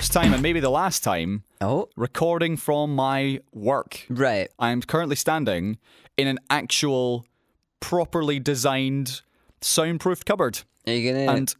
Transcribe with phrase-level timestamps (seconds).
[0.00, 4.06] and for the first time and maybe the last time, Oh, recording from my work.
[4.08, 4.48] right.
[4.58, 5.78] I am currently standing
[6.16, 7.26] in an actual,
[7.80, 9.20] properly designed,
[9.60, 10.62] soundproof cupboard.
[10.86, 11.30] Are you gonna?
[11.32, 11.54] And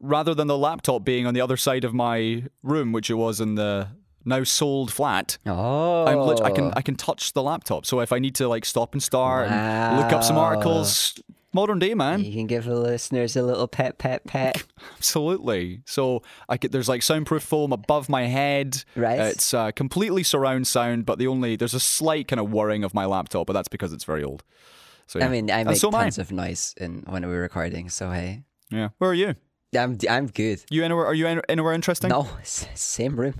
[0.00, 3.40] rather than the laptop being on the other side of my room, which it was
[3.40, 3.88] in the
[4.24, 6.72] now sold flat, oh, I'm lit- I can oh.
[6.76, 7.86] I can touch the laptop.
[7.86, 11.20] So if I need to like stop and start and look up some articles,
[11.52, 14.62] modern day man, You can give the listeners a little pet, pet, pet.
[14.96, 15.82] absolutely.
[15.86, 18.84] So I get there's like soundproof foam above my head.
[18.96, 19.18] Right.
[19.18, 22.94] It's uh, completely surround sound, but the only there's a slight kind of whirring of
[22.94, 24.42] my laptop, but that's because it's very old.
[25.06, 25.26] So yeah.
[25.26, 26.02] I mean, I make so am I.
[26.04, 27.88] tons of noise in when we're recording.
[27.90, 28.90] So hey, yeah.
[28.98, 29.34] Where are you?
[29.76, 30.64] I'm I'm good.
[30.70, 31.06] You anywhere?
[31.06, 32.10] Are you anywhere interesting?
[32.10, 33.34] No, same room.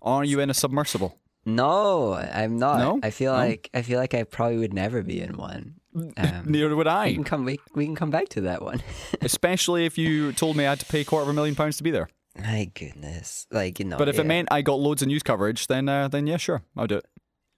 [0.00, 1.18] Are you in a submersible?
[1.44, 2.78] No, I'm not.
[2.78, 3.00] No?
[3.02, 3.38] I feel No?
[3.38, 5.74] like I feel like I probably would never be in one.
[5.94, 6.12] Um,
[6.46, 7.12] Neither would we I.
[7.14, 7.44] can come.
[7.44, 8.82] We, we can come back to that one.
[9.20, 11.76] Especially if you told me I had to pay a quarter of a million pounds
[11.78, 12.08] to be there.
[12.38, 13.98] My goodness, like you know.
[13.98, 14.22] But if yeah.
[14.22, 16.96] it meant I got loads of news coverage, then uh, then yeah, sure, I'll do
[16.96, 17.06] it.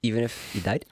[0.03, 0.85] even if you died,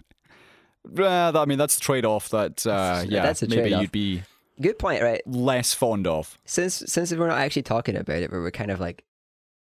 [0.86, 4.22] Uh, that- I mean, that's the trade-off that uh, yeah, That's a maybe you'd be
[4.60, 5.20] good point, right?
[5.26, 6.38] less fond of.
[6.44, 9.04] Since since we're not actually talking about it, but we're kind of like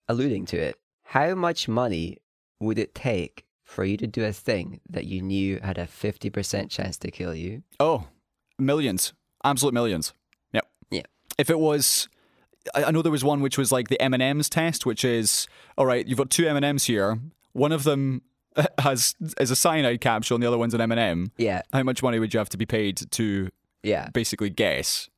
[0.08, 0.76] alluding to it.
[1.04, 2.18] How much money
[2.60, 6.30] would it take for you to do a thing that you knew had a fifty
[6.30, 7.62] percent chance to kill you?
[7.78, 8.08] Oh,
[8.58, 9.12] millions,
[9.44, 10.14] absolute millions.
[10.52, 10.66] Yep.
[10.90, 11.02] Yeah.
[11.36, 12.08] If it was,
[12.74, 15.46] I, know there was one which was like the M and M's test, which is
[15.76, 16.06] all right.
[16.06, 17.18] You've got two M and M's here.
[17.52, 18.22] One of them
[18.78, 21.82] has is a cyanide capsule, and the other one's an M and m Yeah, How
[21.82, 23.50] much money would you have to be paid to
[23.82, 24.08] yeah.
[24.14, 25.10] basically guess?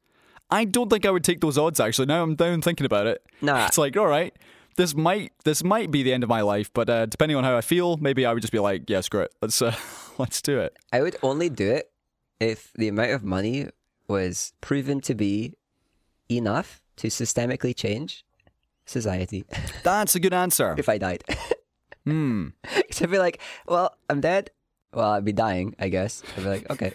[0.50, 1.78] I don't think I would take those odds.
[1.78, 3.24] Actually, now I'm down thinking about it.
[3.40, 3.66] Nah.
[3.66, 4.34] It's like all right.
[4.80, 7.54] This might this might be the end of my life, but uh, depending on how
[7.54, 9.34] I feel, maybe I would just be like, yeah, screw it.
[9.42, 9.76] Let's uh,
[10.18, 10.74] let's do it.
[10.90, 11.92] I would only do it
[12.40, 13.68] if the amount of money
[14.08, 15.52] was proven to be
[16.30, 18.24] enough to systemically change
[18.86, 19.44] society.
[19.82, 20.74] That's a good answer.
[20.78, 21.24] if I died,
[22.06, 22.48] Hmm.
[22.74, 23.38] because I'd be like,
[23.68, 24.50] well, I'm dead.
[24.94, 26.22] Well, I'd be dying, I guess.
[26.38, 26.94] I'd be like, okay.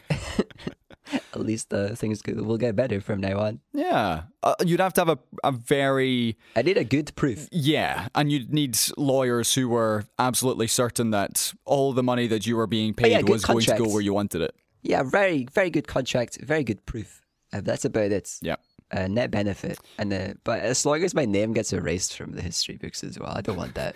[1.35, 3.59] At least uh, things will get better from now on.
[3.73, 4.23] Yeah.
[4.41, 7.47] Uh, you'd have to have a, a very, I need a good proof.
[7.51, 12.56] yeah, and you'd need lawyers who were absolutely certain that all the money that you
[12.56, 14.56] were being paid Oh, yeah, good was going to go where you wanted it.
[14.81, 17.22] Yeah, very, very good contract, very good proof.
[17.53, 18.38] Uh, that's about it.
[18.41, 18.56] Yeah.
[18.91, 22.41] Uh, net benefit, and uh, but as long as my name gets erased from the
[22.41, 23.95] history books as well, I don't want that.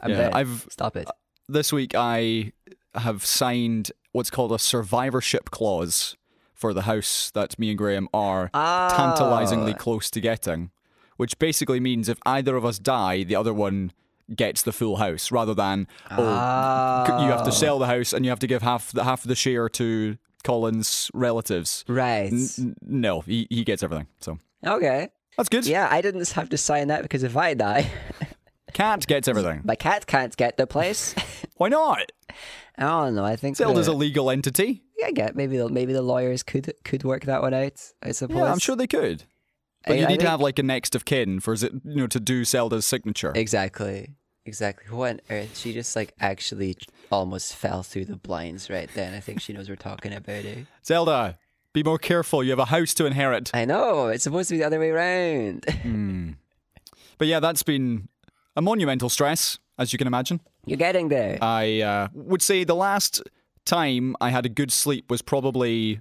[0.00, 0.32] I'm Yeah, dead.
[0.32, 1.06] I've- stop it.
[1.48, 2.52] This week I
[2.94, 6.16] have signed what's called a survivorship clause
[6.62, 9.76] for the house that me and Graham are tantalizingly Ah.
[9.84, 10.70] close to getting,
[11.16, 13.90] which basically means if either of us die, the other one
[14.34, 18.30] gets the full house rather than oh you have to sell the house and you
[18.30, 21.84] have to give half the half the share to Colin's relatives.
[21.88, 22.32] Right.
[22.32, 24.06] N- n- no, he, he gets everything.
[24.20, 25.08] So Okay.
[25.36, 25.66] that's good.
[25.66, 27.90] Yeah, I didn't have to sign that because if I die,
[28.72, 29.60] Cat gets everything.
[29.64, 31.14] my cat can't get the place.
[31.58, 32.10] Why not?
[32.78, 33.24] I don't know.
[33.24, 34.82] I think Zelda's the, a legal entity.
[35.04, 37.80] I get maybe the, maybe the lawyers could could work that one out.
[38.02, 38.36] I suppose.
[38.36, 39.24] Yeah, I'm sure they could.
[39.86, 41.96] But I- you need to have like a next of kin for is it you
[41.96, 43.32] know to do Zelda's signature.
[43.34, 44.10] Exactly.
[44.44, 44.94] Exactly.
[44.94, 45.56] What on earth?
[45.56, 46.76] She just like actually
[47.10, 49.14] almost fell through the blinds right then.
[49.14, 50.66] I think she knows we're talking about it.
[50.84, 51.38] Zelda,
[51.72, 52.42] be more careful.
[52.42, 53.52] You have a house to inherit.
[53.54, 54.08] I know.
[54.08, 56.36] It's supposed to be the other way around.
[57.18, 58.08] But yeah, that's been
[58.56, 60.40] a monumental stress, as you can imagine.
[60.66, 61.38] You're getting there.
[61.40, 63.22] I uh, would say the last
[63.64, 66.00] time I had a good sleep was probably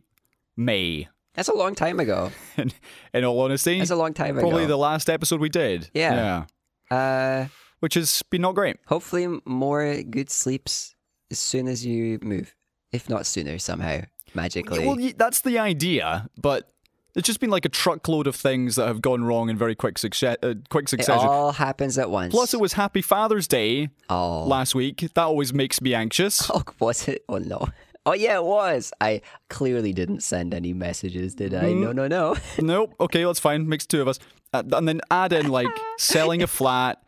[0.58, 1.08] May.
[1.34, 2.32] That's a long time ago.
[2.58, 2.72] In,
[3.14, 4.50] in all honesty, That's a long time probably ago.
[4.50, 5.90] Probably the last episode we did.
[5.94, 6.46] Yeah.
[6.92, 7.48] yeah, Uh,
[7.80, 8.78] which has been not great.
[8.88, 10.94] hopefully more good sleeps
[11.32, 12.54] as soon as you move,
[12.92, 14.02] if not sooner somehow
[14.34, 14.86] magically.
[14.86, 16.71] Well, that's the idea, but
[17.16, 19.98] it's just been like a truckload of things that have gone wrong in very quick
[19.98, 20.38] success.
[20.42, 22.34] Uh, quick it all happens at once.
[22.34, 25.02] Plus, it was Happy Father's Day oh, last week.
[25.02, 26.50] That always makes me anxious.
[26.54, 27.24] oh, was it?
[27.28, 27.68] Oh no.
[28.06, 28.92] Oh yeah, it was.
[29.00, 31.66] I clearly didn't send any messages, did I?
[31.66, 31.82] Mm-hmm.
[31.84, 32.36] No, no, no.
[32.60, 32.96] nope.
[33.00, 33.68] Okay, that's fine.
[33.68, 34.20] Makes two of us.
[34.54, 37.04] Uh, and then add in like selling a flat,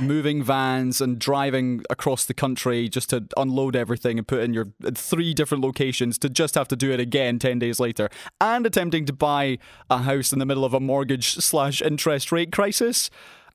[0.00, 4.72] moving vans, and driving across the country just to unload everything and put in your
[4.84, 8.08] uh, three different locations to just have to do it again 10 days later.
[8.40, 9.58] And attempting to buy
[9.90, 13.10] a house in the middle of a mortgage slash interest rate crisis.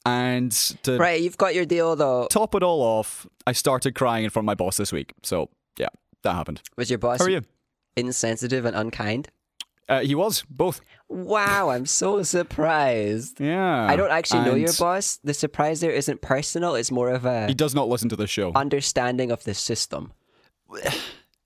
[0.06, 0.52] And
[0.84, 2.28] to right, you've got your deal though.
[2.30, 5.14] top it all off, I started crying in front of my boss this week.
[5.24, 5.90] So, yeah,
[6.24, 6.62] that happened.
[6.78, 7.42] Was your boss How are you?
[7.98, 9.30] insensitive and unkind?
[9.90, 10.82] Uh, he was, both.
[11.10, 13.40] Wow, I'm so surprised.
[13.40, 13.86] Yeah.
[13.88, 15.20] I don't actually know your boss.
[15.24, 18.28] The surprise there isn't personal, it's more of a He does not listen to the
[18.28, 18.52] show.
[18.56, 20.12] understanding of the system.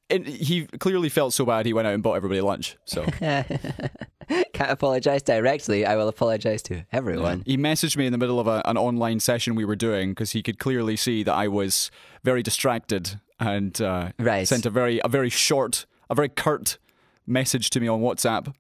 [0.09, 2.75] And he clearly felt so bad he went out and bought everybody lunch.
[2.83, 5.85] So Can't apologize directly.
[5.85, 7.43] I will apologize to everyone.
[7.45, 10.31] He messaged me in the middle of a, an online session we were doing because
[10.31, 11.91] he could clearly see that I was
[12.25, 14.45] very distracted and uh, Right.
[14.45, 16.77] sent a very a very short, a very curt
[17.25, 18.53] message to me on WhatsApp,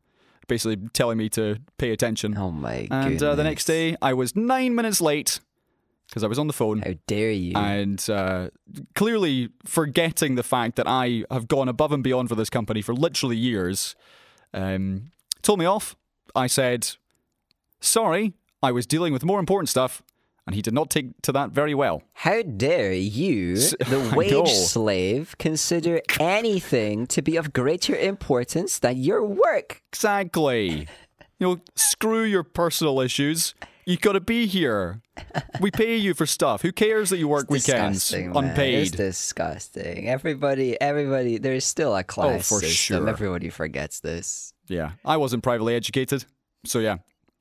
[0.47, 2.37] basically telling me to pay attention.
[2.37, 5.39] Oh my and uh, the next day, I was nine minutes late
[6.07, 6.79] because I was on the phone.
[6.79, 7.53] How dare you?
[7.55, 8.49] and uh,
[8.95, 12.93] clearly forgetting the fact that I have gone above and beyond for this company for
[12.93, 13.95] literally years,
[14.53, 15.11] um,
[15.41, 15.95] told me off.
[16.35, 16.89] I said,
[17.79, 20.01] sorry, I was dealing with more important stuff,
[20.51, 22.03] and he did not take to that very well.
[22.13, 29.25] How dare you, the wage slave, consider anything to be of greater importance than your
[29.25, 29.81] work?
[29.93, 30.87] Exactly.
[31.39, 33.55] You know, screw your personal issues.
[33.85, 35.01] You got to be here.
[35.61, 36.61] We pay you for stuff.
[36.63, 38.59] Who cares that you work weekends Disgusting, man.
[38.59, 40.09] It's disgusting.
[40.09, 42.97] Everybody, everybody, there's still a class Oh, for system.
[43.05, 43.09] sure.
[43.09, 44.53] Everybody forgets this.
[44.67, 46.25] Yeah, I wasn't privately educated,
[46.65, 46.97] so yeah.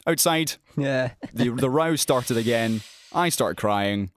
[0.07, 1.11] Outside, Yeah.
[1.35, 2.81] the the row started again.
[3.13, 4.11] I started crying.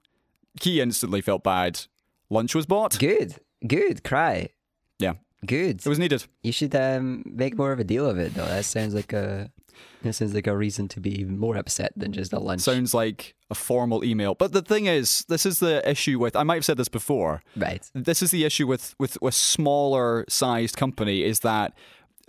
[0.62, 1.80] He instantly felt bad.
[2.30, 2.98] Lunch was bought.
[2.98, 3.36] Good.
[3.66, 4.04] Good.
[4.04, 4.50] Cry.
[4.98, 5.14] Yeah,
[5.44, 5.80] Good.
[5.84, 6.24] it was needed.
[6.42, 8.46] You should um, make more of a deal of it, though.
[8.46, 9.50] That sounds like a
[10.02, 12.60] that sounds like a reason to be even more upset than just a lunch.
[12.60, 14.34] Sounds like a formal email.
[14.34, 16.36] But the thing is, this is the issue with.
[16.36, 17.42] I might have said this before.
[17.56, 17.84] right.
[17.94, 21.74] This is the issue with with a smaller sized company is that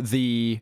[0.01, 0.61] the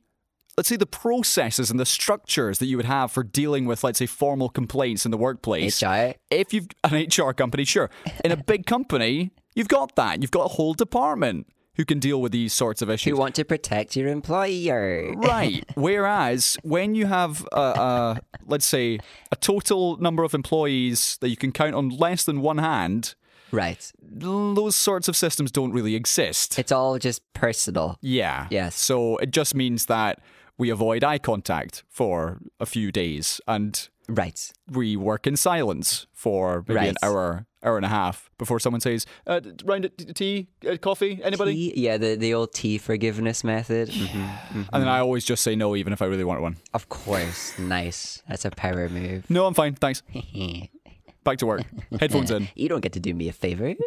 [0.57, 4.00] let's say the processes and the structures that you would have for dealing with let's
[4.00, 5.81] say formal complaints in the workplace.
[5.81, 6.13] HR.
[6.29, 7.89] if you've an HR company, sure.
[8.23, 10.21] In a big company, you've got that.
[10.21, 13.07] You've got a whole department who can deal with these sorts of issues.
[13.07, 15.11] You want to protect your employer.
[15.17, 15.65] Right.
[15.73, 19.00] Whereas when you have, a, a, let's say,
[19.31, 23.15] a total number of employees that you can count on less than one hand,
[23.51, 23.91] Right.
[24.01, 26.59] those sorts of systems don't really exist.
[26.59, 27.97] It's all just personal.
[28.01, 28.47] yeah.
[28.51, 28.75] Yes.
[28.75, 30.19] So it just means that
[30.57, 34.51] we avoid eye contact for a few days and Right.
[34.69, 39.05] we work in silence for maybe an hour, hour and a half before someone says,
[39.25, 41.53] uh, round of tea, uh, coffee, anybody?
[41.53, 43.89] Tea, yeah, the, the old tea forgiveness method.
[43.89, 44.67] Mhm.
[44.73, 46.57] And then I always just say no, even if I really want one.
[46.73, 47.57] Of course.
[47.57, 48.21] Nice.
[48.27, 49.29] That's a power move.
[49.29, 50.03] No, I'm fine, thanks.
[51.24, 51.64] Back to work.
[52.00, 52.50] Headphones in.
[52.56, 53.74] You don't get to do me a favor.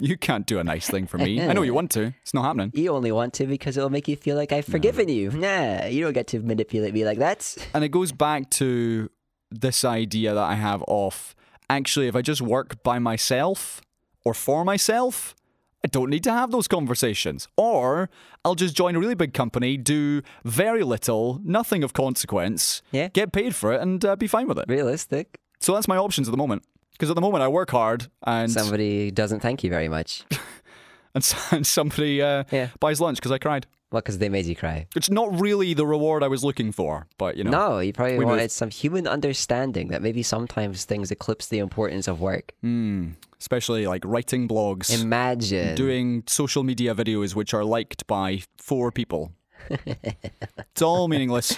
[0.00, 1.40] You can't do a nice thing for me.
[1.40, 2.12] I know you want to.
[2.22, 2.72] It's not happening.
[2.74, 5.30] You only want to because it'll make you feel like I've forgiven you.
[5.30, 7.56] Nah, you don't get to manipulate me like that.
[7.72, 9.08] And it goes back to
[9.52, 11.36] this idea that I have of
[11.70, 13.80] actually, if I just work by myself
[14.24, 15.36] or for myself,
[15.84, 17.46] I don't need to have those conversations.
[17.56, 18.10] Or
[18.44, 23.08] I'll just join a really big company, do very little, nothing of consequence, Yeah.
[23.08, 24.64] get paid for it, and uh, be fine with it.
[24.66, 25.38] Realistic.
[25.60, 26.64] So that's my options at the moment.
[26.94, 30.24] Because at the moment I work hard and Somebody doesn't thank you very much.
[31.14, 32.68] and, and somebody uh, Yeah.
[32.80, 33.66] buys lunch because I cried.
[33.92, 34.88] Well, because they made you cry.
[34.96, 37.50] It's not really the reward I was looking for, but you know.
[37.50, 38.50] No, you probably wanted move.
[38.50, 42.52] some human understanding that maybe sometimes things eclipse the importance of work.
[42.64, 45.76] Mm, especially like writing blogs, Imagine.
[45.76, 49.30] doing social media videos which are liked by four people.
[49.70, 51.56] it's all meaningless.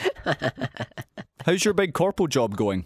[1.47, 2.85] How's your big corpo job going?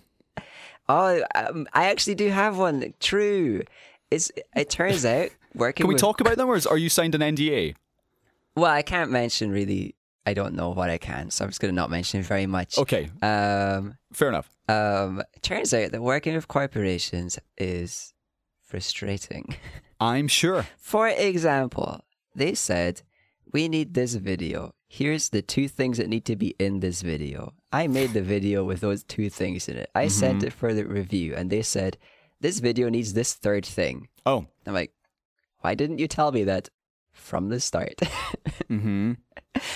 [0.90, 2.94] Oh, um, I actually do have one.
[3.00, 3.62] True.
[4.10, 6.88] It's, it turns out working Can we with- talk about them, or is, are you
[6.88, 7.74] signed an NDA?
[8.56, 9.94] Well, I can't mention really.
[10.26, 12.76] I don't know what I can, so I'm just going to not mention very much.
[12.76, 14.50] Okay, Um, fair enough.
[14.68, 18.12] um, turns out that working with corporations is
[18.62, 19.54] frustrating.
[20.00, 20.66] I'm sure.
[20.78, 22.00] For example,
[22.34, 23.02] they said,
[23.52, 24.72] We need this video.
[24.88, 27.54] Here's the two things that need to be in this video.
[27.72, 29.90] I made the video with those two things in it.
[29.94, 31.96] I sent it for the review, and they said,
[32.40, 34.08] This video needs this third thing.
[34.26, 34.92] Oh, I'm like,
[35.60, 36.68] Why didn't you tell me that
[37.12, 37.96] from the start?
[38.68, 39.12] mm-hmm.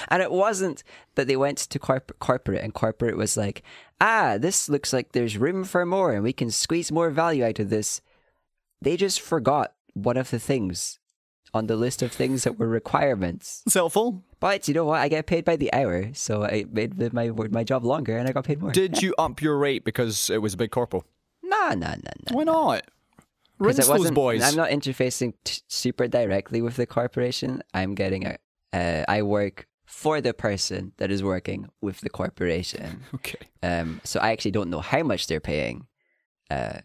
[0.08, 0.82] and it wasn't
[1.14, 3.62] that they went to corp- corporate and corporate was like,
[4.00, 7.60] Ah, this looks like there's room for more and we can squeeze more value out
[7.60, 8.00] of this.
[8.82, 10.98] They just forgot one of the things
[11.54, 13.62] on the list of things that were requirements.
[13.64, 14.22] It's helpful.
[14.40, 15.00] But you know what?
[15.00, 18.28] I get paid by the hour, so I made the, my my job longer and
[18.28, 18.72] I got paid more.
[18.72, 21.04] Did you up your rate because it was a big corpo?
[21.42, 22.36] no, no, no, no.
[22.36, 22.82] Why not?
[23.60, 24.42] Rinse it those wasn't- boys.
[24.42, 27.62] I'm not interfacing t- super directly with the corporation.
[27.72, 28.36] I'm getting a.
[28.72, 33.04] Uh, I work for the person that is working with the corporation.
[33.14, 33.38] Okay.
[33.62, 35.86] Um, so I actually don't know how much they're paying.
[36.50, 36.80] Uh,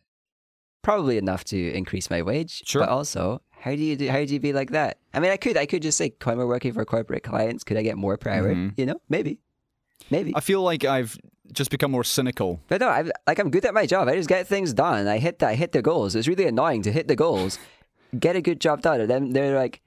[0.81, 2.63] probably enough to increase my wage.
[2.65, 2.81] Sure.
[2.81, 4.09] But also, how do you do?
[4.09, 4.97] How do you be like that?
[5.13, 7.81] I mean, I could, I could just say, we're working for corporate clients, could I
[7.83, 8.53] get more per hour?
[8.53, 8.73] Mhm.
[8.77, 9.39] You know, maybe,
[10.09, 10.33] maybe.
[10.35, 11.17] I feel like I've
[11.51, 12.59] just become more cynical.
[12.67, 14.07] But no, I'm like I'm good at my job.
[14.07, 15.07] I just get things done.
[15.07, 16.15] I hit that, I hit the goals.
[16.15, 17.57] It's really annoying to hit the goals,
[18.19, 19.81] get a good job done, and then they're like,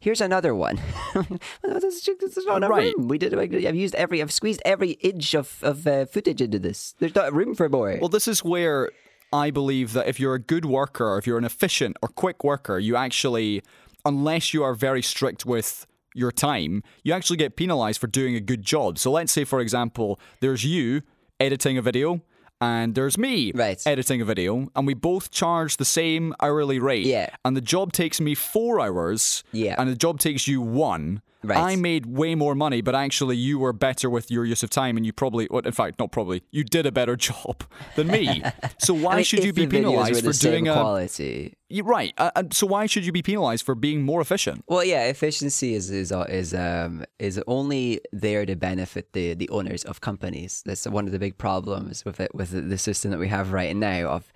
[0.00, 0.78] Here's another one.
[1.64, 2.94] this, is, this is not a Right.
[2.96, 3.08] room.
[3.08, 3.34] We did.
[3.36, 4.22] I've used every.
[4.22, 6.94] I've squeezed every inch of of uh, footage into this.
[7.00, 7.98] There's not room for more.
[8.00, 8.90] Well, this is where
[9.32, 12.78] I believe that if you're a good worker, if you're an efficient or quick worker,
[12.78, 13.62] you actually,
[14.04, 18.40] unless you are very strict with your time, you actually get penalized for doing a
[18.40, 18.98] good job.
[18.98, 21.02] So let's say, for example, there's you
[21.38, 22.22] editing a video.
[22.60, 23.80] And there's me Right.
[23.86, 27.06] editing a video, and we both charge the same hourly rate.
[27.06, 27.28] Yeah.
[27.44, 29.44] And the job takes me four hours.
[29.52, 29.76] Yeah.
[29.78, 31.22] And the job takes you one.
[31.44, 31.58] Right.
[31.72, 34.96] I made way more money, but actually you were better with your use of time,
[34.96, 37.62] and you probably, well, in fact, not probably, you did a better job
[37.94, 38.42] than me.
[38.78, 40.72] So why I mean, should you be the videos were penalized for doing same a?
[40.72, 41.54] quality?
[41.82, 42.12] Right.
[42.18, 44.64] Uh, uh, so why should you be penalized for being more efficient?
[44.66, 49.48] Well, yeah, efficiency is is uh, is um is only there to benefit the the
[49.50, 50.62] owners of companies.
[50.66, 53.52] That's one of the big problems with it with the- the system that we have
[53.52, 54.32] right now of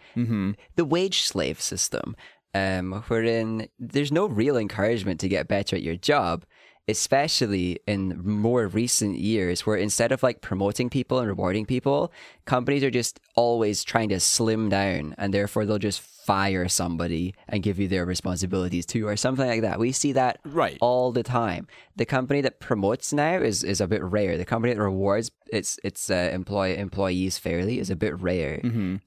[0.77, 2.15] the wage slave system,
[2.55, 6.45] um, wherein there's no real encouragement to get better at your job.
[6.93, 12.13] Especially in more recent years, where instead of like promoting people and rewarding people,
[12.45, 17.63] companies are just always trying to slim down, and therefore they'll just fire somebody and
[17.65, 19.81] give you their responsibilities too, or something like that.
[19.81, 20.79] We see that Right.
[20.81, 21.67] all the time.
[21.97, 24.39] The company that promotes now is, is a bit rare.
[24.39, 28.61] The company that rewards its its uh, employee employees fairly is a bit rare.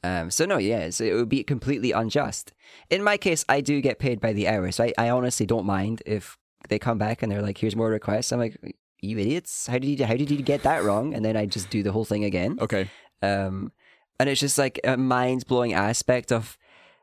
[0.03, 2.51] Um, so no, yes, it would be completely unjust.
[2.89, 5.65] In my case, I do get paid by the hour, so I, I honestly don't
[5.65, 6.37] mind if
[6.69, 8.57] they come back and they're like, "Here's more requests." I'm like,
[9.01, 9.67] "You idiots!
[9.67, 11.91] How did you how did you get that wrong?" And then I just do the
[11.91, 12.57] whole thing again.
[12.61, 12.89] Okay.
[13.21, 13.71] Um,
[14.19, 16.57] and it's just like a mind blowing aspect of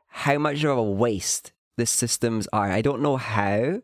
[0.07, 2.71] how much of a waste the systems are.
[2.71, 3.81] I don't know how.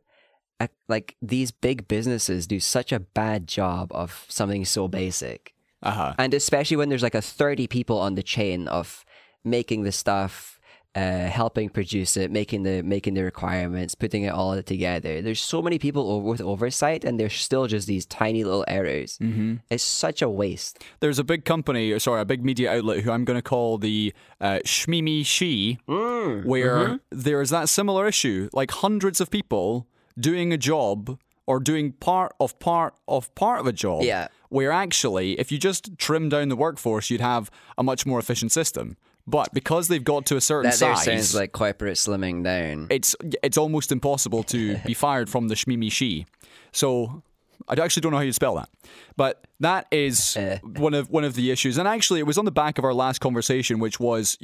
[0.89, 6.13] Like these big businesses do such a bad job of something so basic, Uh huh.
[6.17, 9.05] and especially when there's like a thirty people on the chain of
[9.45, 10.58] making the stuff,
[10.95, 15.21] uh, helping produce it, making the making the requirements, putting it all together.
[15.21, 19.17] There's so many people o- with oversight, and there's still just these tiny little errors.
[19.19, 19.55] Mm-hmm.
[19.69, 20.83] It's such a waste.
[20.99, 23.77] There's a big company, or sorry, a big media outlet who I'm going to call
[23.77, 26.95] the uh, Shmimi She, Mm, where mm-hmm.
[27.11, 28.49] there's that similar issue.
[28.51, 29.87] Like hundreds of people
[30.19, 34.03] doing a job or doing part of part of part of a job.
[34.03, 34.27] Yeah.
[34.49, 38.51] Where actually, if you just trim down the workforce, you'd have a much more efficient
[38.51, 38.97] system.
[39.29, 42.87] But because they've got to a certain That there size, sounds like corporate slimming down.
[42.89, 46.25] it's it's almost impossible to be fired from the Shmimi She.
[46.71, 47.23] So
[47.67, 48.69] I actually don't know how you spell that,
[49.15, 50.59] but that is eh.
[50.63, 51.77] one of one of the issues.
[51.77, 54.37] And actually, it was on the back of our last conversation, which was: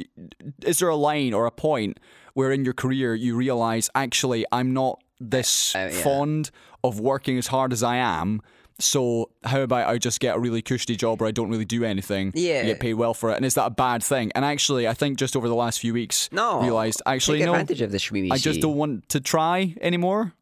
[0.63, 1.99] is there a line or a point
[2.33, 6.03] where in your career you realize actually I'm not this uh, uh, yeah.
[6.03, 6.51] fond
[6.83, 8.41] of working as hard as I am.
[8.79, 11.83] So how about I just get a really cushy job where I don't really do
[11.85, 12.59] anything, Yeah.
[12.59, 14.31] and get paid well for it, and is that a bad thing?
[14.35, 17.81] And actually, I think just over the last few weeks, No, realized actually no, advantage
[17.81, 18.31] of the shmimi.
[18.31, 20.33] I just don't want to try anymore.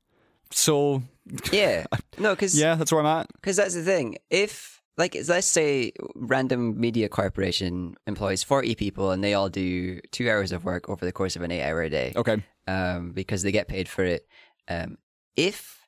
[0.52, 1.04] So
[1.52, 1.86] Yeah,
[2.18, 3.28] no, because yeah, that's where I'm at.
[3.34, 4.18] Because that's the thing.
[4.30, 10.30] If, like, let's say random media corporation employs 40 people and they all do two
[10.30, 12.44] hours of work over the course of an eight hour day Okay.
[12.68, 14.28] um, because they get paid for it.
[14.68, 14.98] Um,
[15.36, 15.80] if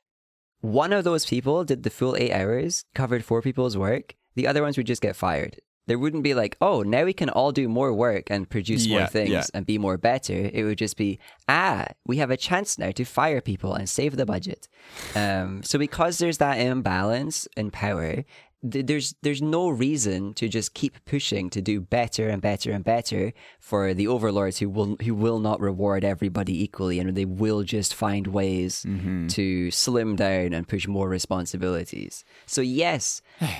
[0.61, 4.61] one of those people did the full eight hours, covered four people's work, the other
[4.61, 5.59] ones would just get fired.
[5.87, 8.97] There wouldn't be like, oh, now we can all do more work and produce Yeah,
[8.97, 9.43] more things yeah.
[9.53, 10.49] and be more better.
[10.51, 14.15] It would just be, ah, we have a chance now to fire people and save
[14.15, 14.67] the budget.
[15.15, 18.25] Um, so because there's that imbalance in power,
[18.69, 22.83] th- there's there's no reason to just keep pushing to do better and better and
[22.83, 27.63] better for the overlords who will who will not reward everybody equally and they will
[27.63, 29.27] just find ways mm-hmm.
[29.27, 32.23] to slim down and push more responsibilities.
[32.45, 33.21] So yes,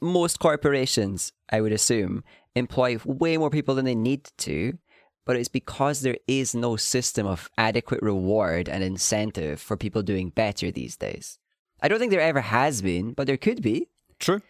[0.00, 2.24] most corporations, I would assume,
[2.54, 4.78] employ way more people than they need to,
[5.24, 10.30] but it's because there is no system of adequate reward and incentive for people doing
[10.30, 11.38] better these days.
[11.80, 13.88] I don't think there ever has been, but there could be.
[14.18, 14.40] True.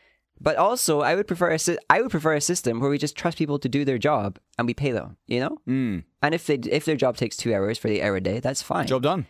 [0.40, 3.16] But also, I would prefer a sy- I would prefer a system where we just
[3.16, 5.16] trust people to do their job and we pay them.
[5.26, 6.04] You know, Mm.
[6.22, 8.62] and if they if their job takes two hours for the hour a day, that's
[8.62, 8.86] fine.
[8.86, 9.26] Job done.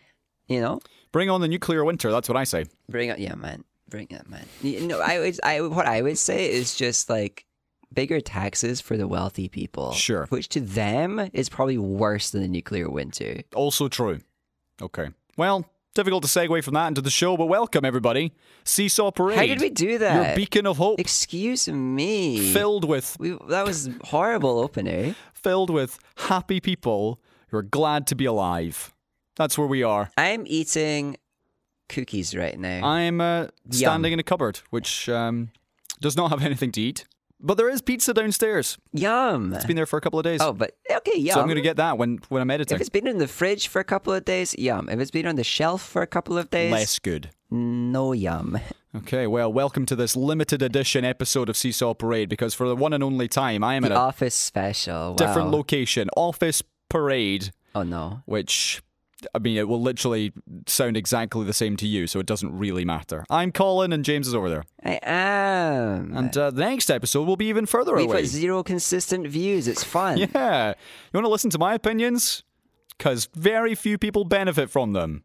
[0.47, 0.79] You know,
[1.11, 2.11] Bring on the nuclear winter.
[2.11, 2.65] That's what I say.
[2.87, 4.45] bring it, yeah, man, bring it, man.
[4.61, 7.45] You know, I would, I what I would say is just like
[7.91, 9.93] bigger taxes for the wealthy people.
[9.93, 10.27] Sure.
[10.29, 13.41] which to them is probably worse than the nuclear winter.
[13.55, 14.19] Also true.
[14.79, 15.09] Okay.
[15.37, 18.31] Well, difficult to segue from that into the show, but welcome everybody.
[18.63, 19.37] Seesaw Parade.
[19.37, 20.27] How did we do that?
[20.27, 22.53] Your beacon of hope, Excuse me.
[22.53, 25.15] filled with we, that was horrible opener.
[25.33, 27.19] filled with happy people
[27.49, 28.93] who are glad to be alive.
[29.35, 30.11] That's where we are.
[30.17, 31.17] I'm eating
[31.87, 32.85] cookies right now.
[32.85, 35.49] I'm uh, standing in a cupboard, which um,
[36.01, 37.05] does not have anything to eat.
[37.41, 38.77] But there is pizza downstairs.
[38.91, 39.53] Yum.
[39.53, 40.41] It's been there for a couple of days.
[40.41, 41.35] oh, but okay, yum.
[41.35, 42.75] so I'm going to get that when, when I'm editing.
[42.75, 44.89] if it's been in the fridge for a couple of days, yum.
[44.89, 47.29] If it's been on the shelf for a couple of days, Less good.
[47.49, 48.59] no yum.
[48.97, 52.91] Okay, well, welcome to this limited edition episode of Seesaw Parade because for the one
[52.91, 55.11] and only time I am in The a office special.
[55.11, 55.13] Wow.
[55.15, 58.21] different location, Office Parade, Oh no.
[58.25, 58.81] which,
[59.35, 60.31] I mean, it will literally
[60.67, 63.25] sound exactly the same to you, so it doesn't really matter.
[63.29, 64.63] I'm Colin and James is over there.
[64.83, 66.15] I am.
[66.15, 68.21] And uh, the next episode will be even further We've away.
[68.21, 69.67] got zero consistent views.
[69.67, 70.17] It's fun.
[70.33, 70.69] Yeah.
[71.11, 72.43] You want to listen to my opinions?
[72.97, 75.23] Because very few people benefit from them.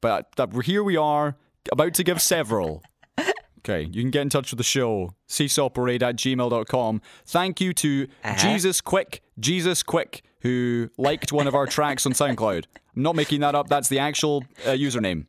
[0.00, 1.36] But uh, here we are,
[1.72, 2.82] about to give several.
[3.66, 7.00] Okay, you can get in touch with the show, seesawparade at gmail.com.
[7.24, 8.36] Thank you to Uh-huh.
[8.36, 12.66] Jesus Quick, Jesus Quick, who liked one of our tracks on SoundCloud.
[12.94, 15.26] I'm not making that up, that's the actual uh, username.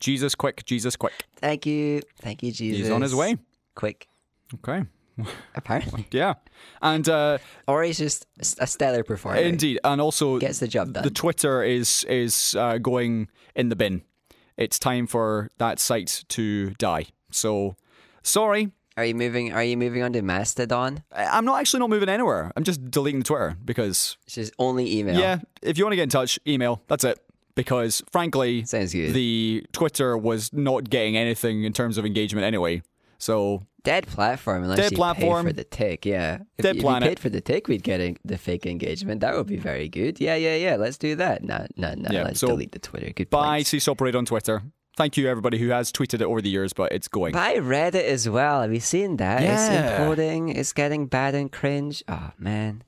[0.00, 1.12] Jesus Quick, Jesus Quick.
[1.36, 2.02] Thank you.
[2.16, 2.80] Thank you, Jesus.
[2.80, 3.36] He's on his way.
[3.76, 4.08] Quick.
[4.54, 4.84] Okay,
[5.54, 6.06] Apparently.
[6.10, 6.34] yeah.
[6.80, 8.26] And uh, Or he's just
[8.58, 9.38] a stellar performer.
[9.38, 11.04] Indeed, and also Gets the job done.
[11.04, 14.02] The Twitter is is uh, going in the bin.
[14.56, 17.06] It's time for that site to die.
[17.30, 17.76] So,
[18.22, 19.52] sorry, Are you moving?
[19.52, 21.02] Are you moving on to Mastodon?
[21.14, 22.52] I'm not actually not moving anywhere.
[22.56, 25.18] I'm just deleting the Twitter because It's just only email.
[25.18, 26.82] yeah, if you want to get in touch, email.
[26.88, 27.18] That's it.
[27.54, 29.12] Because frankly, Sounds good.
[29.14, 32.82] the Twitter was not getting anything in terms of engagement anyway.
[33.18, 35.44] So Dead platform unless Dead you platform.
[35.44, 36.06] pay for the tick.
[36.06, 36.38] Yeah.
[36.58, 37.08] If, Dead you- if planet.
[37.08, 39.20] paid for the tick, we'd get the fake engagement.
[39.22, 40.20] That would be very good.
[40.20, 40.76] Yeah, yeah, yeah.
[40.76, 41.42] Let's do that.
[41.44, 42.08] No, no, no.
[42.10, 43.10] Yeah, let's so delete the Twitter.
[43.12, 43.62] Good bye.
[43.62, 44.62] Seesaw Parade on Twitter.
[44.96, 47.32] Thank you everybody who has tweeted it over the years, but it's going.
[47.32, 48.60] Buy Reddit as well.
[48.60, 49.42] Have you seen that?
[49.42, 49.54] Yeah.
[49.54, 50.54] It's imploding.
[50.54, 52.02] It's getting bad and cringe.
[52.08, 52.84] Oh man.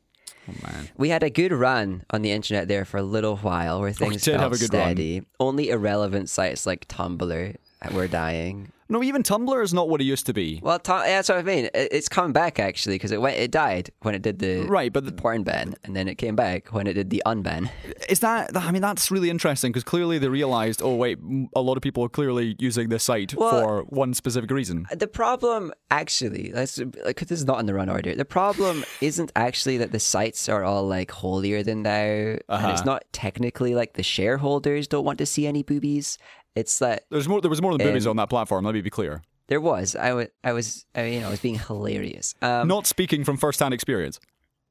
[0.49, 0.91] Oh man.
[0.99, 3.93] We had a good run on the internet there for a little while where oh,
[3.93, 4.83] things did felt have a good run.
[4.83, 5.23] steady.
[5.41, 7.57] Only irrelevant sites like Tumblr
[7.93, 8.71] were dying.
[8.87, 10.61] No, even Tumblr is not what it used to be.
[10.63, 11.65] Well, yeah, that's what I mean.
[11.73, 14.93] It- It's come back actually because it went, it died when it did the Right,
[14.93, 17.71] but the the- porn ban, and then it came back when it did the unban.
[18.11, 18.55] Is that?
[18.55, 20.83] I mean, that's really interesting because clearly they realized.
[20.83, 21.19] Oh wait,
[21.57, 24.87] a lot of people are clearly using this site Well- for one specific reason.
[24.95, 28.15] The problem, actually, let's like this is not in the run order.
[28.15, 32.69] The problem isn't actually that the sites are all like holier than thou, and Uh-huh.
[32.69, 36.19] it's not technically like the shareholders don't want to see any boobies.
[36.55, 37.41] It's that There's more.
[37.41, 38.65] There was more than boobies on that platform.
[38.65, 39.23] Let me be clear.
[39.49, 39.97] there was.
[39.97, 40.29] I was.
[40.43, 40.87] I was.
[40.95, 42.35] I, you know, I was being hilarious.
[42.43, 44.21] Um, Not speaking from first-hand experience.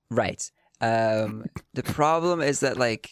[0.09, 0.49] Right.
[0.81, 3.09] Um, the problem is that like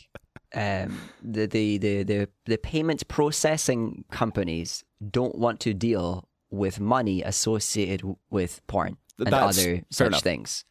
[0.53, 7.21] um, the, the the the the payment processing companies don't want to deal with money
[7.23, 10.21] associated with porn and That's other such enough.
[10.21, 10.65] things.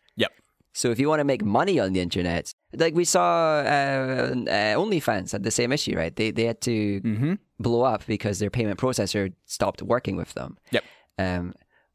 [0.80, 2.44] So if you want to make money on the internet,
[2.84, 3.28] like we saw,
[3.74, 6.14] uh, uh, OnlyFans had the same issue, right?
[6.20, 6.76] They they had to
[7.12, 7.34] Mm-hmm.
[7.66, 9.24] blow up because their payment processor
[9.56, 10.84] stopped working with them Yep.
[11.24, 11.44] um,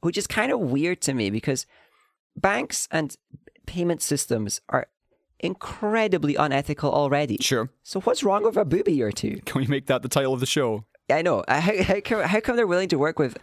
[0.06, 1.62] which is kind of weird to me because
[2.50, 3.08] banks and
[3.74, 4.86] payment systems are
[5.40, 7.38] incredibly unethical already.
[7.42, 7.70] Sure.
[7.84, 9.36] So what's wrong with a booby or two?
[9.46, 10.86] Can we make that the title of the show?
[11.10, 11.44] I know.
[11.48, 13.38] How, how, come, how come they're willing to work with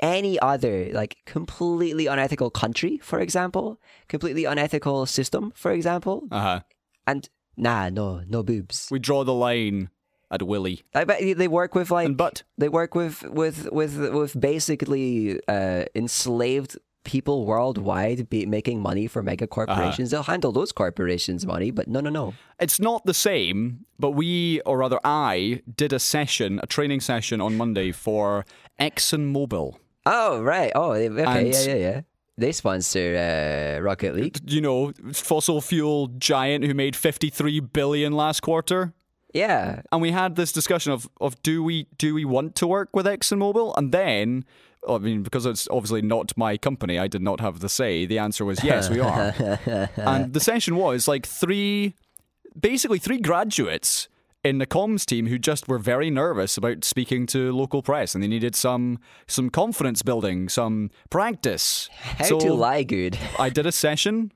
[0.00, 6.60] any other like completely unethical country, for example, completely unethical system, for example, Uh huh.
[7.06, 8.88] and nah, no, no boobs.
[8.90, 9.90] We draw the line
[10.30, 12.42] at Willie I bet they work with like and Butt.
[12.58, 19.22] They work with with with with basically uh, enslaved people worldwide be making money for
[19.22, 20.10] mega corporations.
[20.10, 22.32] They'll handle those corporations' money, but no, no, no.
[22.58, 27.42] It's not the same, but we, or rather I, did a session, a training session
[27.42, 28.46] on Monday for
[28.80, 29.76] ExxonMobil.
[30.06, 30.72] Oh right.
[30.74, 31.24] Oh they- okay.
[31.24, 32.00] And- yeah, yeah, yeah.
[32.36, 33.14] They sponsor
[33.78, 34.38] uh, Rocket League.
[34.50, 38.92] You know, fossil fuel giant who made 53 billion last quarter.
[39.32, 39.82] Yeah.
[39.92, 43.06] and we had this discussion of of do we do we want to work with
[43.06, 43.74] ExxonMobil?
[43.76, 44.44] And then,
[44.88, 48.04] I mean, because it's obviously not my company, I did not have the say.
[48.06, 49.32] The answer was yes, we are.
[49.96, 51.94] and the session was like three,
[52.58, 54.08] basically three graduates
[54.44, 58.22] in the comms team who just were very nervous about speaking to local press, and
[58.22, 61.88] they needed some some confidence building, some practice.
[61.92, 63.18] How so to lie good.
[63.38, 64.32] I did a session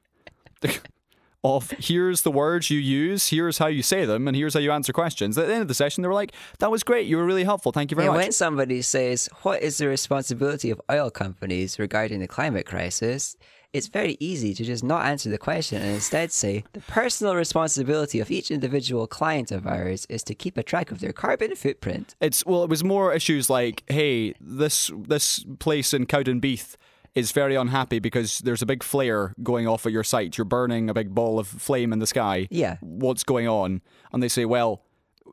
[1.44, 4.72] of here's the words you use, here's how you say them, and here's how you
[4.72, 5.36] answer questions.
[5.36, 7.06] At the end of the session, they were like, "That was great.
[7.06, 7.70] You were really helpful.
[7.70, 11.78] Thank you very And much." when somebody says, What is the responsibility of oil companies
[11.78, 13.36] regarding the climate crisis?
[13.72, 18.18] It's very easy to just not answer the question and instead say, The personal responsibility
[18.18, 22.14] of each individual client of ours is to keep a track of their carbon footprint.
[22.20, 26.76] It's well, it was more issues like, "Hey, this this place in Cowdenbeath."
[27.14, 30.38] Is very unhappy because there's a big flare going off at your site.
[30.38, 32.46] You're burning a big ball of flame in the sky.
[32.48, 32.76] Yeah.
[32.80, 33.80] What's going on?
[34.12, 34.84] And they say, well,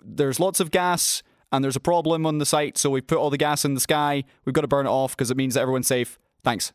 [0.03, 1.21] there's lots of gas
[1.51, 3.79] and there's a problem on the site, so we put all the gas in the
[3.79, 4.23] sky.
[4.45, 6.17] We've got to burn it off because it means that everyone's safe.
[6.43, 6.73] Thanks.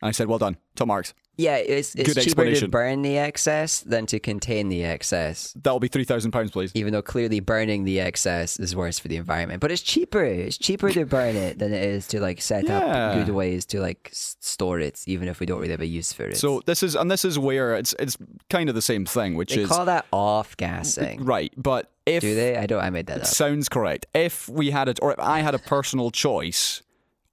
[0.00, 1.14] And I said, well done, Tom marks.
[1.40, 5.54] Yeah, it's, it's Good cheaper to burn the excess than to contain the excess.
[5.62, 6.72] That'll be three thousand pounds, please.
[6.74, 10.24] Even though clearly burning the excess is worse for the environment, but it's cheaper.
[10.24, 12.78] It's cheaper to burn it than it is to like set Yeah.
[12.78, 16.12] up good ways to like store it, even if we don't really have a use
[16.12, 16.38] for it.
[16.38, 18.16] So this is and this is where it's it's
[18.50, 21.24] kind of the same thing, which they is call that off gassing.
[21.24, 21.52] right.
[21.56, 22.56] But if Do they?
[22.56, 22.82] I don't.
[22.82, 23.26] I made that up.
[23.26, 26.82] sounds correct, if we had it, or if I had a personal choice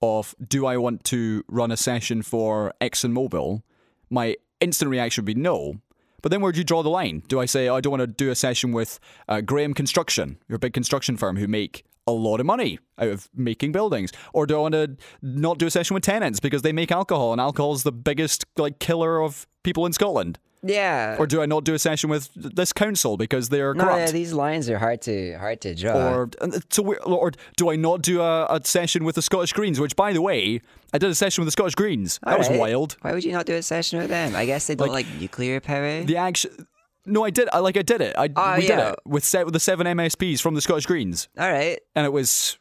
[0.01, 3.61] of do I want to run a session for ExxonMobil,
[4.09, 5.75] my instant reaction would be no.
[6.21, 7.21] But then where do you draw the line?
[7.27, 10.37] Do I say oh, I don't want to do a session with uh, Graham Construction,
[10.47, 14.45] your big construction firm who make a lot of money out of making buildings, or
[14.45, 17.41] do I want to not do a session with Tennent's because they make alcohol and
[17.41, 20.39] alcohol is the biggest like killer of people in Scotland?
[20.65, 21.15] Yeah.
[21.19, 23.99] Or do I not do a session with this council because they're no, corrupt?
[23.99, 25.93] yeah, these lines are hard to hard to draw.
[25.93, 26.29] or
[26.69, 29.79] so or do I not do a, a session with the Scottish Greens?
[29.79, 30.61] Which, by the way,
[30.93, 32.19] I did a session with the Scottish Greens.
[32.23, 32.97] That was wild.
[33.01, 34.35] Why would you not do a session with them?
[34.35, 36.03] I guess they don't like, nuclear power.
[36.03, 36.67] The action.
[37.05, 37.47] No, I did.
[37.53, 38.15] I like I did it.
[38.17, 41.29] I Oh, we did it with set with the seven MSPs from the Scottish Greens,
[41.37, 42.57] all right, and it was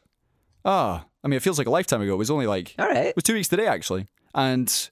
[0.63, 1.05] ah.
[1.23, 2.13] I mean, it feels like a lifetime ago.
[2.13, 3.07] It was only like all right.
[3.07, 4.91] it was two weeks today actually, and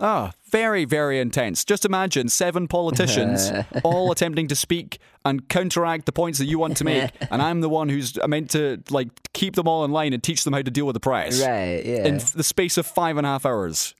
[0.00, 1.64] ah, very very intense.
[1.64, 3.50] Just imagine seven politicians
[3.84, 7.60] all attempting to speak and counteract the points that you want to make, and I'm
[7.60, 10.62] the one who's meant to like keep them all in line and teach them how
[10.62, 12.06] to deal with the press Right, yeah.
[12.06, 13.94] in the space of five and a half hours.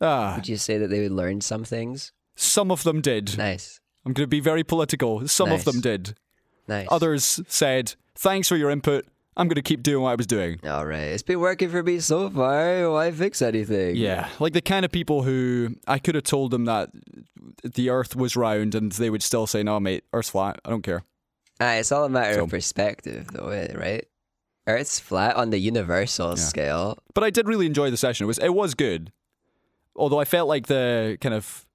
[0.00, 2.12] Ah, Would you say that they would learn some things?
[2.36, 3.38] some of them did.
[3.38, 5.26] Nice, I'm going to be very political.
[5.28, 6.14] Some of them did.
[6.68, 6.86] nice.
[6.90, 9.06] Others said, "Thanks for your input.
[9.36, 11.82] I'm going to keep doing what I was doing." All right, it's been working for
[11.82, 12.90] me so far.
[12.90, 13.96] Why fix anything?
[13.96, 16.90] Yeah, like the kind of people who I could have told them that
[17.62, 20.60] the Earth was round, and they would still say, "No, mate, Earth's flat.
[20.64, 21.02] I don't care."
[21.60, 24.06] Ah, it's all a matter So- of perspective, though, eh, right?
[24.66, 26.98] Earth's flat on the universal scale.
[27.14, 28.24] But I did really enjoy the session.
[28.24, 29.12] It was it was good,
[29.94, 31.66] although I felt like the kind of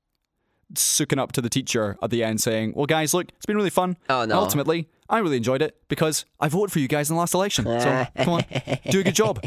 [0.75, 3.69] sucking up to the teacher at the end, saying, "Well, guys, look, it's been really
[3.69, 3.97] fun.
[4.09, 4.39] Oh, And no.
[4.39, 7.65] ultimately, I really enjoyed it because I voted for you guys in the last election.
[7.65, 8.43] So come on,
[8.91, 9.43] do a good job."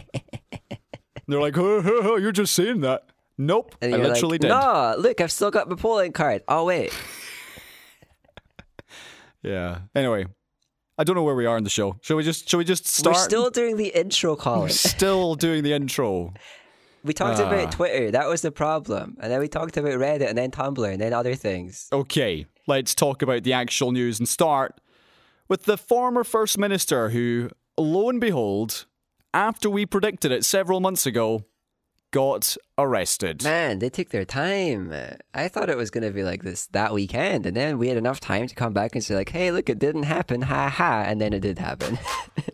[1.28, 3.04] They're like, "Oh, oh, oh, "You're just saying that."
[3.38, 4.48] Nope, And I literally like, did.
[4.48, 6.42] No, look, I've still got my polling card.
[6.48, 6.92] Oh wait,
[9.42, 9.78] Yeah.
[9.94, 10.26] Anyway,
[10.98, 11.96] I don't know where we are in the show.
[12.02, 13.16] Shall we just shall we just start?
[13.16, 14.70] we're still doing the intro, Colin.
[14.70, 16.32] still doing the intro.
[17.04, 17.48] We talked Ah.
[17.48, 18.10] about Twitter.
[18.12, 21.12] That was the problem, and then we talked about Reddit, and then Tumblr, and then
[21.12, 21.88] other things.
[21.92, 24.80] Okay, let's talk about the actual news and start
[25.52, 28.86] with the former First Minister who, lo and behold,
[29.34, 31.44] after we predicted it several months ago,
[32.10, 33.44] got arrested.
[33.44, 34.90] Man, they took their time.
[35.34, 37.98] I thought it was going to be like this that weekend, and then we had
[37.98, 41.04] enough time to come back and say like, "Hey, look, it didn't happen, ha ha,"
[41.06, 41.98] and then it did happen.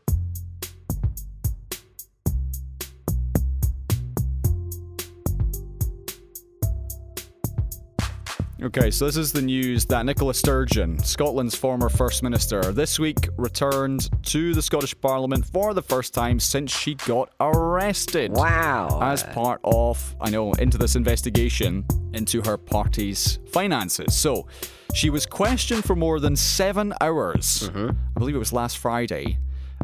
[8.61, 13.29] Okay, so this is the news that Nicola Sturgeon, Scotland's former First Minister, this week
[13.37, 18.33] returned to the Scottish Parliament for the first time since she got arrested.
[18.33, 18.99] wow.
[19.01, 24.17] as part of, I know, into this investigation into her party's finances.
[24.17, 24.49] So
[24.93, 27.71] she was questioned for more than seven hours.
[27.73, 29.39] I believe it was last Friday.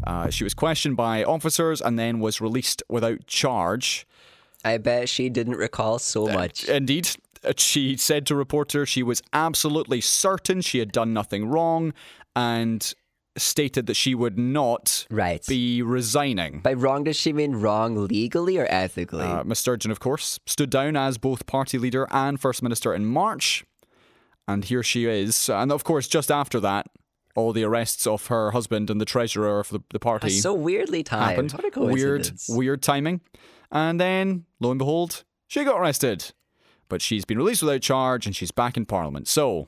[0.05, 4.05] Uh, she was questioned by officers and then was released without charge.
[4.65, 6.65] I bet she didn't recall so much.
[6.65, 7.11] Indeed, uh,
[7.57, 11.93] she said to reporter she was absolutely certain she had done nothing wrong
[12.35, 12.93] and
[13.37, 15.45] stated that she would not Right.
[15.47, 16.59] be resigning.
[16.61, 19.23] By wrong, does she mean wrong legally or ethically?
[19.25, 23.05] Uh, Miss Sturgeon, of course, stood down as both party leader and First Minister in
[23.05, 23.65] March.
[24.47, 25.49] And here she is.
[25.49, 26.87] And of course, just after that,
[27.35, 31.03] all the arrests of her husband and the treasurer of the, the party so weirdly
[31.03, 31.51] timed.
[31.51, 31.75] happened.
[31.75, 33.19] Weird, weird timing.
[33.71, 36.31] And then, lo and behold, she got arrested.
[36.89, 39.27] But she's been released without charge and she's back in Parliament.
[39.27, 39.67] So,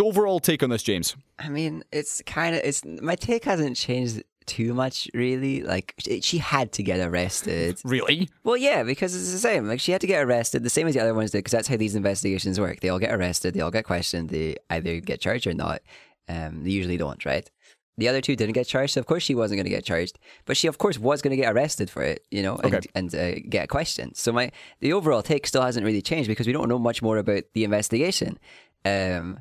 [0.00, 1.16] overall take on this, James.
[1.38, 5.62] I mean, it's kind of it's my take hasn't changed too much really.
[5.62, 7.78] Like she, she had to get arrested.
[7.84, 8.28] Really?
[8.42, 9.68] Well, yeah, because it's the same.
[9.68, 11.68] Like she had to get arrested, the same as the other ones did, because that's
[11.68, 12.80] how these investigations work.
[12.80, 15.82] They all get arrested, they all get questioned, they either get charged or not.
[16.28, 17.48] Um, they usually don't, right?
[17.98, 20.18] The other two didn't get charged, so of course she wasn't going to get charged,
[20.46, 22.86] but she of course was going to get arrested for it, you know, and, Okay.
[22.94, 24.16] and uh, get questioned.
[24.16, 27.18] So my the overall take still hasn't really changed because we don't know much more
[27.18, 28.38] about the investigation.
[28.84, 29.40] Um,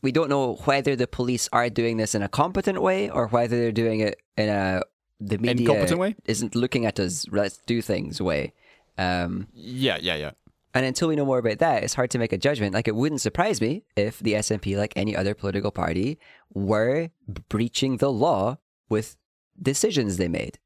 [0.00, 3.56] we don't know whether the police are doing this in a competent way or whether
[3.58, 4.82] they're doing it in a
[5.20, 6.14] the media Incompetent way?
[6.26, 8.52] isn't looking at us let's do things way.
[8.96, 10.30] Um, Yeah, yeah, yeah.
[10.78, 12.74] And until we know more about that, it's hard to make a judgment.
[12.74, 16.18] Like it wouldn't surprise me if the SNP, like any other political party,
[16.54, 17.10] were
[17.48, 19.16] breaching the law with
[19.60, 20.58] decisions they made.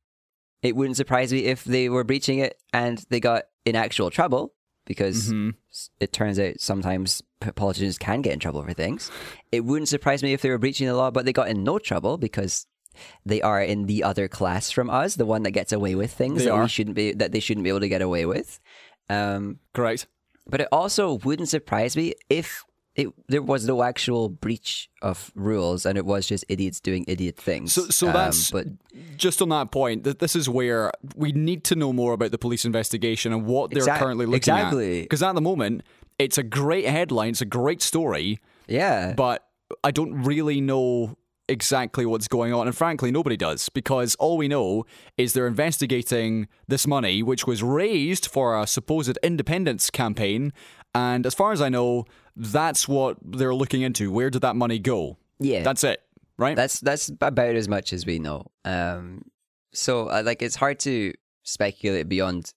[0.62, 4.55] It wouldn't surprise me if they were breaching it and they got in actual trouble
[4.87, 5.51] because Mm-hmm.
[6.01, 7.22] it turns out sometimes
[7.55, 9.11] politicians can get in trouble for things.
[9.51, 11.79] It wouldn't surprise me if they were breaching the law, but they got in no
[11.79, 12.66] trouble because
[13.25, 16.40] they are in the other class from us, the one that gets away with things
[16.40, 16.62] They that are.
[16.62, 18.61] we shouldn't be that they shouldn't be able to get away with.
[19.08, 20.06] Um, Correct.
[20.48, 25.86] but it also wouldn't surprise me if it there was no actual breach of rules
[25.86, 27.72] and it was just idiots doing idiot things.
[27.72, 28.66] So, so Um, that's but
[29.16, 30.04] just on that point.
[30.04, 33.70] That this is where we need to know more about the police investigation and what
[33.70, 34.98] they're Exact- currently looking exactly.
[35.00, 35.04] at.
[35.04, 35.82] Because at the moment,
[36.18, 39.46] it's a great headline, it's a great story, yeah, but
[39.82, 41.16] I don't really know
[41.48, 42.66] exactly what's going on.
[42.66, 44.85] And frankly, nobody does because all we know
[45.16, 50.52] is they're investigating this money, which was raised for a supposed independence campaign.
[50.94, 52.05] And as far as I know,
[52.37, 54.11] that's what they're looking into.
[54.11, 55.18] Where did that money go?
[55.38, 56.02] yeah, That's it,
[56.38, 56.55] right?
[56.57, 58.46] That's that's about as much as we know.
[58.64, 59.22] Um,
[59.72, 62.52] so uh, like it's hard to speculate beyond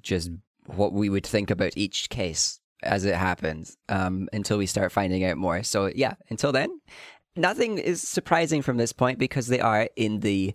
[0.00, 0.30] just
[0.66, 5.24] what we would think about each case as it happens um, until we start finding
[5.24, 5.62] out more.
[5.62, 6.80] So yeah, until then,
[7.36, 10.54] nothing is surprising from this point because they are in the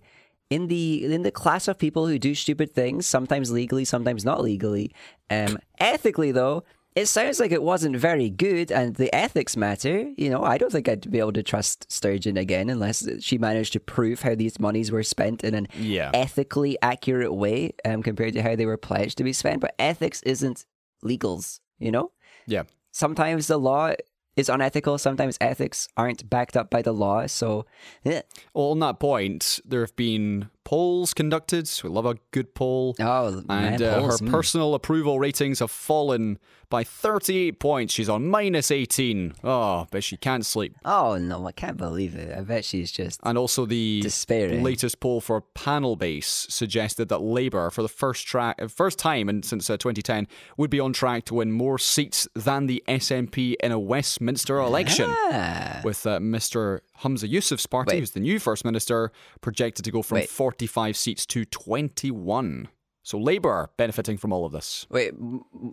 [0.50, 4.42] in the in the class of people who do stupid things, sometimes legally, sometimes not
[4.42, 4.92] legally.
[5.30, 6.64] Um, ethically though,
[6.94, 10.12] it sounds like it wasn't very good, and the ethics matter.
[10.16, 13.72] You know, I don't think I'd be able to trust Sturgeon again unless she managed
[13.72, 16.10] to prove how these monies were spent in an Yeah.
[16.12, 19.62] ethically accurate way um, compared to how they were pledged to be spent.
[19.62, 20.66] But ethics isn't
[21.02, 22.12] legals, you know?
[22.46, 22.64] yeah.
[22.94, 23.94] Sometimes the law
[24.36, 27.26] is unethical, sometimes ethics aren't backed up by the law.
[27.26, 27.66] So,
[28.04, 28.22] eh.
[28.54, 31.70] Well, on that point, there have been polls conducted.
[31.84, 32.96] We love a good poll.
[32.98, 34.30] oh, man, and uh, her mm.
[34.30, 36.38] personal approval ratings have fallen
[36.70, 37.92] by 38 points.
[37.92, 39.34] She's on minus 18.
[39.44, 40.74] Oh, but she can't sleep.
[40.82, 42.34] Oh, no, I can't believe it.
[42.34, 43.20] I bet she's just.
[43.22, 44.62] And also, the Despairing.
[44.62, 49.42] latest poll for Panelbase suggested that Labour, for the first track, uh, first time in,
[49.42, 53.72] since uh, 2010, would be on track to win more seats than the SNP in
[53.72, 55.10] a Westminster election.
[55.10, 55.82] Ah.
[55.84, 56.80] With uh, Mr.
[57.02, 58.00] Hamza Yousaf's party, Wait.
[58.00, 60.28] who's the new First Minister, projected to go from Wait.
[60.28, 62.68] 45 seats to 21.
[63.04, 64.86] So Labour benefiting from all of this.
[64.90, 65.12] Wait,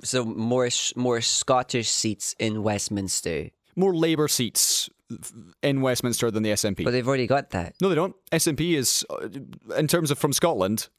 [0.04, 4.90] so more more Scottish seats in Westminster, More Labour seats
[5.62, 6.84] in Westminster than the SNP.
[6.84, 7.76] but they've already got that.
[7.82, 8.16] no, they don't.
[8.32, 9.28] SNP is, uh,
[9.78, 10.90] in terms of from Scotland,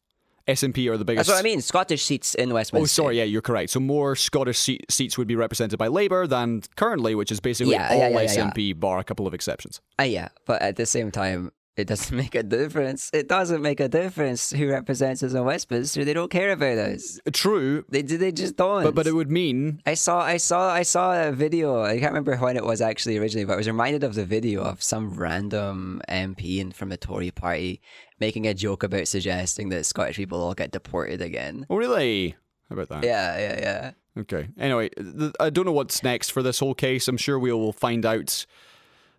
[0.50, 1.28] SNP are the biggest.
[1.28, 1.60] That's what I mean.
[1.60, 2.82] Scottish seats in Westminster.
[3.02, 3.70] Oh, sorry, yeah, you're correct.
[3.70, 7.72] So more Scottish seat, seats would be represented by Labour than currently, which is basically
[7.74, 8.24] Yeah, all yeah, yeah.
[8.24, 9.80] SNP, bar a couple of exceptions.
[9.98, 13.10] Uh, yeah, but at the same time, it doesn't make a difference.
[13.12, 16.04] It doesn't make a difference who represents us in Westminster.
[16.04, 17.18] They don't care about us.
[17.32, 18.82] True, They they just don't.
[18.84, 21.82] but but it would mean I saw I saw I saw a video.
[21.82, 24.62] I can't remember when it was actually originally, but I was reminded of the video
[24.62, 27.80] of some random MP in, from the Tory party
[28.20, 31.66] making a joke about suggesting that Scottish people all get deported again.
[31.70, 32.36] oh really?
[32.68, 33.04] How about that?
[33.04, 33.90] Yeah, yeah, yeah.
[34.22, 34.48] Okay.
[34.58, 37.08] Anyway, th- I don't know what's next for this whole case.
[37.08, 38.44] I'm sure we will find out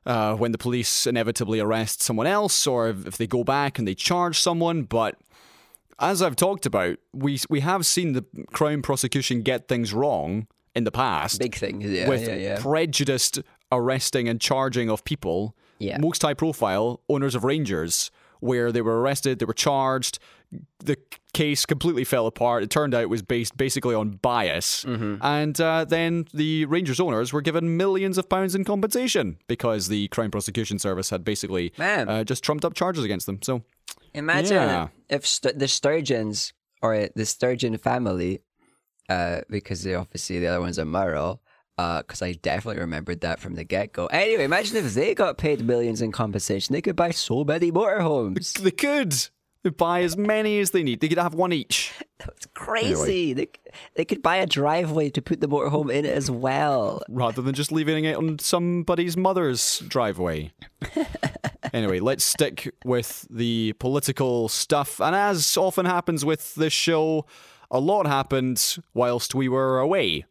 [0.06, 3.96] uh, when the police inevitably arrest someone else, or if, they go back and they
[3.96, 4.84] charge someone.
[4.84, 5.18] But
[6.00, 10.84] as I've talked about, we we have seen the Crown prosecution get things wrong in
[10.84, 11.86] the past Big things.
[11.86, 12.60] Yeah, with yeah, yeah.
[12.60, 13.40] prejudiced
[13.72, 15.56] arresting and charging of people.
[15.80, 15.98] Yeah.
[15.98, 20.20] Most high profile owners of Rangers, where they were arrested, they were charged.
[20.80, 20.98] The
[21.34, 22.64] case completely fell apart.
[22.64, 24.84] It turned out it was based basically on bias.
[24.84, 25.16] Mm-hmm.
[25.22, 30.08] And uh, then the Rangers owners were given millions of pounds in compensation because the
[30.10, 33.40] Crown Prosecution Service had basically uh, just trumped up charges against them.
[33.42, 33.64] So,
[34.14, 34.88] Imagine Yeah.
[35.10, 38.42] if st- the Sturgeons or the Sturgeon family,
[39.08, 41.40] uh, because they obviously the other one's a Murrell,
[41.78, 44.08] because I definitely remembered that from the get go.
[44.08, 48.54] Anyway, imagine if they got paid millions in compensation, they could buy so many motorhomes.
[48.62, 49.16] they could
[49.70, 51.02] buy as many as they need.
[51.02, 51.94] They could have one each.
[52.20, 53.34] It's crazy.
[53.34, 53.50] They,
[53.96, 57.04] they could buy a driveway to put the motorhome in as well.
[57.10, 60.52] rather than just leaving it on somebody's mother's driveway.
[61.74, 65.00] anyway, let's stick with the political stuff.
[65.00, 67.26] And as often happens with this show,
[67.70, 70.26] a lot happened whilst we were away.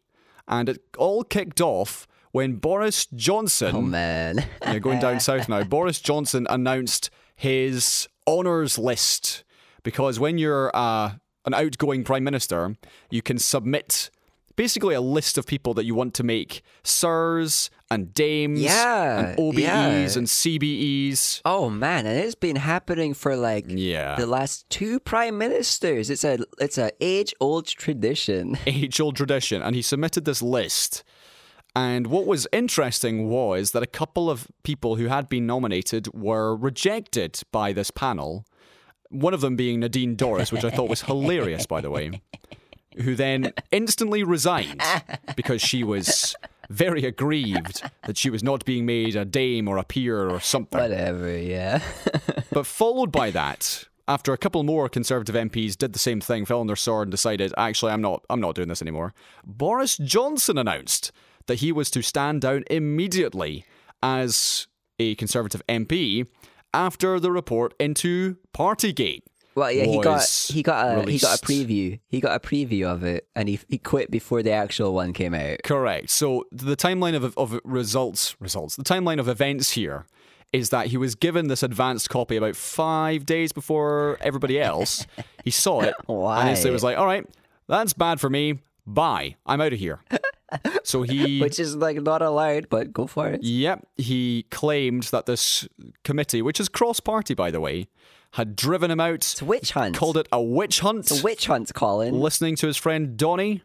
[0.47, 4.45] And it all kicked off when Boris Johnson, Oh man.
[4.61, 9.43] yeah, going down south now, Boris Johnson announced his honours list.
[9.83, 11.13] Because when you're uh,
[11.45, 12.75] an outgoing prime minister,
[13.09, 14.11] you can submit
[14.55, 19.37] basically a list of people that you want to make sirs and dames Yeah, and
[19.39, 20.17] OBEs yeah.
[20.17, 21.41] and CBEs.
[21.45, 24.15] Oh man, and it's been happening for like Yeah.
[24.15, 26.09] the last two prime ministers.
[26.09, 28.57] It's a it's a age old tradition.
[28.67, 31.03] age old tradition, and he submitted this list.
[31.75, 36.55] And what was interesting was that a couple of people who had been nominated were
[36.55, 38.45] rejected by this panel.
[39.09, 42.21] One of them being Nadine Dorries, which I thought was hilarious, by the way.
[42.97, 44.81] who then instantly resigned
[45.35, 46.35] because she was
[46.69, 50.79] very aggrieved that she was not being made a dame or a peer or something.
[50.79, 51.81] Whatever, yeah.
[52.51, 56.59] But followed by that, after a couple more Conservative MPs did the same thing, fell
[56.59, 59.13] on their sword and decided, actually, I'm not, I'm not doing this anymore.
[59.45, 61.13] Boris Johnson announced
[61.51, 63.65] that he was to stand down immediately
[64.01, 66.25] as a Conservative MP
[66.73, 69.23] after the report into Partygate.
[69.53, 71.99] Well, yeah, he got he got a he got a preview.
[72.07, 75.33] He got a preview of it, and he he quit before the actual one came
[75.33, 75.57] out.
[75.65, 76.09] Correct.
[76.09, 80.05] So the timeline of, of results, results, the timeline of events here
[80.53, 85.05] is that he was given this advanced copy about five days before everybody else.
[85.43, 87.25] he saw it and instantly was like, "All right,
[87.67, 88.59] that's bad for me.
[88.87, 89.35] Bye.
[89.45, 89.99] I'm out of here."
[90.83, 91.39] so he.
[91.41, 93.43] Which is like not allowed, but go for it.
[93.43, 95.67] Yep, he claimed that this
[96.03, 97.87] committee, which is cross-party by the way,
[98.31, 99.95] had driven him out, It's a witch hunt.
[99.95, 100.99] called it a witch hunt.
[101.11, 102.19] It's a witch hunt, Colin.
[102.19, 103.61] listening to his friend Donny,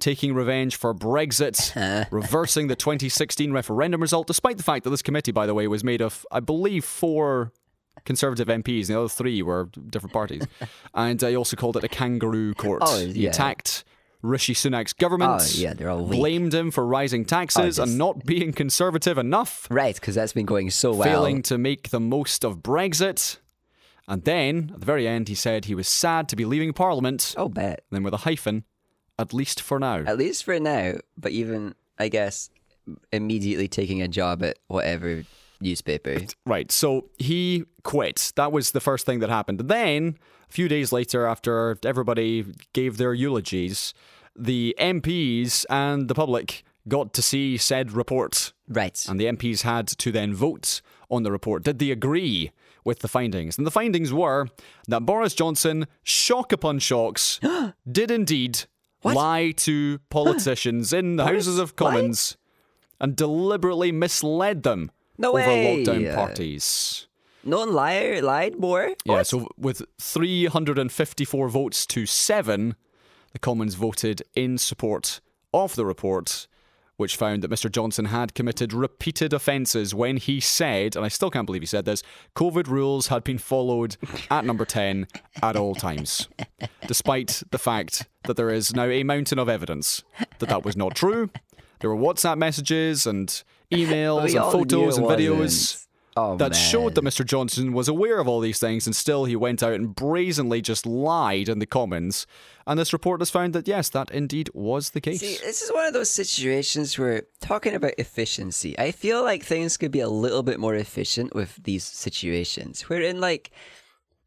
[0.00, 1.72] taking revenge for Brexit,
[2.10, 5.84] reversing the 2016 referendum result, despite the fact that this committee, by the way, was
[5.84, 7.52] made of, I believe, four
[8.04, 10.42] Conservative MPs, and the other three were different parties.
[10.94, 12.82] and uh, he also called it a kangaroo court.
[12.84, 13.30] Oh, He yeah.
[13.30, 13.84] attacked
[14.22, 16.18] Rishi Sunak's government, Oh, yeah, they're all weak.
[16.18, 20.46] blamed him for rising taxes Oh, and not being conservative enough, Right, because that's been
[20.46, 21.02] going so well.
[21.08, 23.38] failing to make the most of Brexit.
[24.08, 27.34] And then, at the very end, he said he was sad to be leaving Parliament
[27.36, 27.84] Oh, bet.
[27.90, 28.64] then with a hyphen,
[29.18, 29.98] at least for now.
[30.06, 32.50] At least for now, but even I guess
[33.12, 35.24] immediately taking a job at whatever
[35.60, 36.18] newspaper.
[36.44, 38.32] Right, so he quit.
[38.36, 39.60] That was the first thing that happened.
[39.60, 40.18] Then,
[40.52, 43.94] a few days later, after everybody gave their eulogies,
[44.36, 48.52] the MPs and the public got to see said report.
[48.68, 49.02] Right.
[49.08, 51.62] And the MPs had to then vote on the report.
[51.62, 52.52] Did they agree
[52.84, 53.56] with the findings?
[53.56, 54.46] And the findings were
[54.88, 57.40] that Boris Johnson, shock upon shocks,
[57.90, 58.64] did indeed
[59.02, 61.76] lie to politicians in the Houses of what?
[61.76, 62.36] Commons
[63.00, 65.82] and deliberately misled them No over way.
[65.82, 67.08] lockdown parties.
[67.44, 68.94] No one lied more.
[69.04, 72.76] Yeah, so with 354 votes to seven,
[73.32, 75.20] the Commons voted in support
[75.52, 76.46] of the report,
[76.96, 77.70] which found that Mr.
[77.70, 81.84] Johnson had committed repeated offences when he said, and I still can't believe he said
[81.84, 82.02] this,
[82.36, 83.96] COVID rules had been followed
[84.30, 85.08] at number 10
[85.42, 86.28] at all times,
[86.86, 90.02] despite the fact that there is now a mountain of evidence
[90.38, 91.30] that that was not true.
[91.80, 93.28] There were WhatsApp messages and
[93.72, 95.88] emails We and photos and videos wasn't.
[96.16, 96.60] Oh, that man.
[96.60, 97.24] showed that Mr.
[97.24, 100.84] Johnson was aware of all these things and still he went out and brazenly just
[100.84, 102.26] lied in the Commons.
[102.66, 105.20] And this report has found that yes, that indeed was the case.
[105.20, 109.76] See, this is one of those situations where talking about efficiency, I feel like things
[109.76, 112.82] could be a little bit more efficient with these situations.
[112.82, 113.50] Wherein, like,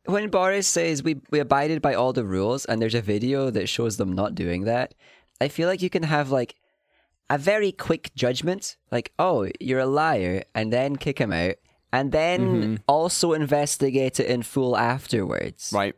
[0.05, 3.69] when Boris says we, we abided by all the rules and there's a video that
[3.69, 4.93] shows them not doing that,
[5.39, 6.55] I feel like you can have, like,
[7.29, 11.55] a very quick judgment, like, oh, you're a liar, and then kick him out,
[11.91, 12.75] and then Mm-hmm.
[12.87, 15.71] also investigate it in full afterwards.
[15.73, 15.95] right.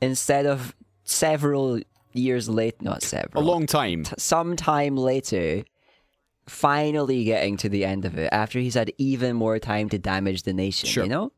[0.00, 1.80] Instead of several
[2.12, 3.42] years late, not several.
[3.42, 4.04] A long time.
[4.16, 5.64] some time later,
[6.46, 10.42] finally getting to the end of it after he's had even more time to damage
[10.44, 10.88] the nation.
[10.88, 11.04] Sure.
[11.04, 11.32] You know?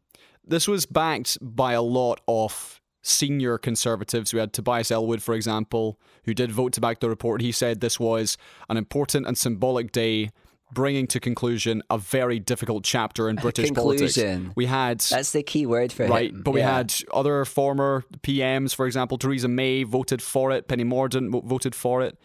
[0.47, 4.33] This was backed by a lot of senior conservatives.
[4.33, 7.41] We had Tobias Ellwood, for example, who did vote to back the report.
[7.41, 8.37] He said this was
[8.69, 10.31] an important and symbolic day,
[10.73, 14.15] bringing to conclusion a very difficult chapter in British politics.
[14.15, 14.53] Conclusion.
[14.57, 16.11] We had That's the key word for it.
[16.11, 16.43] Right, him.
[16.43, 16.77] but we Yeah.
[16.79, 21.75] had other former PMs, for example, Theresa May voted for it, Penny Mordaunt mo- voted
[21.75, 22.19] for it.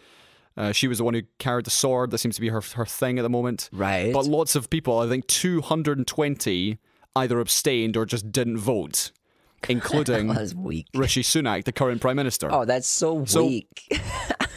[0.58, 2.12] Uh, she was the one who carried the sword.
[2.12, 3.70] That seems to be her her thing at the moment.
[3.74, 4.14] Right.
[4.14, 6.78] But lots of people, I think 220,
[7.16, 9.12] either abstained or just didn't vote,
[9.70, 10.30] including.
[10.94, 12.52] Rishi Sunak, the current prime minister.
[12.52, 13.92] Oh, that's so, So- weak.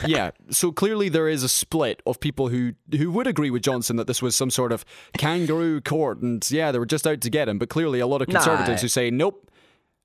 [0.06, 3.96] Yeah, so clearly there is a split of people who who would agree with Johnson
[3.96, 4.84] that this was some sort of
[5.16, 7.58] kangaroo court, and yeah, they were just out to get him.
[7.58, 8.38] But clearly, a lot of Nah.
[8.38, 9.50] conservatives who say nope,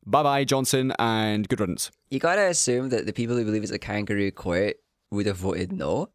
[0.03, 1.91] bye bye Johnson, and good riddance.
[2.09, 4.77] you gotta assume that the people who believe it's a kangaroo court
[5.11, 6.09] would have voted no.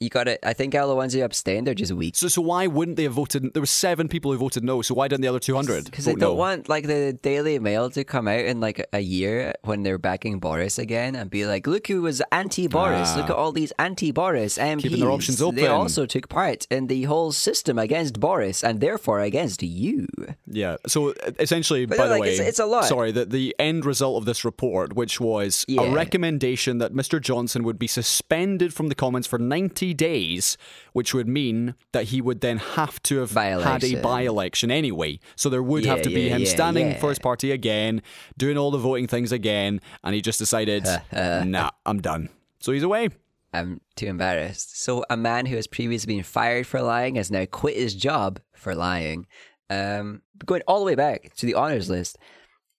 [0.00, 0.40] You got it.
[0.42, 2.16] I think all the ones who abstained are just weak.
[2.16, 3.54] So so why wouldn't they have voted?
[3.54, 4.82] There were seven people who voted no.
[4.82, 5.84] So why didn't the other two hundred?
[5.84, 6.34] Because they don't no?
[6.34, 10.40] want like the Daily Mail to come out in like a year when they're backing
[10.40, 13.16] Boris again and be like, "Look who was anti-Boris!
[13.16, 14.78] Look at all these anti-Boris MPs.
[14.78, 14.80] Ah.
[14.82, 15.56] Keeping their options open.
[15.56, 20.06] They also took part in the whole system against Boris and therefore against you."
[20.46, 20.76] Yeah.
[20.86, 22.84] So essentially, But by the like, way, it's- it's a lot.
[22.86, 25.82] Sorry, that the end result of this report, which was Yeah.
[25.82, 27.20] a recommendation that Mr.
[27.20, 30.56] Johnson would be suspended from the Commons for ninety 20 days,
[30.92, 34.70] which would mean that he would then have to have had a By-election.
[34.70, 35.20] anyway.
[35.36, 36.98] So there would have Yeah, to be him yeah, standing yeah.
[36.98, 38.02] for his party again,
[38.38, 42.30] doing all the voting things again, and he just decided, nah, I'm done.
[42.60, 43.10] So he's away.
[43.52, 44.82] I'm too embarrassed.
[44.82, 48.40] So, a man who has previously been fired for lying has now quit his job
[48.52, 49.26] for lying.
[49.70, 52.18] Um, going all the way back to the honors list,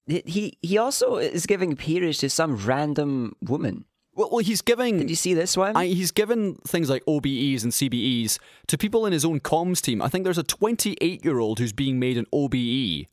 [0.06, 3.86] he he- he also is giving peerage to some random woman.
[4.16, 4.97] Well, well he's giving.
[4.97, 5.76] Did you see this one?
[5.76, 10.01] I, he's given things like OBEs and CBEs to people in his own comms team.
[10.01, 13.07] I think there's a 28 year old who's being made an OBE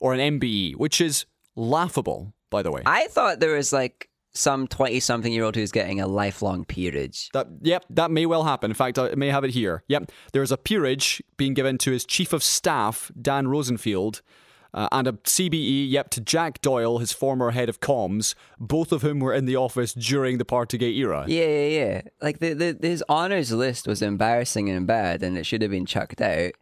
[0.00, 1.26] or an MBE, which is
[1.56, 2.82] laughable, by the way.
[2.86, 7.28] I thought there was like some twenty-something year old who's getting a lifelong peerage.
[7.32, 8.70] That yep, that may well happen.
[8.70, 9.82] In fact, I may have it here.
[9.88, 14.22] Yep, there's a peerage being given to his chief of staff, Dan Rosenfield,
[14.78, 15.90] uh, and a CBE.
[15.90, 19.56] Yep, to Jack Doyle, his former head of comms, both of whom were in the
[19.56, 21.24] office during the Partygate era.
[21.26, 22.00] Yeah, yeah, yeah.
[22.22, 25.84] Like the, the his honors list was embarrassing and bad, and it should have been
[25.86, 26.52] chucked out.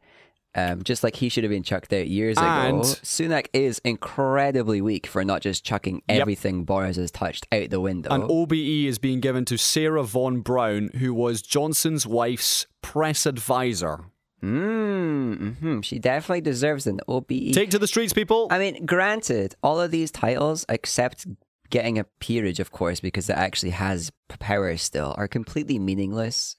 [0.55, 2.81] Um, just like he should have been chucked out years And- ago.
[2.81, 8.09] Sunak is incredibly weak for not just chucking everything Boris has touched out the window.
[8.11, 8.55] An OBE
[8.87, 14.07] is being given to Sarah Vaughan Brown, who was Johnson's wife's press advisor.
[14.47, 17.53] Mm, hmm She definitely deserves an OBE.
[17.53, 18.49] Take to the streets, people.
[18.51, 21.27] I mean, granted, all of these titles, except
[21.71, 26.57] getting a peerage, of course, because it actually has power still, are completely meaningless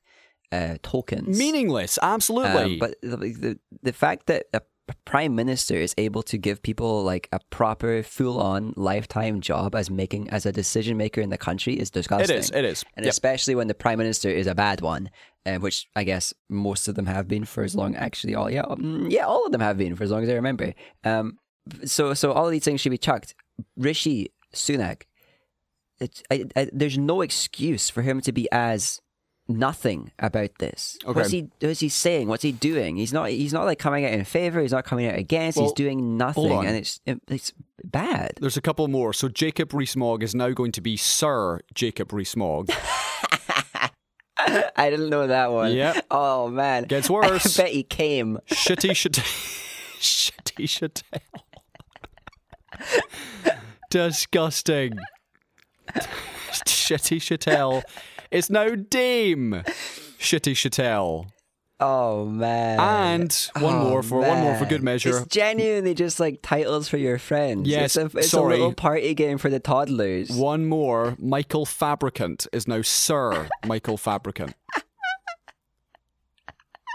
[0.51, 1.37] uh, tokens.
[1.37, 2.73] Meaningless, absolutely.
[2.73, 4.61] Um, but the, the the fact that a
[5.05, 10.29] prime minister is able to give people like a proper, full-on lifetime job as making
[10.29, 12.37] as a decision maker in the country is disgusting.
[12.37, 12.49] is.
[12.51, 12.83] It is.
[12.95, 13.11] And Yep.
[13.11, 15.09] especially when the prime minister is a bad one,
[15.45, 17.95] uh, which I guess most of them have been for as long.
[17.95, 20.33] Actually, all yeah, mm, yeah, all of them have been for as long as I
[20.33, 20.73] remember.
[21.03, 21.37] Um,
[21.85, 23.35] so so all of these things should be chucked.
[23.75, 25.03] Rishi Sunak,
[25.99, 29.01] it, I, I, there's no excuse for him to be as
[29.47, 30.97] nothing about this.
[31.05, 31.13] Okay.
[31.13, 32.27] What's he what's he saying?
[32.27, 32.95] What's he doing?
[32.95, 34.61] He's not he's not like coming out in favor.
[34.61, 35.57] He's not coming out against.
[35.57, 38.33] Well, he's doing nothing, and it's it's bad.
[38.41, 39.13] There's a couple more.
[39.13, 42.71] So Jacob Rees-Mogg is now going to be Sir Jacob Rees-Mogg.
[44.39, 45.73] I didn't know that one.
[45.73, 46.05] Yep.
[46.11, 46.83] Oh man.
[46.83, 47.59] Gets worse.
[47.59, 48.39] I bet he came.
[48.49, 49.23] Shitty Chatel.
[49.99, 51.21] Shitty Chatel.
[53.89, 54.97] Disgusting.
[56.65, 57.83] Shitty Chatel.
[58.31, 59.63] It's now Dame
[60.19, 61.27] Shitty Chatel.
[61.79, 62.79] Oh man.
[62.79, 65.19] And one Oh, more for one more for good measure.
[65.19, 67.67] It's genuinely just like titles for your friends.
[67.69, 68.55] Yes, It's a, it's sorry.
[68.55, 70.31] a little party game for the toddlers.
[70.31, 71.15] One more.
[71.19, 74.55] Michael Fabricant is now Sir Michael Fabricant.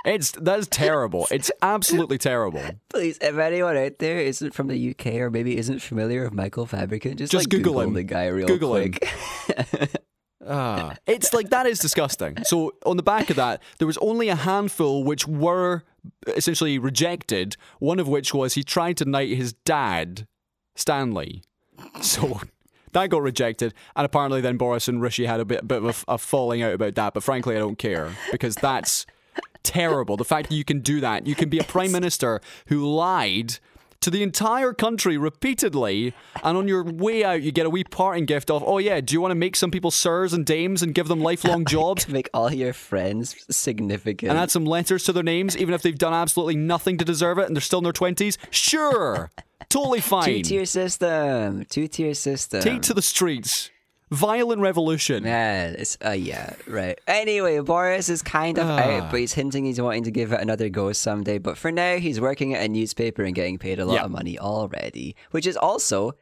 [0.05, 1.29] It's that's terrible.
[1.31, 2.65] It's absolutely terrible.
[2.89, 6.67] Please, if anyone out there isn't from the UK or maybe isn't familiar with Michael
[6.67, 7.95] Fabricant, just, Just like Google Google, him.
[7.95, 8.95] the guy real Google him.
[10.47, 12.43] Ah, it's like that is disgusting.
[12.45, 15.85] So on the back of that, there was only a handful which were
[16.27, 17.57] essentially rejected.
[17.79, 20.27] One of which was he tried to knight his dad,
[20.75, 21.43] Stanley.
[22.01, 22.41] So
[22.93, 26.15] that got rejected, and apparently then Boris and Rishi had a bit, bit of a,
[26.15, 27.15] a falling out about that.
[27.15, 29.07] But frankly, I don't care because that's
[29.63, 30.17] terrible.
[30.17, 33.59] The fact that you can do that, you can be a prime minister who lied.
[34.03, 38.27] To the entire country repeatedly, and on your way out, you get a wee parting
[38.27, 40.93] gift of, oh yeah, do you want to make some people sirs and dames and
[40.93, 42.09] give them lifelong jobs?
[42.09, 44.29] make all your friends significant.
[44.31, 47.39] and add some letters to their names, even if they've done absolutely nothing to deserve
[47.39, 48.39] it and they're still in their 20s?
[48.51, 49.31] Sure.
[49.69, 50.25] Totally fine.
[50.25, 51.65] Two tier system.
[51.67, 52.61] Two tier system.
[52.61, 53.71] Take to the streets.
[54.13, 55.23] Violent revolution.
[55.25, 56.99] Man, it's uh yeah, right.
[57.07, 58.79] Anyway, Boris is kind of Ah.
[58.79, 61.39] out, but he's hinting he's wanting to give it another go someday.
[61.39, 64.05] But for now, he's working at a newspaper and getting paid a lot Yeah.
[64.05, 66.13] of money already, which is also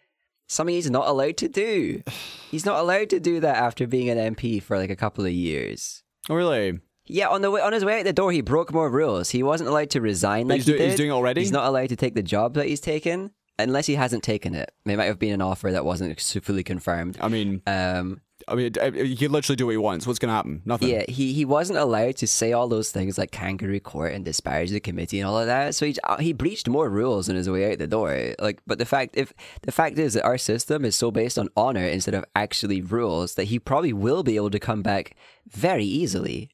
[0.46, 2.02] something he's not allowed to do.
[2.50, 5.30] He's not allowed to do that after being an MP for like a couple of
[5.32, 6.02] years.
[6.28, 6.80] Oh, really?
[7.06, 9.30] Yeah, on the way on his way out the door, he broke more rules.
[9.30, 11.40] He wasn't allowed to resign like he's he do- he's doing it already?
[11.40, 13.30] He's not allowed to take the job that he's taken
[13.60, 14.72] unless he hasn't taken it.
[14.86, 17.18] It might have been an offer that wasn't fully confirmed.
[17.20, 20.06] I mean, Um, I mean, he can literally do what he wants.
[20.06, 20.62] What's going to happen?
[20.64, 20.88] Nothing.
[20.88, 24.70] Yeah, he, he wasn't allowed to say all those things like kangaroo court and disparage
[24.70, 25.74] the committee and all of that.
[25.74, 28.34] So he uh, he breached more rules on his way out the door.
[28.40, 29.32] Like, but the fact if
[29.62, 33.34] the fact is that our system is so based on honor instead of actually rules
[33.34, 35.14] that he probably will be able to come back
[35.46, 36.50] very easily.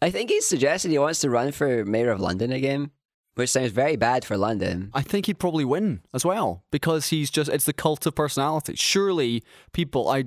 [0.00, 2.90] I think he's suggested he wants to run for mayor of London again,
[3.34, 4.90] which sounds very bad for London.
[4.94, 8.74] I think he'd probably win as well because he's just it's the cult of personality.
[8.76, 10.24] Surely people I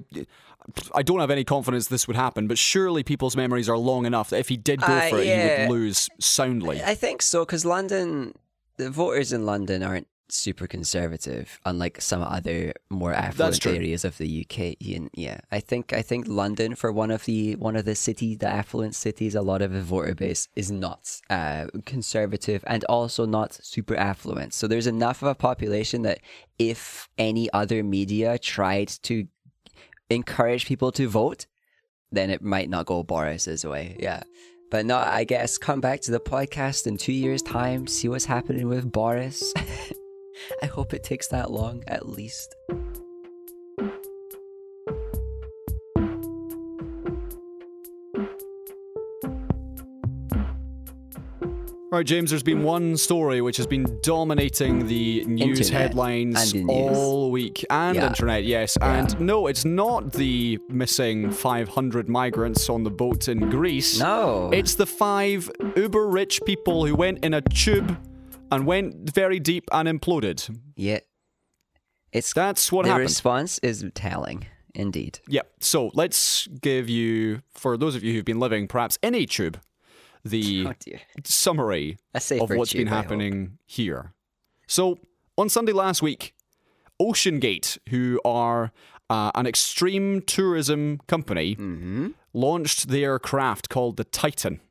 [0.93, 4.29] I don't have any confidence this would happen, but surely people's memories are long enough
[4.31, 6.81] that if he did go Uh, for it, he would lose soundly.
[6.83, 8.33] I think so because London,
[8.77, 14.45] the voters in London aren't super conservative, unlike some other more affluent areas of the
[14.45, 14.75] UK.
[14.79, 18.35] Yeah, yeah, I think I think London, for one of the one of the city,
[18.35, 23.25] the affluent cities, a lot of the voter base is not uh, conservative and also
[23.25, 24.53] not super affluent.
[24.53, 26.19] So there's enough of a population that
[26.59, 29.27] if any other media tried to
[30.09, 31.45] encourage people to vote,
[32.11, 33.97] then it might not go Boris's way.
[33.99, 34.23] Yeah.
[34.69, 38.25] But no, I guess come back to the podcast in two years' time, see what's
[38.25, 39.53] happening with Boris.
[40.61, 42.55] I hope it takes that long, at least.
[51.89, 56.63] Right, James, there's been one story which has been dominating the news Internet headlines the
[56.65, 56.69] news.
[56.97, 58.07] all week and Yeah.
[58.07, 58.77] internet, yes.
[58.81, 64.01] And no, it's not the missing 500 migrants on the boat in Greece.
[64.01, 64.49] No.
[64.51, 67.97] It's the five uber rich people who went in a tube
[68.51, 70.57] and went very deep and imploded.
[70.75, 70.99] yeah.
[72.13, 73.09] It's That's what the happened.
[73.09, 75.19] response is telling, indeed.
[75.27, 75.41] Yeah.
[75.59, 79.59] So let's give you, for those of you who've been living perhaps in a tube,
[80.23, 80.73] the Oh
[81.25, 84.13] summary of what's tube, been happening here.
[84.67, 84.99] So
[85.37, 86.33] on Sunday last week,
[87.01, 88.71] OceanGate, who are
[89.09, 92.07] uh, an extreme tourism company, Mm-hmm.
[92.33, 94.61] launched their craft called the Titan,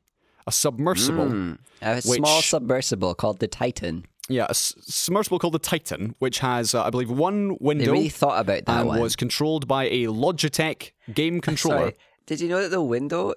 [0.47, 1.25] a submersible.
[1.27, 1.57] Mm.
[1.81, 4.05] A Which- small submersible called the Titan.
[4.29, 7.91] Yeah, a s- submersible called the Titan, which has, uh, I believe, one They window
[7.93, 8.99] really thought about that and one.
[8.99, 11.77] was controlled by a Logitech game controller.
[11.77, 11.93] Sorry.
[12.25, 13.33] Did you know that the window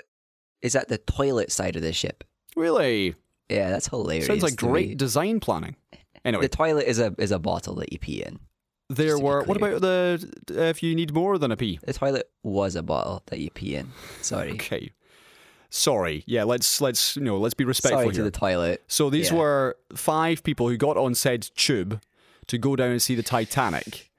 [0.63, 2.25] is at the toilet side of the ship?
[2.57, 3.15] Really?
[3.49, 4.27] Yeah, that's hilarious.
[4.27, 5.77] Sounds like great design planning.
[6.25, 8.41] Anyway, The toilet is a is a bottle that you pee in.
[8.89, 9.43] there just to be were.
[9.45, 11.79] What about the uh, if you need more than a pee?
[11.87, 13.93] The toilet was a bottle that you pee in.
[14.23, 14.51] Sorry.
[14.55, 14.91] Okay.
[15.71, 16.25] Sorry.
[16.27, 18.25] Yeah, let's let's you know let's be respectful Sorry to here.
[18.25, 18.83] the toilet.
[18.89, 19.39] so these yeah.
[19.39, 22.01] were five people who got on said tube
[22.49, 24.11] to go down and see the Titanic,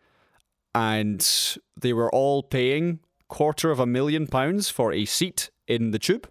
[0.73, 5.99] and they were all paying quarter of a million pounds for a seat in the
[5.99, 6.29] tube.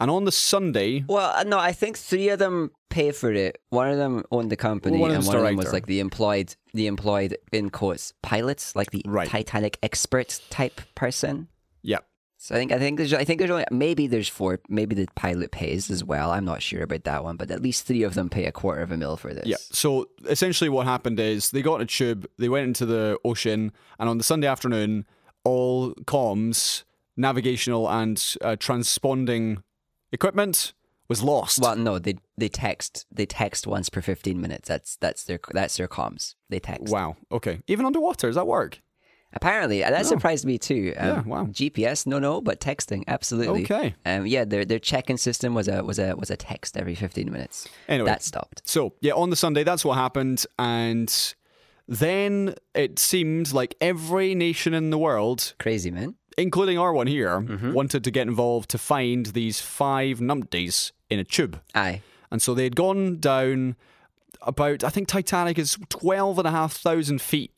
[0.00, 3.58] And on the Sunday, Well, uh, no, I think three of them pay for it.
[3.70, 6.56] One of them owned the company, One and one of them was like the employed,
[6.74, 9.28] the employed in quotes pilots, like the Right.
[9.28, 11.46] Titanic expert type person.
[11.82, 11.98] yeah,
[12.42, 15.06] So I think I think there's I think there's only maybe there's four maybe the
[15.14, 16.32] pilot pays as well.
[16.32, 18.82] I'm not sure about that one, but at least three of them pay a quarter
[18.82, 19.46] of a mil for this.
[19.46, 19.58] Yeah.
[19.70, 23.70] So essentially, what happened is they got in a tube, they went into the ocean,
[24.00, 25.06] and on the Sunday afternoon,
[25.44, 26.82] all comms,
[27.16, 29.62] navigational, and uh, transponding
[30.10, 30.72] equipment
[31.06, 31.60] was lost.
[31.60, 34.68] Well, no, they they text they text once per 15 minutes.
[34.68, 36.34] That's that's their that's their comms.
[36.48, 36.92] They text.
[36.92, 37.14] Wow.
[37.30, 37.60] Okay.
[37.68, 38.80] Even underwater, does that work?
[39.34, 40.02] Apparently, that Oh.
[40.02, 40.94] surprised me too.
[40.96, 41.44] Um, Yeah, wow.
[41.46, 43.62] GPS, no, no, but texting, absolutely.
[43.64, 43.94] Okay.
[44.04, 47.30] Um, yeah, their their check-in system was a was a was a text every 15
[47.32, 47.68] minutes.
[47.88, 48.06] Anyway.
[48.10, 48.62] that stopped.
[48.64, 51.34] So yeah, on the Sunday, that's what happened, and
[51.88, 56.14] then it seemed like every nation in the world, Crazy man.
[56.38, 57.72] including our one here, Mm-hmm.
[57.72, 61.60] wanted to get involved to find these five numpties in a tube.
[61.74, 62.02] Aye.
[62.30, 63.76] And so they'd gone down
[64.40, 67.52] about, I think Titanic is 12,500 feet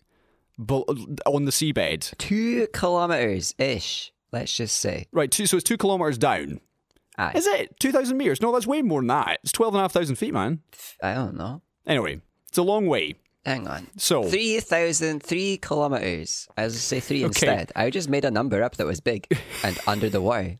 [0.58, 2.16] on the seabed.
[2.18, 4.12] Two kilometers ish.
[4.32, 5.06] Let's just say.
[5.12, 6.60] Right, two, so it's two kilometres down.
[7.16, 7.32] Aye.
[7.36, 7.78] Is it?
[7.78, 8.40] 2,000 metres?
[8.40, 9.38] No, that's way more than that.
[9.44, 10.60] It's 12,500 feet, man.
[11.02, 11.62] I don't know.
[11.86, 13.14] Anyway, it's a long way.
[13.46, 13.86] Hang on.
[13.98, 16.48] So, Three thousand three kilometers.
[16.56, 17.26] I was say three Okay.
[17.26, 17.72] instead.
[17.76, 19.26] I just made a number up that was big
[19.62, 20.58] and under the wire.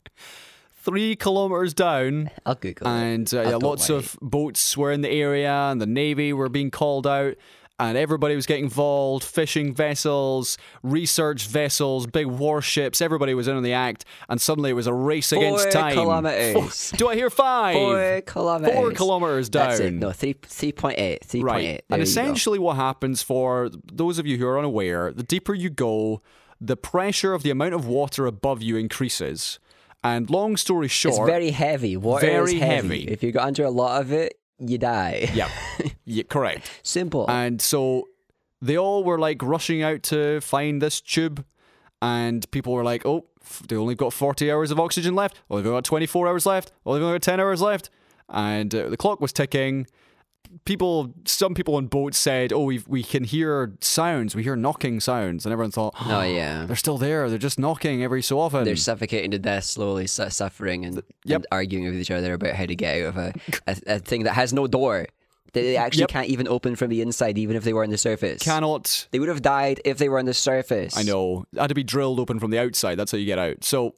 [0.82, 2.30] three kilometres down.
[2.44, 2.90] I'll Google it.
[2.90, 3.98] And uh, Oh, yeah, lots worry.
[4.00, 7.34] of boats were in the area, and the navy were being called out,
[7.78, 9.24] and everybody was getting involved.
[9.24, 13.00] Fishing vessels, research vessels, big warships.
[13.02, 15.94] Everybody was in on the act, and suddenly it was a race against time.
[15.94, 16.90] kilometres.
[16.90, 17.74] Four- do I hear five?
[17.74, 18.74] Four kilometers.
[18.76, 19.68] Four kilometers down.
[19.68, 19.92] That's it.
[19.94, 21.24] No, three three point eight.
[21.24, 21.64] Three Right.
[21.64, 21.82] eight.
[21.90, 26.22] And essentially, what happens for those of you who are unaware, the deeper you go,
[26.60, 29.58] the pressure of the amount of water above you increases.
[30.02, 31.96] And long story it's short, very heavy.
[31.96, 33.00] Water Very is heavy.
[33.00, 33.08] heavy.
[33.08, 35.30] If you go under a lot of it, you die.
[35.34, 35.48] yeah,
[36.04, 36.70] yeah, correct.
[36.82, 37.28] Simple.
[37.28, 38.08] And so
[38.60, 41.44] they all were like rushing out to find this tube,
[42.02, 45.40] and people were like, "Oh, f- they only got 40 hours of oxygen left.
[45.50, 46.72] Oh, they've only got 24 hours left.
[46.84, 47.90] Oh, they've only got 10 hours left."
[48.28, 49.86] And uh, the clock was ticking.
[50.64, 54.34] People, some people on boats said, "Oh, we we can hear sounds.
[54.36, 56.64] We hear knocking sounds," and everyone thought, oh, oh yeah.
[56.66, 57.28] they're still there.
[57.28, 61.36] They're just knocking every so often." They're suffocating to death slowly, su- suffering and, Yep.
[61.36, 63.32] and arguing with each other about how to get out of a,
[63.66, 65.06] a, a thing that has no door.
[65.52, 66.08] That they actually Yep.
[66.10, 68.42] can't even open from the inside, even if they were on the surface.
[68.42, 70.96] Cannot They would have died if they were on the surface.
[70.96, 71.44] I know.
[71.56, 72.96] Had to be drilled open from the outside.
[72.98, 73.62] That's how you get out.
[73.62, 73.94] So,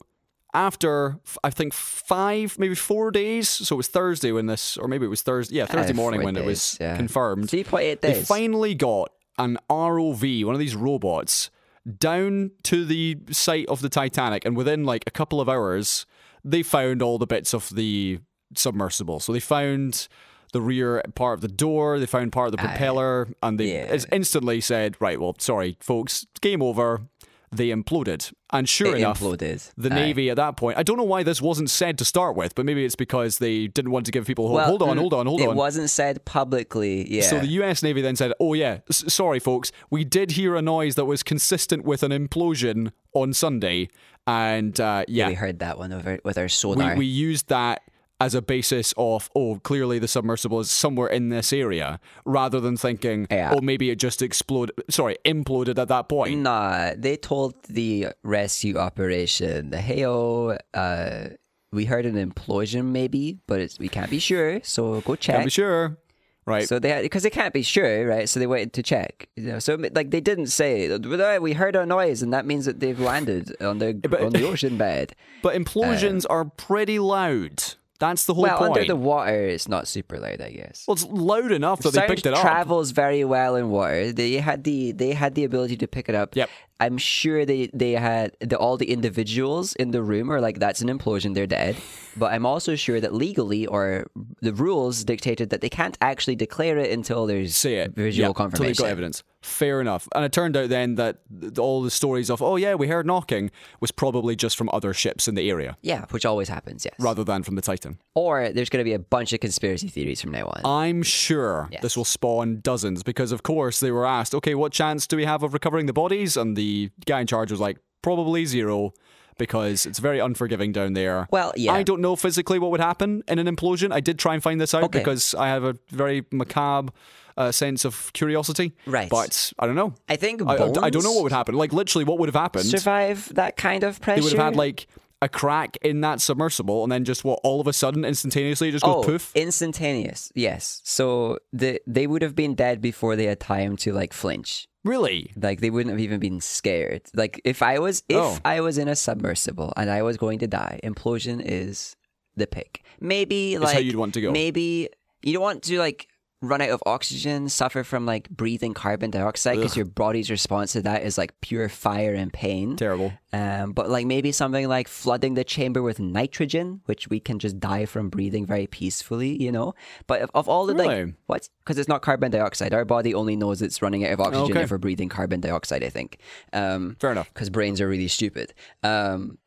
[0.57, 3.47] after I think five, maybe four days.
[3.47, 5.57] So it was Thursday when this, or maybe it was Thursday.
[5.57, 6.97] Yeah, Thursday Uh, morning when it was yeah.
[6.97, 7.47] confirmed.
[7.47, 8.01] 3.8 days.
[8.01, 11.51] They finally got an ROV, one of these robots,
[11.99, 16.07] down to the site of the Titanic, and within like a couple of hours,
[16.43, 18.19] they found all the bits of the
[18.55, 19.19] submersible.
[19.19, 20.07] So they found
[20.53, 23.99] the rear part of the door, they found part of the propeller, and they yeah.
[24.11, 27.01] instantly said, "Right, well, sorry, folks, game over."
[27.49, 29.71] They imploded, and sure It enough, imploded.
[29.77, 29.95] the Aye.
[29.95, 30.77] Navy at that point.
[30.77, 33.67] I don't know why this wasn't said to start with, but maybe it's because they
[33.67, 34.55] didn't want to give people hope.
[34.55, 35.55] Well, hold on, mm, hold on, hold it on.
[35.55, 37.09] It wasn't said publicly.
[37.09, 37.21] Yeah.
[37.21, 40.61] So the US Navy then said, "Oh yeah, s- sorry folks, we did hear a
[40.61, 43.87] noise that was consistent with an implosion on Sunday,
[44.25, 46.95] and uh, yeah, we heard that one over with our we, sonar.
[46.97, 47.81] we used that
[48.19, 52.75] as a basis of oh, clearly the submersible is somewhere in this area, rather than
[52.77, 53.53] thinking Yeah.
[53.55, 58.77] oh maybe it just exploded, sorry, imploded at that point." Nah, they told the rescue
[58.77, 61.27] operation, hey, oh, uh,
[61.71, 65.35] we heard an implosion maybe, but it's, we can't be sure, so go check.
[65.35, 65.97] Can't be sure,
[66.45, 66.67] right?
[66.67, 68.27] So they had because they can't be sure, right?
[68.27, 69.27] So they waited to check.
[69.35, 72.65] You know, so like they didn't say "Uh, we heard a noise, and that means
[72.65, 75.13] that they've landed on the but- on the ocean bed.
[75.43, 77.63] but implosions are pretty loud.
[77.99, 78.77] That's the whole well, point.
[78.77, 80.85] under the water, it's not super loud, I guess.
[80.87, 82.39] well, it's loud enough that they Sound picked it up.
[82.39, 84.11] It travels very well in water.
[84.11, 86.35] They had the they had the ability to pick it up.
[86.35, 86.49] Yep.
[86.79, 90.81] I'm sure they they had the, all the individuals in the room are like that's
[90.81, 91.75] an implosion, they're dead.
[92.15, 94.07] But I'm also sure that legally or
[94.41, 97.95] the rules dictated that they can't actually declare it until there's say it.
[97.95, 98.73] visual Until confirmation.
[98.73, 99.23] they've got evidence.
[99.47, 100.07] Fair enough.
[100.13, 101.17] And it turned out then that
[101.57, 105.27] all the stories of, oh yeah, we heard knocking, was probably just from other ships
[105.27, 106.83] in the area Yeah, which always happens.
[106.85, 106.93] Yes.
[106.99, 107.97] rather than from the Titan.
[108.13, 110.61] Or there's going to be a bunch of conspiracy theories from now on.
[110.65, 111.81] I'm sure Yes.
[111.81, 115.25] this will spawn dozens because, of course, they were asked, okay, what chance do we
[115.25, 116.35] have of recovering the bodies?
[116.37, 118.93] And the guy in charge was like, probably zero.
[119.39, 121.27] Because it's very unforgiving down there.
[121.29, 121.71] Well, yeah.
[121.71, 123.91] I don't know physically what would happen in an implosion.
[123.93, 124.97] I did try and find this out Okay.
[124.97, 126.91] because I have a very macabre
[127.37, 128.73] uh, sense of curiosity.
[128.85, 129.09] Right.
[129.09, 129.93] But I don't know.
[130.09, 131.55] I think I, I- don't know what would happen.
[131.55, 132.65] Like literally, what would have happened?
[132.65, 134.21] survive that kind of pressure.
[134.21, 134.87] They would have had like
[135.21, 138.73] a crack in that submersible, and then just what all of a sudden, instantaneously, it
[138.73, 139.31] just goes oh, poof.
[139.35, 140.31] instantaneous.
[140.35, 140.81] Yes.
[140.83, 144.67] So the they would have been dead before they had time to like flinch.
[144.83, 145.31] really?
[145.35, 147.01] Like they wouldn't have even been scared.
[147.15, 148.37] Like if I was if Oh.
[148.45, 151.95] I was in a submersible and I was going to die, implosion is
[152.35, 152.83] the pick.
[152.99, 154.31] Maybe like how you'd want to go.
[154.31, 154.89] Maybe
[155.23, 156.07] you don't want to like
[156.41, 160.81] run out of oxygen, suffer from like breathing carbon dioxide because your body's response to
[160.83, 162.75] that is like pure fire and pain.
[162.75, 163.11] Terrible.
[163.33, 167.59] Um, but like maybe something like flooding the chamber with nitrogen, which we can just
[167.59, 169.73] die from breathing very peacefully, you know.
[170.05, 171.49] But of, of all the like what?
[171.63, 172.73] Because it's not carbon dioxide.
[172.73, 174.61] Our body only knows it's running out of oxygen Okay.
[174.61, 175.83] if we're breathing carbon dioxide.
[175.83, 176.19] I think.
[176.53, 177.33] Um, Fair enough.
[177.33, 178.53] because brains are really stupid.
[178.83, 179.39] Um,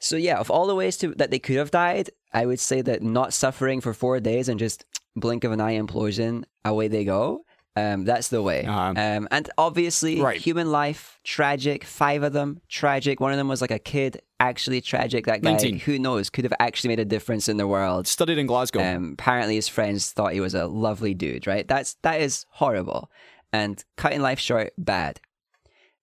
[0.00, 2.82] so yeah, of all the ways to that they could have died, I would say
[2.82, 4.84] that not suffering for four days and just
[5.14, 7.44] blink of an eye implosion, away they go.
[7.76, 8.64] Um, that's the way.
[8.64, 8.94] Uh-huh.
[8.96, 10.40] Um, and obviously, Right.
[10.40, 11.84] human life tragic.
[11.84, 13.20] Five of them tragic.
[13.20, 15.26] One of them was like a kid, actually tragic.
[15.26, 15.78] That guy, 19.
[15.80, 18.08] who knows, could have actually made a difference in the world.
[18.08, 18.82] Studied in Glasgow.
[18.82, 21.46] Um, apparently, his friends thought he was a lovely dude.
[21.46, 21.66] Right?
[21.66, 23.08] That's that is horrible,
[23.52, 25.20] and cutting life short, bad.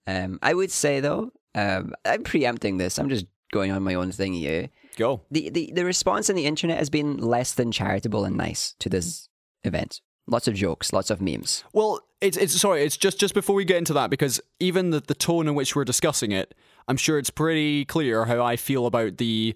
[0.07, 2.97] Um, I would say though, um, I'm preempting this.
[2.97, 4.69] I'm just going on my own thing here.
[4.97, 5.21] Go.
[5.31, 8.89] The, the the response on the internet has been less than charitable and nice to
[8.89, 9.29] this
[9.63, 10.01] event.
[10.27, 11.63] Lots of jokes, lots of memes.
[11.71, 12.83] Well, it's it's sorry.
[12.83, 15.75] It's just just before we get into that because even the the tone in which
[15.75, 16.55] we're discussing it,
[16.87, 19.55] I'm sure it's pretty clear how I feel about the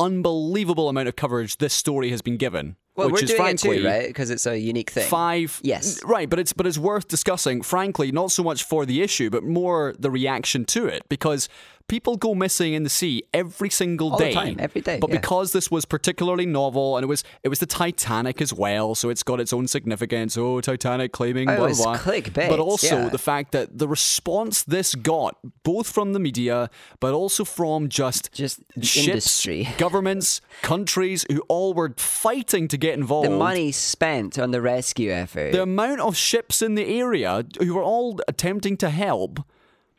[0.00, 2.76] unbelievable amount of coverage this story has been given.
[2.96, 4.06] Well, which we're is doing frankly it too, right?
[4.06, 5.08] Because it's a unique thing.
[5.08, 6.00] five Yes.
[6.04, 9.42] right but it's but it's worth discussing frankly not so much for the issue but
[9.42, 11.48] more the reaction to it because
[11.88, 15.10] people go missing in the sea every single All the day time, every day, but
[15.10, 15.16] yeah.
[15.16, 19.10] because this was particularly novel and it was it was the titanic as well so
[19.10, 23.08] it's got its own significance oh titanic claiming Oh, blah blah clickbait, but also yeah.
[23.10, 26.70] the fact that the response this got both from the media
[27.00, 29.68] but also from just Just ships, industry.
[29.78, 35.10] governments countries who all were fighting to get involved The money spent on the rescue
[35.10, 35.52] effort.
[35.52, 39.40] the amount of ships in the area who were all attempting to help,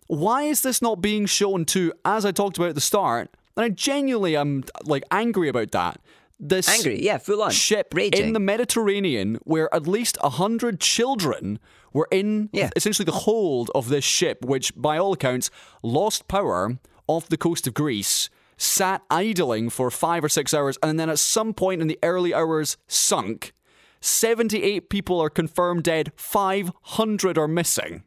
[0.08, 3.64] why is this not being shown to, as I talked about at the start, and
[3.66, 6.00] I genuinely am like angry about that.
[6.38, 7.52] This Angry, yeah, full on.
[7.52, 8.22] ship Raging.
[8.28, 11.60] in the Mediterranean where at least a hundred children
[11.94, 12.72] were in Yeah.
[12.76, 15.50] essentially the hold of this ship, which by all accounts
[15.82, 16.78] lost power
[17.08, 21.20] off the coast of Greece, sat idling for five or six hours, and then at
[21.20, 23.54] some point in the early hours sunk.
[24.02, 28.04] 78 people are confirmed dead, 500 are missing,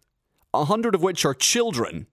[0.53, 2.07] 100 of which are children.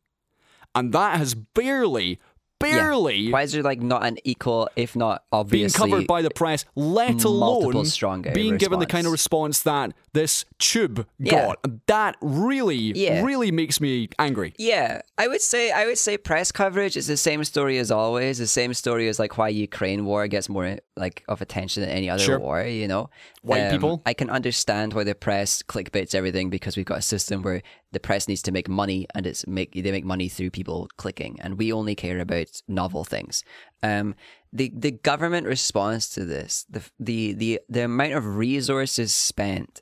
[0.73, 2.19] And that has barely,
[2.59, 6.29] barely Why is there like not an equal, if not obviously, being covered by the
[6.29, 9.59] press, let alone stronger being given the kind of response.
[9.59, 11.31] response that this tube Yeah.
[11.31, 11.59] got.
[11.63, 13.21] And That really, Yeah.
[13.23, 14.53] really makes me angry.
[14.57, 18.37] Yeah, I would say I would say press coverage is the same story as always.
[18.39, 22.09] The same story as like why Ukraine war gets more like of attention than any
[22.09, 22.39] other Sure.
[22.39, 22.63] war.
[22.63, 23.03] You know,
[23.43, 24.01] White people?
[24.05, 27.61] I can understand why the press clickbaits everything because we've got a system where
[27.91, 31.33] the press needs to make money and it's make they make money through people clicking,
[31.43, 33.43] and we only care about novel things.
[33.83, 34.15] Um,
[34.59, 39.81] the the government response to this, the the the the amount of resources spent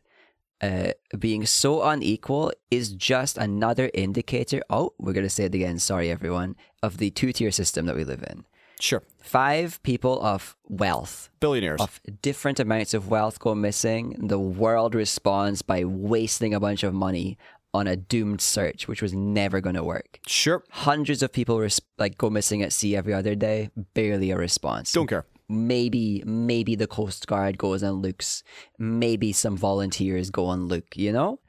[0.63, 4.61] uh, being so unequal is just another indicator.
[4.69, 5.77] Oh, we're going to say it again.
[5.79, 6.55] Sorry, everyone.
[6.81, 8.45] Of the two tier system that we live in.
[8.79, 9.03] Sure.
[9.21, 11.79] Five people of wealth, Billionaires.
[11.81, 14.15] of different amounts of wealth go missing.
[14.19, 17.37] The world responds by wasting a bunch of money
[17.73, 20.19] on a doomed search, which was never going to work.
[20.27, 20.63] Sure.
[20.69, 23.69] Hundreds of people res- like go missing at sea every other day.
[23.93, 25.25] Barely a response Don't care.
[25.49, 28.43] Maybe maybe the coast guard goes and looks.
[28.77, 31.39] Maybe some volunteers go and look you know?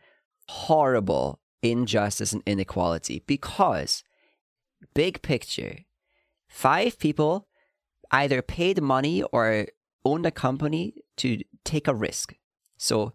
[0.48, 4.04] Horrible injustice and inequality because
[4.92, 5.78] big picture
[6.48, 7.48] five people
[8.10, 9.66] either paid money or
[10.04, 12.34] owned a company to take a risk.
[12.76, 13.12] So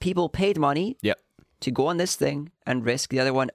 [0.00, 1.18] people paid money Yep.
[1.60, 3.10] to go on this thing and risk.
[3.10, 3.50] The other one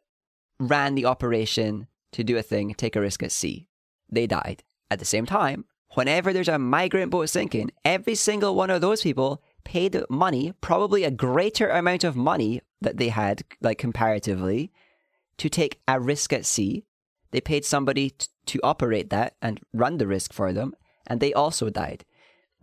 [0.59, 3.67] ran the operation to do a thing take a risk at sea.
[4.09, 5.65] They died at the same time
[5.95, 11.03] whenever there's a migrant boat sinking every single one of those people paid money probably
[11.03, 14.71] a greater amount of money that they had like comparatively
[15.37, 16.83] to take a risk at sea
[17.31, 20.75] they paid somebody t- to operate that and run the risk for them
[21.07, 22.03] and they also died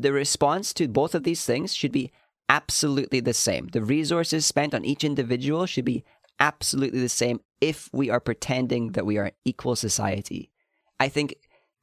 [0.01, 2.11] the response to both of these things should be
[2.49, 3.69] absolutely the same.
[3.69, 6.05] The resources spent on each individual should be
[6.41, 10.51] absolutely the same if we are pretending that we are an equal society.
[10.99, 11.35] I think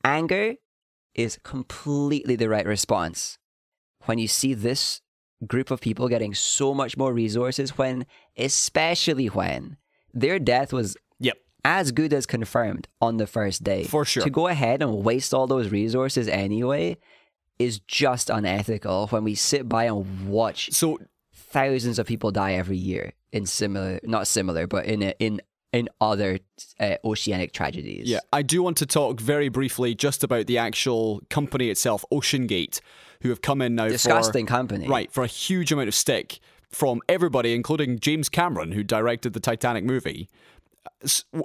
[0.04, 0.56] anger
[1.18, 3.38] is completely the right response
[4.06, 5.02] when you see this
[5.46, 8.06] group of people getting so much more resources when
[8.38, 9.78] especially when
[10.14, 11.38] their death was Yep.
[11.66, 13.84] as good as confirmed on the first day.
[13.84, 14.24] For sure.
[14.24, 16.98] To go ahead and waste all those resources anyway
[17.60, 21.00] is just unethical when we sit by and watch So
[21.34, 25.42] thousands of people die every year in similar not similar but in a, in
[25.74, 26.40] in other
[26.80, 28.08] uh, oceanic tragedies.
[28.08, 32.80] Yeah, I do want to talk very briefly just about the actual company itself, OceanGate,
[33.22, 34.88] who have come in now Disgusting for company.
[34.88, 36.40] right for a huge amount of stick
[36.70, 40.30] from everybody, including James Cameron, who directed the Titanic movie.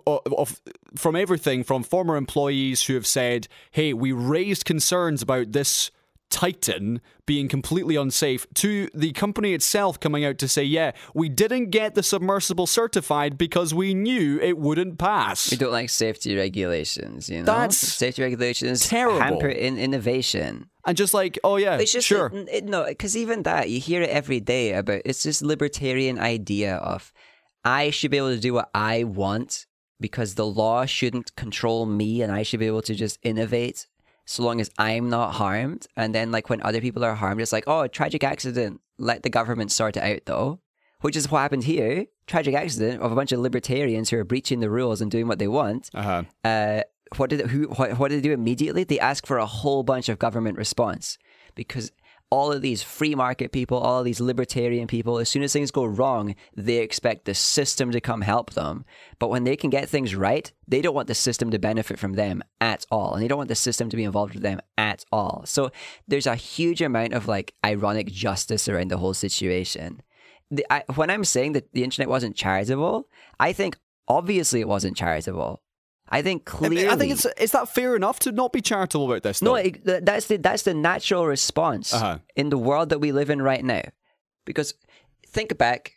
[0.06, 0.60] Of, of-
[0.94, 5.90] from everything from former employees who have said, "Hey, we raised concerns about this."
[6.32, 11.66] Titan being completely unsafe to the company itself coming out to say, yeah, we didn't
[11.70, 15.50] get the submersible certified because we knew it wouldn't pass.
[15.50, 17.44] We don't like safety regulations, you know.
[17.44, 19.20] That's safety regulations terrible.
[19.20, 20.70] hamper in innovation.
[20.86, 22.28] and just like, oh yeah, It's just sure.
[22.32, 25.02] it, it- no, because even that you hear it every day about.
[25.04, 27.12] It's this libertarian idea of
[27.64, 29.66] I should be able to do what I want
[30.00, 33.86] because the law shouldn't control me, and I should be able to just innovate
[34.24, 35.86] so long as I'm not harmed.
[35.96, 38.80] And then like when other people are harmed, it's like oh, tragic accident.
[38.98, 40.60] Let the government sort it out though.
[41.00, 42.06] Which is what happened here.
[42.28, 45.38] Tragic accident of a bunch of libertarians who are breaching the rules and doing what
[45.40, 46.22] they want Uh-huh.
[46.44, 46.82] uh,
[47.16, 48.84] what did who what, what did they do immediately?
[48.84, 51.18] They ask for a whole bunch of government response
[51.54, 51.90] because
[52.32, 55.70] all of these free market people, all of these libertarian people, as soon as things
[55.70, 58.86] go wrong, they expect the system to come help them.
[59.18, 62.14] But when they can get things right, they don't want the system to benefit from
[62.14, 65.04] them at all, and they don't want the system to be involved with them at
[65.12, 65.42] all.
[65.44, 65.72] So
[66.08, 70.00] there's a huge amount of like ironic justice around the whole situation.
[70.50, 73.08] The, I, when I'm saying that the internet wasn't charitable,
[73.38, 73.76] I think
[74.08, 75.60] obviously it wasn't charitable.
[76.12, 76.88] I think clearly.
[76.88, 79.42] I think it's is that fair enough to not be charitable about this?
[79.42, 79.54] no.
[79.56, 82.18] It, that's the that's the natural response Uh-huh.
[82.36, 83.82] in the world that we live in right now.
[84.44, 84.74] Because
[85.26, 85.92] think back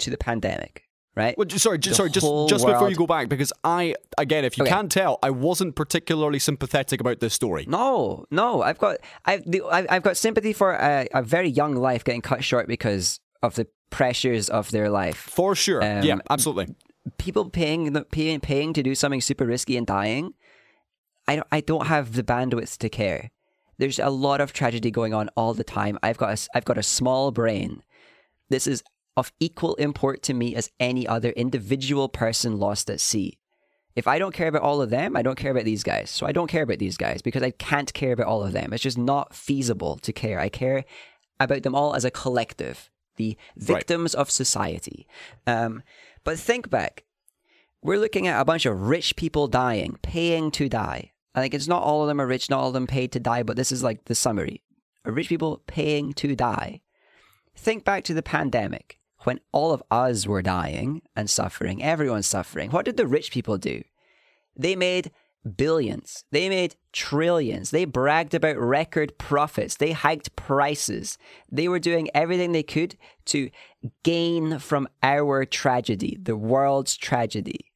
[0.00, 0.82] to the pandemic,
[1.14, 1.36] right?
[1.38, 4.64] Well, sorry, The sorry, just just before you go back, because I again, if you
[4.64, 4.72] Okay.
[4.72, 7.64] can't tell, I wasn't particularly sympathetic about this story.
[7.68, 8.62] No, no.
[8.62, 12.22] I've got I've the, I've I've got sympathy for a, a very young life getting
[12.22, 15.16] cut short because of the pressures of their life.
[15.16, 16.74] For sure, Um, yeah, absolutely.
[17.18, 20.34] People paying paying paying to do something super risky and dying,
[21.28, 23.30] I don't, I don't have the bandwidth to care.
[23.78, 25.98] There's a lot of tragedy going on all the time.
[26.02, 27.82] I've got a, I've got a small brain.
[28.48, 28.82] This is
[29.16, 33.38] of equal import to me as any other individual person lost at sea.
[33.94, 36.10] If I don't care about all of them, I don't care about these guys.
[36.10, 38.74] So I don't care about these guys because I can't care about all of them.
[38.74, 40.38] It's just not feasible to care.
[40.38, 40.84] I care
[41.40, 45.06] about them all as a collective, the victims of society.
[45.46, 45.82] Um,
[46.26, 47.04] but think back
[47.82, 51.12] we're looking at a bunch of rich people dying, paying to die.
[51.36, 53.20] I think it's not all of them are rich, not all of them paid to
[53.20, 54.60] die, but this is like the summary.
[55.04, 56.80] Rich people paying to die.
[57.54, 62.72] Think back to the pandemic when all of us were dying and suffering, everyone's suffering.
[62.72, 63.84] What did the rich people do?
[64.56, 65.12] They made
[65.46, 66.24] billions.
[66.32, 67.70] They made trillions.
[67.70, 69.76] They bragged about record profits.
[69.76, 71.18] They hiked prices.
[71.50, 73.50] They were doing everything they could to
[74.02, 77.72] gain from our tragedy, the world's tragedy.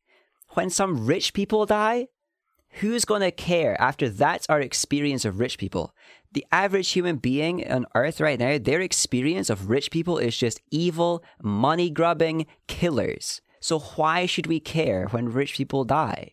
[0.50, 2.08] When some rich people die,
[2.80, 5.94] who's going to care after that's our experience of rich people?
[6.32, 10.60] The average human being on earth right now, their experience of rich people is just
[10.70, 13.40] evil, money grubbing killers.
[13.60, 16.32] So why should we care when rich people die?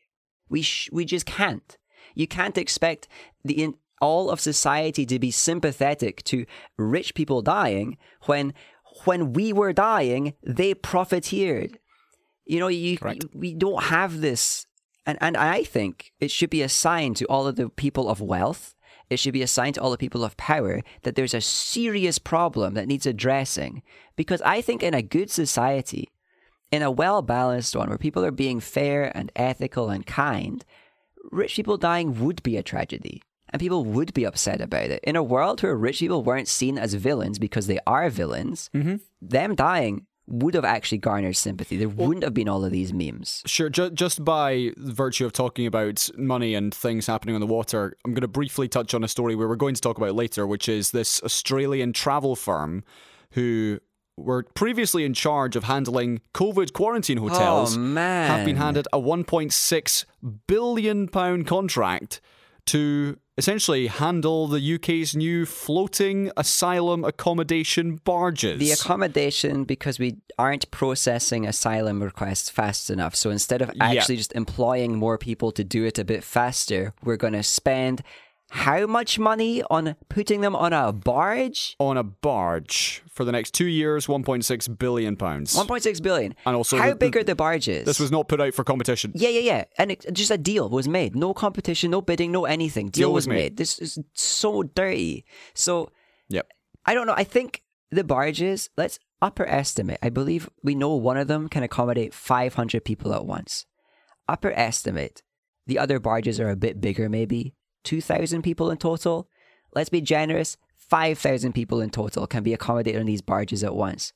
[0.50, 1.78] We sh- we just can't.
[2.16, 3.08] You can't expect
[3.44, 6.46] the in- all of society to be sympathetic to
[6.78, 8.54] rich people dying when
[9.06, 11.80] when we were dying, they profiteered.
[12.46, 14.66] You know, you, you- we don't have this
[15.06, 18.20] and and I think it should be a sign to all of the people of
[18.22, 18.74] wealth.
[19.10, 22.20] It should be a sign to all the people of power that there's a serious
[22.20, 23.82] problem that needs addressing.
[24.18, 26.10] Because I think in a good society,
[26.72, 30.64] in a well balanced one where people are being fair and ethical and kind,
[31.32, 33.22] rich people dying would be a tragedy.
[33.50, 35.02] And people would be upset about it.
[35.04, 38.98] In a world where rich people weren't seen as villains because they are villains, mm-hmm.
[39.22, 41.78] them dying would have actually garnered sympathy.
[41.78, 43.42] There wouldn't have been all of these memes.
[43.46, 47.96] Sure, ju- just by virtue of talking about money and things happening on the water,
[48.04, 50.68] I'm going to briefly touch on a story we're going to talk about later, which
[50.68, 52.84] is this Australian travel firm
[53.32, 53.80] who
[54.18, 58.30] were previously in charge of handling COVID quarantine hotels Oh, man.
[58.30, 60.06] have been handed a 1.6
[60.48, 62.20] billion pound contract
[62.66, 68.60] to essentially handle the UK's new floating asylum accommodation barges.
[68.60, 73.16] The accommodation because we aren't processing asylum requests fast enough.
[73.16, 77.16] So instead of actually just employing more people to do it a bit faster, we're
[77.18, 78.02] going to spend
[78.50, 81.76] how much money on putting them on a barge?
[81.80, 85.56] on a barge for the next two years, 1.6 billion pounds.
[85.56, 86.34] 1.6 billion.
[86.46, 87.86] And also how the- big the- are the barges?
[87.86, 89.12] This was not put out for competition.
[89.16, 89.64] Yeah, yeah, yeah.
[89.78, 91.16] And it, just a deal was made.
[91.16, 92.88] No competition, no bidding, no anything.
[92.90, 93.36] Deal, Deal was was made.
[93.36, 93.58] made.
[93.58, 95.26] This is so dirty.
[95.54, 95.90] So
[96.30, 96.48] Yep.
[96.86, 97.16] I don't know.
[97.18, 99.98] I think the barges, let's upper estimate.
[100.02, 103.66] I believe we know one of them can accommodate 500 people at once.
[104.30, 105.22] Upper estimate.
[105.66, 107.56] The other barges are a bit bigger, maybe
[107.88, 109.30] 2,000 people in total.
[109.74, 110.58] Let's be generous.
[110.76, 114.12] 5,000 people in total can be accommodated on these barges at once.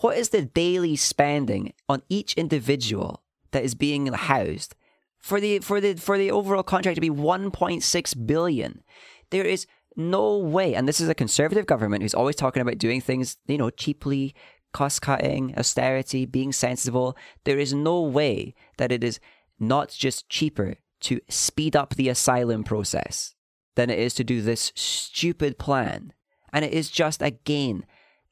[0.00, 4.76] What is the daily spending on each individual that is being housed
[5.18, 8.84] for the for the for the overall contract to be 1.6 billion?
[9.30, 9.66] There is
[9.96, 13.58] no way, and this is a conservative government who's always talking about doing things, you
[13.58, 14.32] know, cheaply,
[14.72, 17.16] cost cutting, austerity, being sensible.
[17.42, 19.18] There is no way that it is
[19.58, 23.34] not just cheaper to speed up the asylum process
[23.76, 26.12] than it is to do this stupid plan.
[26.52, 27.84] And it is just, again,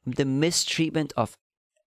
[0.05, 1.37] the mistreatment of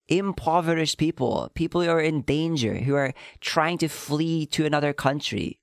[0.09, 5.61] impoverished people, people who are in danger, who are trying to flee to another country.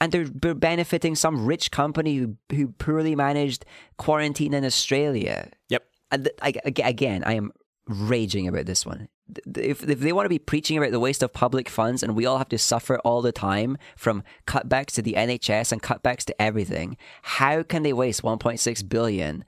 [0.00, 3.64] And they're, benefiting some rich company who, who poorly managed
[3.96, 5.50] quarantine in Australia.
[5.70, 5.84] Yep.
[6.10, 7.52] And th- I, again, I am
[7.86, 9.08] raging about this one.
[9.56, 12.26] If, if they want to be preaching about the waste of public funds and we
[12.26, 16.42] all have to suffer all the time from cutbacks to the NHS and cutbacks to
[16.42, 19.44] everything, how can they waste 1.6 billion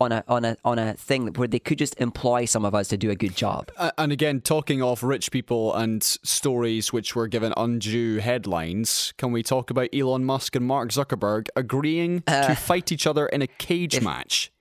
[0.00, 2.86] on a on a on a thing where they could just employ some of us
[2.88, 3.72] to do a good job?
[3.76, 9.32] A- And again, talking of rich people and stories which were given undue headlines, can
[9.32, 13.42] we talk about Elon Musk and Mark Zuckerberg agreeing Uh, to fight each other in
[13.42, 14.52] a cage match?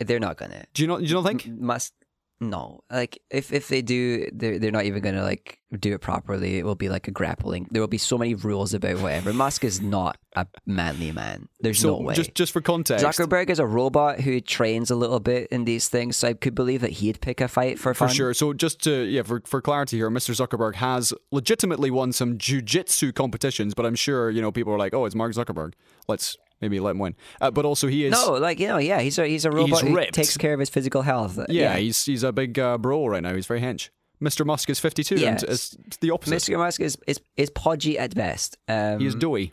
[0.00, 0.64] They're not gonna.
[0.72, 1.00] Do you not?
[1.00, 1.46] Do you not think?
[1.46, 1.92] Must
[2.40, 2.80] no.
[2.90, 6.58] Like if if they do, they're they're not even gonna like do it properly.
[6.58, 7.66] It will be like a grappling.
[7.70, 9.32] There will be so many rules about whatever.
[9.32, 11.48] Musk is not a manly man.
[11.60, 12.14] There's So no way.
[12.14, 15.88] just just for context, Zuckerberg is a robot who trains a little bit in these
[15.88, 18.32] things, so I could believe that he'd pick a fight for For sure.
[18.34, 20.34] So just to yeah, for, for clarity here, Mr.
[20.34, 24.94] Zuckerberg has legitimately won some jujitsu competitions, but I'm sure you know people are like,
[24.94, 25.72] oh, it's Mark Zuckerberg.
[26.06, 27.14] Let's maybe let him win.
[27.40, 28.12] Uh, but also he is.
[28.12, 30.14] No, like you know, yeah, he's a he's a robot who ripped.
[30.14, 31.38] takes care of his physical health.
[31.48, 33.34] Yeah, he's he's a big uh, bro right now.
[33.34, 33.90] He's very hench.
[34.20, 34.44] Mr.
[34.44, 35.42] Musk is 52, Yes.
[35.44, 36.34] and it's it's the opposite.
[36.52, 36.58] Mr.
[36.58, 38.56] Musk is is is podgy at best.
[38.66, 39.52] Um, He's doughy.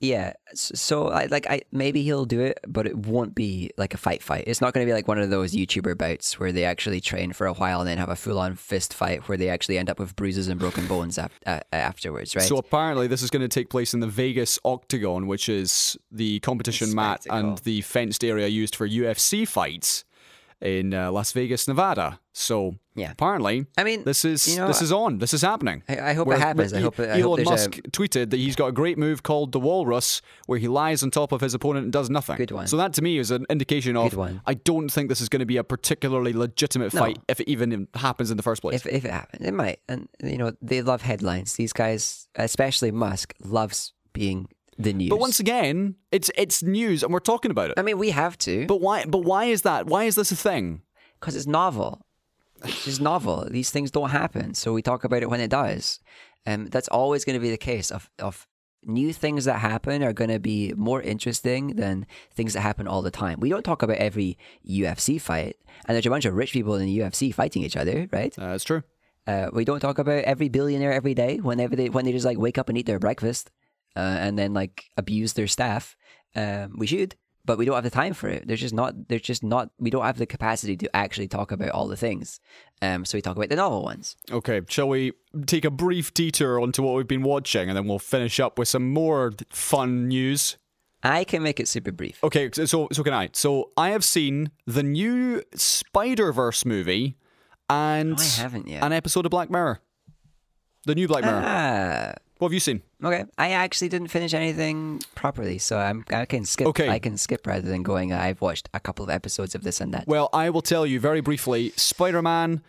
[0.00, 3.96] Yeah, so I like I maybe he'll do it, but it won't be like a
[3.96, 4.44] fight fight.
[4.46, 7.32] It's not going to be like one of those YouTuber bouts where they actually train
[7.32, 9.88] for a while and then have a full on fist fight where they actually end
[9.88, 12.44] up with bruises and broken bones af- uh, afterwards, right?
[12.44, 16.40] So apparently, this is going to take place in the Vegas Octagon, which is the
[16.40, 20.04] competition mat and the fenced area used for UFC fights.
[20.64, 22.18] In uh, Las Vegas, Nevada.
[22.32, 23.12] So Yeah.
[23.12, 25.18] apparently, I mean, this is you know, this is on.
[25.18, 25.82] This is happening.
[25.88, 26.72] I, I hope Where- it happens.
[26.72, 26.98] I hope.
[26.98, 30.58] I Elon hope Musk tweeted that he's got a great move called the Walrus, where
[30.58, 32.36] he lies on top of his opponent and does nothing.
[32.36, 32.66] Good one.
[32.66, 34.40] So that to me is an indication of Good one.
[34.46, 37.00] I don't think this is going to be a particularly legitimate No.
[37.00, 38.74] fight if it even happens in the first place.
[38.74, 39.78] if if it happens, it might.
[39.88, 41.54] And you know, they love headlines.
[41.54, 44.48] These guys, especially Musk, loves being
[44.78, 45.10] the news.
[45.10, 47.74] but once again, it's it's news and we're talking about it.
[47.78, 49.04] I mean, we have to But why?
[49.04, 49.86] But why is that?
[49.86, 50.82] Why is this a thing?
[51.24, 52.04] because it's novel.
[52.64, 53.46] It's just novel.
[53.50, 56.00] These things don't happen, so we talk about it when it does.
[56.46, 57.90] Um, that's always going to be the case.
[57.90, 58.46] Of of
[58.84, 63.00] new things that happen are going to be more interesting than things that happen all
[63.00, 63.40] the time.
[63.40, 64.36] We don't talk about every
[64.68, 65.56] UFC fight,
[65.86, 68.34] and there's a bunch of rich people in the UFC fighting each other, right?
[68.38, 68.82] Uh, it's true.
[69.26, 72.38] Uh, we don't talk about every billionaire every day whenever they when they just like
[72.38, 73.50] wake up and eat their breakfast
[73.96, 75.96] uh, and then like abuse their staff.
[76.36, 77.14] Um, we should,
[77.44, 78.46] but we don't have the time for it.
[78.46, 79.08] There's just not.
[79.08, 79.70] There's just not.
[79.78, 82.40] We don't have the capacity to actually talk about all the things.
[82.82, 84.16] Um, so we talk about the novel ones.
[84.32, 85.12] Okay, shall we
[85.46, 88.68] take a brief detour onto what we've been watching, and then we'll finish up with
[88.68, 90.56] some more fun news.
[91.06, 92.18] I can make it super brief.
[92.24, 93.28] Okay, so so can I.
[93.32, 97.16] So I have seen the new Spider Verse movie,
[97.68, 98.82] and Oh, I haven't yet.
[98.82, 99.80] an episode of Black Mirror.
[100.86, 101.42] The new Black Mirror.
[101.44, 102.82] Ah, what have you seen?
[103.02, 103.24] okay.
[103.38, 106.66] I actually didn't finish anything properly, so I'm I can skip.
[106.68, 106.88] Okay.
[106.88, 108.12] I can skip rather than going.
[108.12, 110.06] I've watched a couple of episodes of this and that.
[110.06, 111.72] Well, I will tell you very briefly.
[111.76, 112.62] Spider Man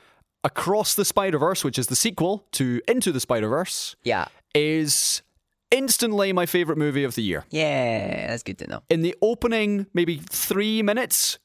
[0.43, 4.25] Across the Spider Verse, which is the sequel to Into the Spider Verse, Yeah.
[4.53, 5.23] is
[5.71, 7.43] instantly my favorite movie of the year.
[7.49, 8.83] Yeah, that's good to know.
[8.89, 11.39] in the opening maybe three minutes,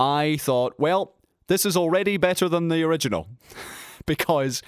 [0.00, 1.14] I thought, well,
[1.46, 3.28] this is already better than the original
[4.06, 4.62] because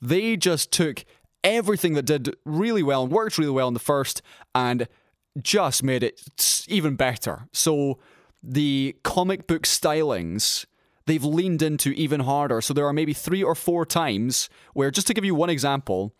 [0.00, 1.04] they just took
[1.44, 4.22] everything that did really well and worked really well in the first
[4.54, 4.88] and
[5.40, 7.48] just made it even better.
[7.52, 7.98] So
[8.42, 10.66] the comic book stylings
[11.06, 12.60] they've leaned into even harder.
[12.60, 16.14] So there are maybe three or four times where, just to give you one example,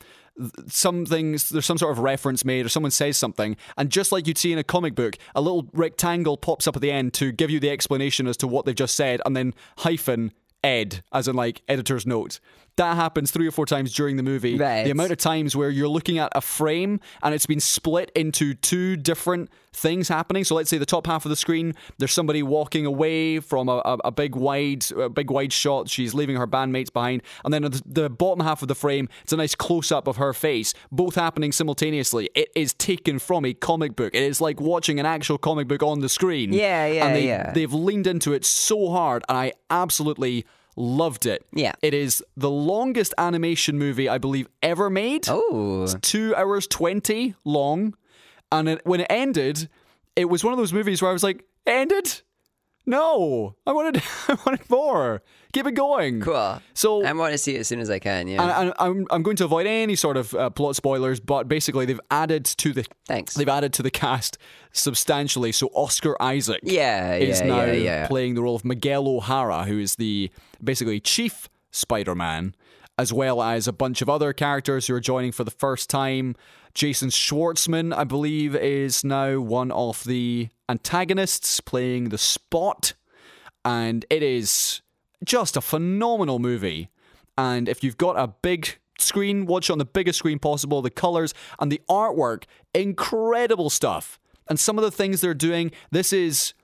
[0.66, 4.26] some things there's some sort of reference made or someone says something and just like
[4.26, 7.32] you'd see in a comic book a little rectangle pops up at the end to
[7.32, 10.32] give you the explanation as to what they've just said and then hyphen
[10.64, 12.40] ed as in like editor's note
[12.76, 14.84] that happens three or four times during the movie Right.
[14.84, 18.54] the amount of times where you're looking at a frame and it's been split into
[18.54, 20.44] two different things happening.
[20.44, 23.80] So let's say the top half of the screen, there's somebody walking away from a,
[23.84, 25.88] a, a big wide, a big wide shot.
[25.88, 29.32] She's leaving her bandmates behind, and then the, the bottom half of the frame, it's
[29.32, 32.28] a nice close up of her face, both happening simultaneously.
[32.34, 34.14] It is taken from a comic book.
[34.14, 36.52] It is like watching an actual comic book on the screen.
[36.52, 37.52] Yeah, yeah, and they, yeah.
[37.52, 40.44] They've leaned into it so hard, and I absolutely
[40.76, 41.44] loved it.
[41.52, 41.72] Yeah.
[41.82, 45.26] It is the longest animation movie I believe ever made.
[45.28, 47.94] Oh, Two hours 20 long.
[48.50, 49.68] And it, when it ended,
[50.16, 52.20] it was one of those movies where I was like, ended?
[52.84, 53.54] No.
[53.66, 55.22] I wanted, I wanted more.
[55.52, 56.20] Keep it going.
[56.20, 56.60] cool.
[56.74, 58.26] So, I want to see it as soon as I can.
[58.26, 58.42] Yeah.
[58.42, 61.84] and, and I'm, I'm going to avoid any sort of uh, plot spoilers, but basically
[61.86, 63.34] they've added to the Thanks.
[63.34, 64.38] they've added to the cast
[64.72, 65.52] substantially.
[65.52, 68.06] So Oscar Isaac Yeah, is yeah, now yeah, yeah.
[68.08, 70.30] playing the role of Miguel O'Hara, who is the
[70.62, 72.54] basically chief Spider-Man,
[72.98, 76.36] as well as a bunch of other characters who are joining for the first time.
[76.74, 82.94] Jason Schwartzman, I believe, is now one of the antagonists playing the Spot,
[83.64, 84.80] and it is
[85.24, 86.90] just a phenomenal movie.
[87.36, 90.82] And if you've got a big screen, watch on the biggest screen possible.
[90.82, 92.44] The colors and the artwork,
[92.74, 94.18] incredible stuff.
[94.48, 96.54] And some of the things they're doing, this is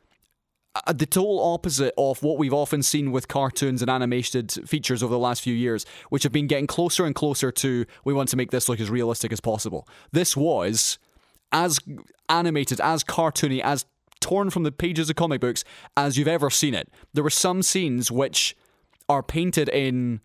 [0.86, 5.12] Uh, the total opposite of what we've often seen with cartoons and animated features over
[5.12, 8.36] the last few years, which have been getting closer and closer to we want to
[8.36, 9.88] make this look as realistic as possible.
[10.12, 10.98] This was
[11.52, 11.80] as
[12.28, 13.86] animated, as cartoony, as
[14.20, 15.64] torn from the pages of comic books
[15.96, 16.88] as you've ever seen it.
[17.14, 18.56] There were some scenes which
[19.08, 20.20] are painted in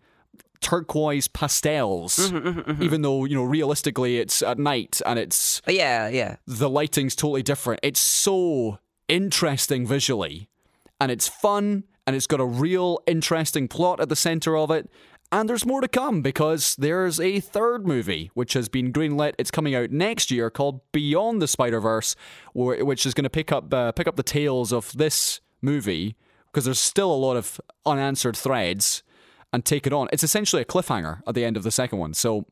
[0.60, 2.82] turquoise pastels, mm-hmm, mm-hmm, mm-hmm.
[2.82, 6.36] even though, you know, realistically it's at night and it's yeah, yeah.
[6.46, 7.80] the lighting's totally different.
[7.82, 8.78] It's so
[9.08, 10.48] interesting visually,
[11.00, 14.90] and it's fun, and it's got a real interesting plot at the center of it.
[15.32, 19.32] And there's more to come because there's a third movie which has been greenlit.
[19.36, 22.14] It's coming out next year called Beyond the Spider Verse,
[22.54, 26.14] which is going to pick up uh, pick up the tales of this movie
[26.46, 29.02] because there's still a lot of unanswered threads
[29.52, 30.08] and take it on.
[30.12, 32.14] It's essentially a cliffhanger at the end of the second one.
[32.14, 32.46] So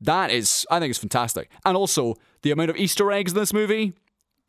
[0.00, 1.48] that is, I think, it's fantastic.
[1.64, 3.94] And also the amount of Easter eggs in this movie,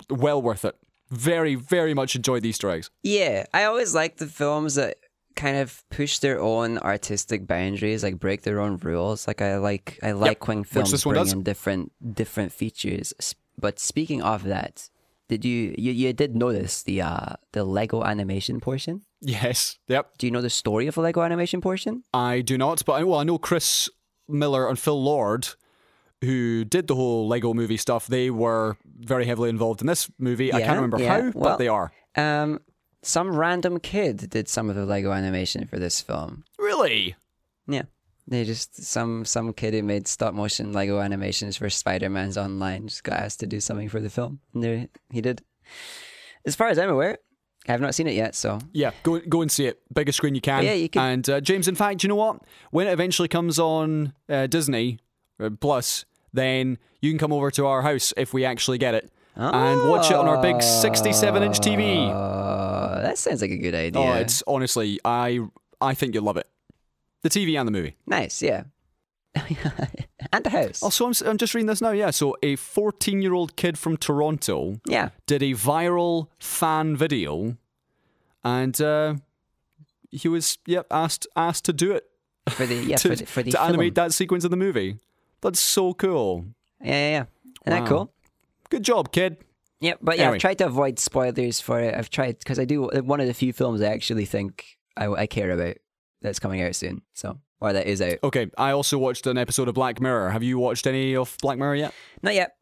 [0.10, 0.76] well worth it.
[1.10, 2.90] Very, very much enjoyed the Easter eggs.
[3.04, 4.98] Yeah, I always like the films that
[5.36, 9.28] kind of push their own artistic boundaries, like break their own rules.
[9.28, 11.32] Like I like I like when films bring does.
[11.32, 13.14] in different different features.
[13.58, 14.90] But speaking of that,
[15.30, 19.04] did you, you you did notice the uh the Lego animation portion?
[19.22, 19.78] Yes.
[19.88, 20.18] Yep.
[20.18, 22.04] Do you know the story of the Lego animation portion?
[22.14, 23.90] I do not, but I, well, I know Chris
[24.28, 25.48] Miller and Phil Lord,
[26.22, 28.08] who did the whole Lego movie stuff.
[28.08, 30.54] They were very heavily involved in this movie.
[30.54, 31.92] I can't remember yeah, how, well- but they are.
[32.16, 32.60] Um,
[33.04, 36.44] some random kid did some of the Lego animation for this film.
[36.58, 37.16] Really?
[37.68, 37.84] Yeah.
[38.28, 42.88] They just some some kid who made stop motion Lego animations for Spider Man's online
[42.90, 44.42] just got asked to do something for the film.
[44.54, 45.44] And there he did.
[46.46, 47.20] As far as I'm aware,
[47.70, 49.80] I have not seen it yet, so Yeah, go go and see it.
[49.94, 50.64] Biggest screen you can.
[50.66, 52.42] Yeah, you can- And uh, James, in fact, you know what?
[52.72, 55.00] When it eventually comes on uh, Disney
[55.60, 59.90] Plus, then you can come over to our house if we actually get it and
[59.90, 62.10] watch it on our big 67 inch TV.
[62.10, 64.02] Uh, that sounds like a good idea.
[64.02, 65.42] Oh, it's honestly, I
[65.80, 66.48] I think you'll love it.
[67.22, 67.96] The TV and the movie.
[68.06, 68.64] nice, yeah.
[70.34, 70.82] and the house.
[70.82, 71.92] Also, I'm, I'm just reading this now.
[71.92, 75.10] Yeah, so a 14 year old kid from Toronto yeah.
[75.28, 77.58] did a viral fan video,
[78.44, 79.16] and uh,
[80.10, 82.06] he was yep asked asked to do it
[82.50, 83.70] For the yeah, to, for the, for the to film.
[83.70, 84.98] animate that sequence in the movie.
[85.42, 86.46] That's so cool.
[86.82, 87.26] Yeah, yeah, yeah.
[87.66, 88.14] Isn't that cool?
[88.70, 89.38] Good job, kid.
[89.80, 90.36] Yeah, but yeah, Anyway.
[90.36, 91.94] I've tried to avoid spoilers for it.
[91.96, 94.66] I've tried because I do uh, one of the few films I actually think
[94.96, 95.76] I, I care about
[96.22, 97.04] that's coming out soon.
[97.14, 98.18] So or that is out.
[98.24, 100.32] Okay, I also watched an episode of Black Mirror.
[100.32, 101.94] Have you watched any of Black Mirror yet?
[102.22, 102.56] Not yet.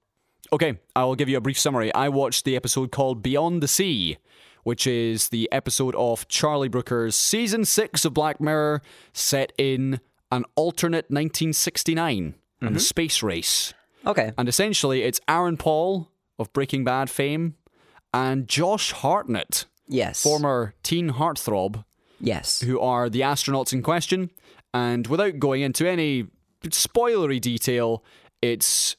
[0.53, 1.93] Okay, I'll give you a brief summary.
[1.93, 4.17] I watched the episode called Beyond the Sea,
[4.63, 9.99] which is the episode of Charlie Brooker's season six of Black Mirror, set in
[10.31, 12.85] an alternate 1969 and the mm-hmm.
[12.85, 13.73] space race.
[14.05, 14.31] Okay.
[14.37, 17.55] And essentially, it's Aaron Paul of Breaking Bad fame
[18.13, 20.21] and Josh Hartnett, Yes.
[20.21, 21.83] former teen heartthrob,
[22.19, 22.61] Yes.
[22.61, 24.31] who are the astronauts in question.
[24.73, 26.27] And without going into any
[26.63, 28.03] spoilery detail,
[28.41, 28.95] it's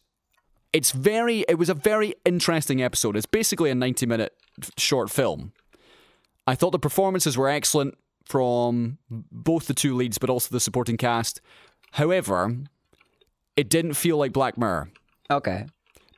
[0.73, 3.17] it's very it was a very interesting episode.
[3.17, 4.35] It's basically a 90 minute
[4.79, 5.53] short film.
[6.47, 10.97] I thought the performances were excellent from both the two leads but also the supporting
[10.97, 11.41] cast.
[11.93, 12.57] However,
[13.57, 14.91] it didn't feel like Black Mirror
[15.31, 15.67] Okay.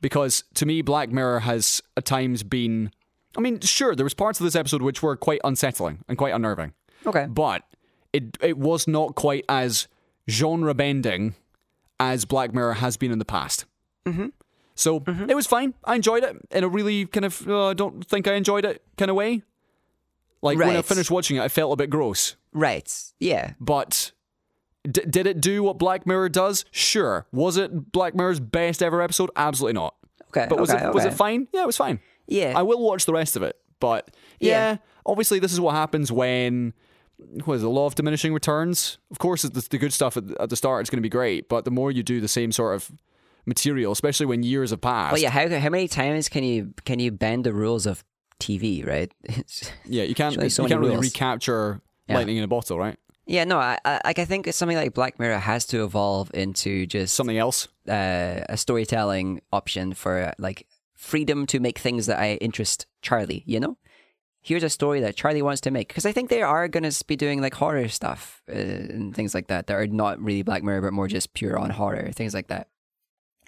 [0.01, 2.91] because to me Black Mirror has at times been
[3.37, 6.35] I mean, sure, there was parts of this episode which were quite unsettling and quite
[6.35, 6.73] unnerving
[7.07, 7.27] Okay.
[7.29, 7.63] but
[8.13, 9.87] it it was not quite as
[10.29, 11.35] genre bending
[12.01, 13.65] as Black Mirror has been in the past.
[14.07, 14.27] Mm-hmm.
[14.75, 15.75] So it was fine.
[15.85, 18.83] I enjoyed it in a really kind of uh, I don't think I enjoyed it
[18.97, 19.43] kind of way.
[20.41, 22.37] Like when I finished watching it, I felt a bit gross.
[22.53, 22.89] Right.
[23.19, 23.55] Yeah.
[23.59, 24.13] But
[24.91, 26.65] d- did it do what Black Mirror does?
[26.71, 27.27] Sure.
[27.33, 29.31] Was it Black Mirror's best ever episode?
[29.37, 29.95] Absolutely not.
[30.29, 30.47] Okay.
[30.49, 31.49] But was okay, it was it fine?
[31.53, 32.01] Yeah, it was fine.
[32.27, 32.53] Yeah.
[32.57, 33.57] I will watch the rest of it.
[33.81, 34.11] But
[34.41, 34.77] yeah, Yeah.
[35.07, 36.75] obviously this is what happens when
[37.45, 38.99] what is the law of diminishing returns?
[39.11, 41.49] Of course, the, the good stuff at, at the start is going to be great,
[41.49, 42.93] but the more you do the same sort of
[43.47, 45.31] material, especially when years have passed, Well, yeah.
[45.31, 48.05] How how many times can you can you bend the rules of
[48.41, 48.87] TV?
[48.87, 49.13] Right.
[49.87, 52.17] Yeah, you can't so you can't really recapture Yeah.
[52.17, 52.97] lightning in a bottle, right?
[53.29, 53.45] Yeah.
[53.45, 53.59] No.
[53.59, 54.19] I, I like.
[54.19, 57.69] I think something like Black Mirror has to evolve into just Something else.
[57.89, 63.45] uh, a storytelling option for like freedom to make things that I interest Charlie.
[63.47, 63.79] You know,
[64.41, 67.05] here's a story that Charlie wants to make because I think they are going to
[67.07, 70.63] be doing like horror stuff uh, and things like that that are not really Black
[70.63, 72.69] Mirror but more just pure on horror things like that.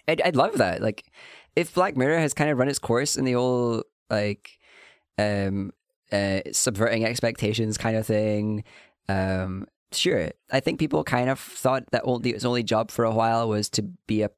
[0.06, 0.80] I'd I'd love that.
[0.82, 1.04] Like
[1.56, 4.58] if Black Mirror has kind of run its course in the whole like
[5.18, 5.72] um
[6.12, 8.64] uh subverting expectations kind of thing
[9.10, 10.30] um sure.
[10.50, 13.68] I think people kind of thought that only its only job for a while was
[13.70, 14.30] to be a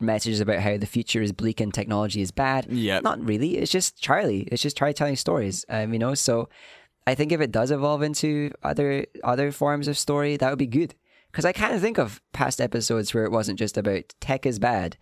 [0.00, 2.66] message about how the future is bleak and technology is bad.
[2.70, 3.00] Yeah.
[3.00, 3.58] not really.
[3.58, 4.42] It's just charlie.
[4.50, 6.14] It's just charlie telling stories um you know?
[6.14, 6.48] So
[7.06, 10.66] i think if it does evolve into other other forms of story that would be
[10.66, 10.94] good.
[11.30, 14.96] Because i can't think of past episodes where it wasn't just about tech is bad.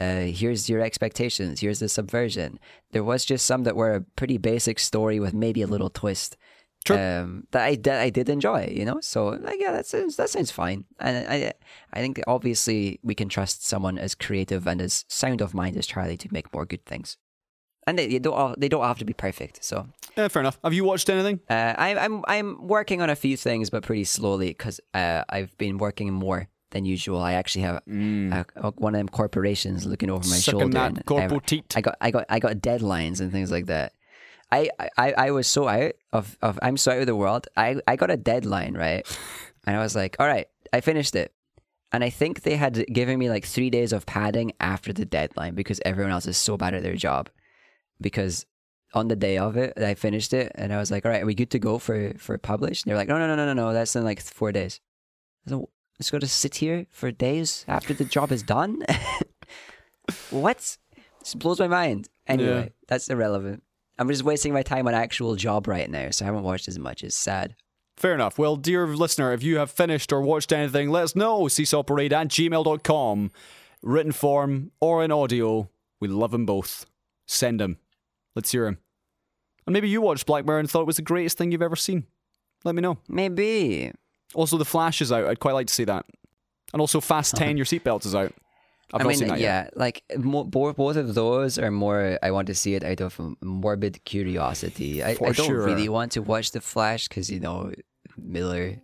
[0.00, 1.60] Uh, here's your expectations.
[1.60, 2.58] Here's the subversion.
[2.92, 6.38] There was just some that were a pretty basic story with maybe a little twist
[6.84, 6.96] True.
[6.96, 9.00] um, that I that I did enjoy, you know.
[9.00, 11.52] So like, yeah, that sounds that sounds fine, and I
[11.92, 15.86] I think obviously we can trust someone as creative and as sound of mind as
[15.86, 17.18] Charlie to make more good things,
[17.86, 19.62] and they, they don't all, they don't have to be perfect.
[19.62, 19.86] So
[20.16, 20.58] Yeah, fair enough.
[20.64, 21.40] Have you watched anything?
[21.50, 25.56] uh, I, I'm I'm working on a few things, but pretty slowly because uh, I've
[25.58, 27.20] been working more than usual.
[27.20, 27.82] I actually have
[28.32, 30.78] uh, uh, one of them corporations looking over my Sucking shoulder.
[30.78, 33.92] that and corpo I- I got I got I got deadlines and things like that.
[34.52, 37.46] I, I, I was so out of, of I'm so out of the world.
[37.56, 39.06] I, I got a deadline, right?
[39.66, 41.32] And I was like, all right, I finished it.
[41.92, 45.54] And I think they had given me like three days of padding after the deadline
[45.54, 47.28] because everyone else is so bad at their job.
[48.00, 48.46] Because
[48.94, 51.26] on the day of it, I finished it and I was like, all right, are
[51.26, 52.82] we good to go for, for publish?
[52.82, 54.80] And they were like, no, no, no, no, no, no, that's in like four days.
[55.46, 55.68] So
[55.98, 58.82] let's go to sit here for days after the job is done.
[60.30, 60.76] what?
[61.20, 62.08] This blows my mind.
[62.26, 62.68] Anyway, Yeah.
[62.88, 63.62] that's irrelevant.
[64.00, 66.78] I'm just wasting my time on actual job right now, so I haven't watched as
[66.78, 67.04] much.
[67.04, 67.54] It's sad.
[67.98, 68.38] Fair enough.
[68.38, 71.42] Well, dear listener, if you have finished or watched anything, let us know.
[71.42, 73.30] Seesawparade at gmail.com.
[73.82, 75.68] Written form or in audio.
[76.00, 76.86] We love them both.
[77.28, 77.76] Send them.
[78.34, 78.78] Let's hear them.
[79.66, 81.76] And maybe you watched Black Mirror and thought it was the greatest thing you've ever
[81.76, 82.06] seen.
[82.64, 82.96] Let me know.
[83.06, 83.92] Maybe.
[84.34, 85.26] Also, The Flash is out.
[85.26, 86.06] I'd quite like to see that.
[86.72, 88.32] And also, Fast 10, Your Seatbelts is out.
[88.92, 89.76] I've I mean, yeah, yet.
[89.76, 92.18] like both both of those are more.
[92.22, 95.02] I want to see it out of morbid curiosity.
[95.02, 95.64] I, I don't sure.
[95.64, 97.72] really want to watch the Flash because you know
[98.16, 98.76] Miller,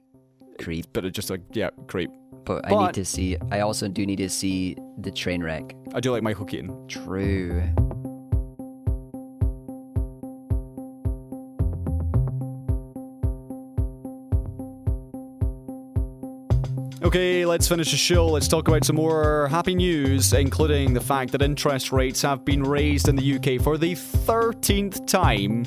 [0.61, 0.87] creep.
[0.93, 2.11] But it's just like yeah, creep.
[2.45, 3.37] But, I need to see.
[3.51, 5.75] I also do need to see the train wreck.
[5.95, 6.87] I do like Michael Keaton.
[6.87, 7.65] True.
[17.07, 18.27] Okay, let's finish the show.
[18.27, 22.65] Let's talk about some more happy news, including the fact that interest rates have been
[22.65, 25.65] raised in the UK for the 13th time.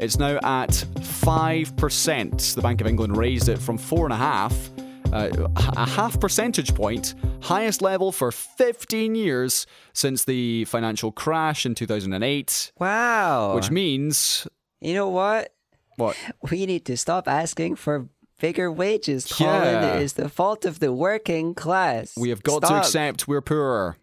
[0.00, 2.54] It's now at 5%.
[2.54, 8.10] The Bank of England raised it from 4.5, uh, a half percentage point, highest level
[8.10, 13.54] for 15 years since the financial crash in 2008, Wow.
[13.56, 14.48] which means.
[14.80, 15.52] you know what?
[15.96, 16.16] What?
[16.50, 18.08] We need to stop asking for
[18.40, 19.62] bigger wages, Colin.
[19.62, 19.96] Yeah.
[19.98, 22.14] Is the fault of the working class.
[22.16, 23.96] We have got to accept we're poorer.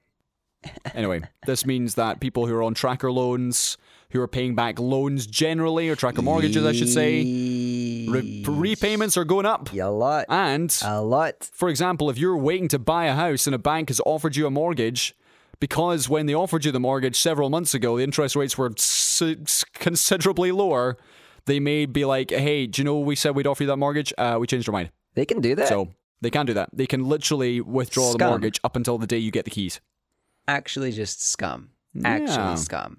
[0.93, 3.77] Anyway, this means that people who are on tracker loans,
[4.09, 7.23] who are paying back loans generally, or tracker mortgages, I should say,
[8.09, 9.71] re- repayments are going up.
[9.73, 10.25] A lot.
[10.27, 11.49] And, A lot.
[11.53, 14.47] for example, if you're waiting to buy a house and a bank has offered you
[14.47, 15.15] a mortgage,
[15.59, 18.71] because when they offered you the mortgage several months ago, the interest rates were
[19.73, 20.97] considerably lower,
[21.45, 24.13] they may be like, hey, do you know we said we'd offer you that mortgage?
[24.17, 24.91] Uh, we changed our mind.
[25.13, 25.67] They can do that.
[25.67, 25.89] So
[26.21, 26.69] they can do that.
[26.73, 29.79] They can literally withdraw the mortgage up until the day you get the keys.
[30.47, 31.69] Actually, just scum.
[31.93, 32.07] Yeah.
[32.07, 32.97] Actually, scum.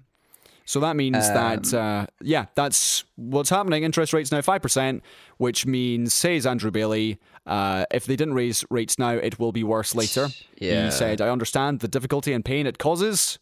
[0.65, 3.83] So that means that, Um, uh, yeah, that's what's happening.
[3.83, 5.01] Interest rates now 5%,
[5.37, 9.63] which means, says Andrew Bailey, uh, if they didn't raise rates now, it will be
[9.63, 10.27] worse later.
[10.59, 10.85] Yeah.
[10.85, 13.39] He said, I understand the difficulty and pain it causes.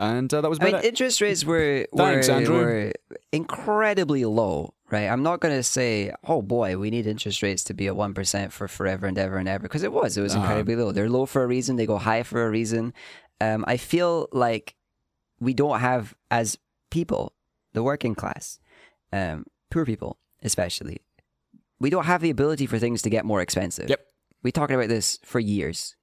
[0.00, 0.84] And uh, that was I mean, it.
[0.86, 2.56] interest rates were Thanks, were, Andrew.
[2.56, 2.92] were
[3.32, 5.06] incredibly low, right?
[5.06, 8.14] I'm not going to say, oh boy, we need interest rates to be at one
[8.14, 10.16] percent for forever and ever and ever, because it was.
[10.16, 10.90] It was incredibly low.
[10.90, 11.76] They're low for a reason.
[11.76, 12.94] They go high for a reason.
[13.42, 14.74] Um, I feel like
[15.38, 16.56] we don't have as
[16.90, 17.34] people,
[17.74, 18.58] the working class,
[19.12, 21.02] um, poor people especially,
[21.78, 23.90] we don't have the ability for things to get more expensive.
[23.90, 24.00] Yep.
[24.42, 25.94] We talked about this for years.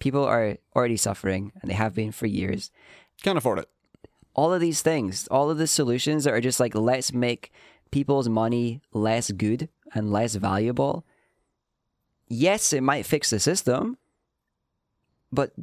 [0.00, 2.72] People are already suffering, and they have been for years
[3.26, 3.68] Can't afford it.
[4.36, 7.50] all of these things, all of the solutions that are just like, let's make
[7.90, 11.04] people's money less good and less valuable.
[12.28, 13.96] Yes, it might fix the system,
[15.32, 15.54] but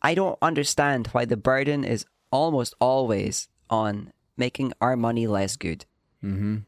[0.00, 5.84] I don't understand why the burden is almost always on making our money less good.
[6.24, 6.58] Mm-hmm.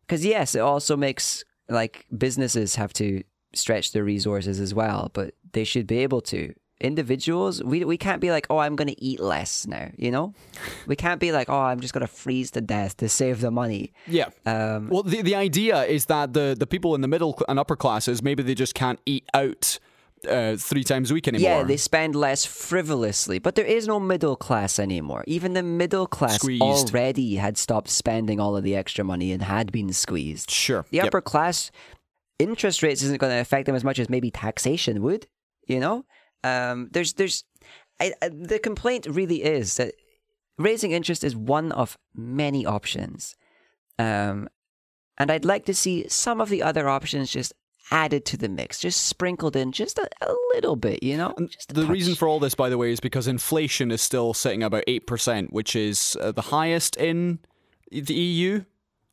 [0.00, 3.22] Because, yes, it also makes like businesses have to
[3.54, 6.54] stretch their resources as well, but they should be able to.
[6.84, 10.34] Individuals, we, we can't be like, oh, I'm going to eat less now, you know?
[10.86, 13.50] we can't be like, oh, I'm just going to freeze to death to save the
[13.50, 13.92] money.
[14.06, 14.28] Yeah.
[14.46, 17.74] Um, Well, the, the idea is that the, the people in the middle and upper
[17.76, 19.78] classes, maybe they just can't eat out
[20.28, 21.50] uh, three times a week anymore.
[21.50, 25.22] yeah, they spend less frivolously, but there is no middle class anymore.
[25.26, 26.62] Even the middle class Squeezed.
[26.62, 30.50] already had stopped spending all of the extra money and had been squeezed.
[30.50, 30.84] Sure.
[30.90, 31.06] The Yep.
[31.06, 31.70] upper class,
[32.38, 35.26] interest rates isn't going to affect them as much as maybe taxation would.
[35.66, 36.04] You know,
[36.44, 37.44] um, there's there's
[38.00, 39.94] I, I, the complaint really is that
[40.58, 43.34] raising interest is one of many options,
[43.98, 44.48] um,
[45.18, 47.52] and I'd like to see some of the other options just
[47.90, 51.02] added to the mix, just sprinkled in just a, a little bit.
[51.02, 51.34] You know,
[51.68, 54.84] The reason for all this, by the way, is because inflation is still sitting about
[54.86, 57.40] 8%, which is uh, the highest in
[57.90, 58.64] the EU,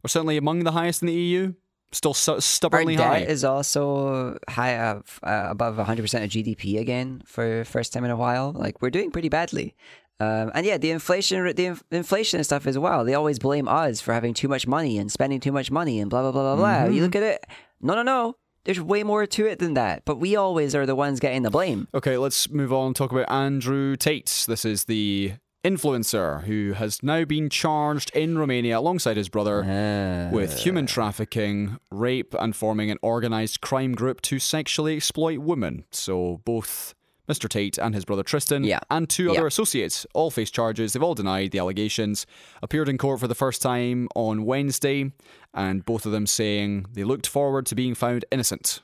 [0.03, 1.53] or certainly among the highest in the EU.
[1.93, 3.18] Still Our stubbornly debt high.
[3.19, 8.15] is also high uh, uh, above 100% of GDP again for first time in a
[8.15, 8.53] while.
[8.53, 9.76] Like we're doing pretty badly.
[10.22, 13.03] Um, and yeah, the inflation, the inf- inflation and stuff as well.
[13.03, 16.09] They always blame us for having too much money and spending too much money and
[16.09, 16.85] blah blah blah blah blah.
[16.85, 16.93] Mm-hmm.
[16.93, 17.45] You look at it.
[17.81, 18.35] No, no, no.
[18.63, 20.03] There's way more to it than that.
[20.05, 21.88] But we always are the ones getting the blame.
[21.95, 24.45] Okay, let's move on and talk about Andrew Tate.
[24.47, 25.34] This is the
[25.64, 30.34] influencer who has now been charged in Romania alongside his brother ah.
[30.34, 35.86] with human trafficking, rape, and forming an organized crime group to sexually exploit women.
[35.92, 36.96] So both
[37.30, 37.48] Mr.
[37.48, 38.80] Tate and his brother Tristan Yeah.
[38.90, 39.48] and two other Yeah.
[39.48, 40.94] associates all face charges.
[40.94, 42.26] They've all denied the allegations,
[42.62, 45.12] appeared in court for the first time on Wednesday,
[45.54, 48.82] and both of them saying they looked forward to being found innocent.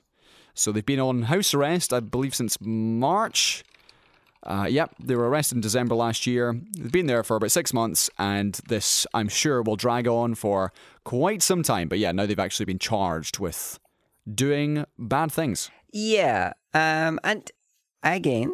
[0.54, 3.64] So they've been on house arrest, I believe, since March.
[4.48, 6.60] Uh, yep, they were arrested in December last year.
[6.78, 10.72] They've been there for about six months, and this, I'm sure, will drag on for
[11.04, 11.90] quite some time.
[11.90, 13.78] But yeah, now they've actually been charged with
[14.34, 15.70] doing bad things.
[15.92, 16.54] Yeah.
[16.74, 17.52] Um, and
[18.04, 18.54] again,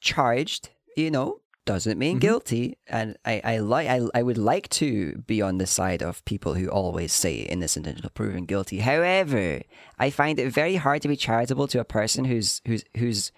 [0.00, 2.76] charged, you know, doesn't mean guilty.
[2.86, 6.54] And I, I like I, I would like to be on the side of people
[6.54, 8.80] who always say innocent until proven guilty.
[8.80, 9.62] However,
[9.98, 13.32] I find it very hard to be charitable to a person who's who's who's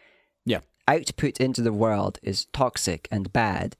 [0.44, 0.60] Yeah.
[0.88, 3.76] Output into the world is toxic and bad,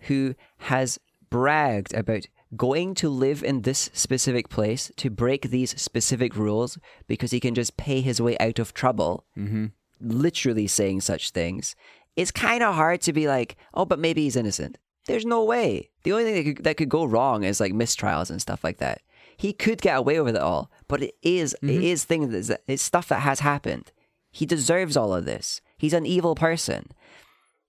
[0.00, 0.98] who has
[1.30, 2.26] bragged about
[2.56, 6.78] going to live in this specific place to break these specific rules
[7.08, 9.24] because he can just pay his way out of trouble.
[9.36, 9.66] Mm-hmm.
[10.00, 11.74] Literally saying such things.
[12.16, 14.78] It's kind of hard to be like, oh, but maybe he's innocent.
[15.06, 15.90] There's no way.
[16.04, 18.78] The only thing that could, that could go wrong is like mistrials and stuff like
[18.78, 19.02] that.
[19.36, 22.82] He could get away with it all, but it is- it is things that it's
[22.82, 23.90] stuff that has happened.
[24.30, 25.60] He deserves all of this.
[25.84, 26.86] He's an evil person.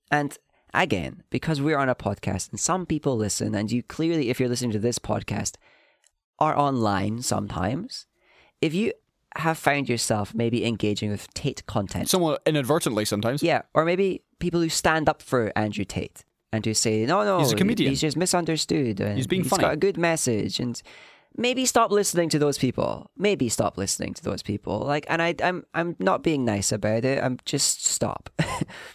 [0.10, 0.38] And
[0.74, 4.48] again, because we're on a podcast and some people listen, and you clearly, if you're
[4.48, 5.56] listening to this podcast,
[6.40, 8.06] are online sometimes,
[8.62, 8.94] if you
[9.36, 13.44] have found yourself maybe engaging with Tate content, Somewhat inadvertently sometimes.
[13.44, 16.24] yeah, or maybe people who stand up for Andrew Tate
[16.54, 17.90] and who say, no, no, He's a comedian.
[17.90, 19.02] He's just misunderstood.
[19.02, 20.62] And He's being he's funny." got a good message.
[20.62, 20.82] And
[21.38, 23.12] maybe stop listening to those people.
[23.18, 24.80] Maybe stop listening to those people.
[24.80, 27.24] Like, and I, I'm, I'm not being nice about it.
[27.24, 28.30] I'm just stop.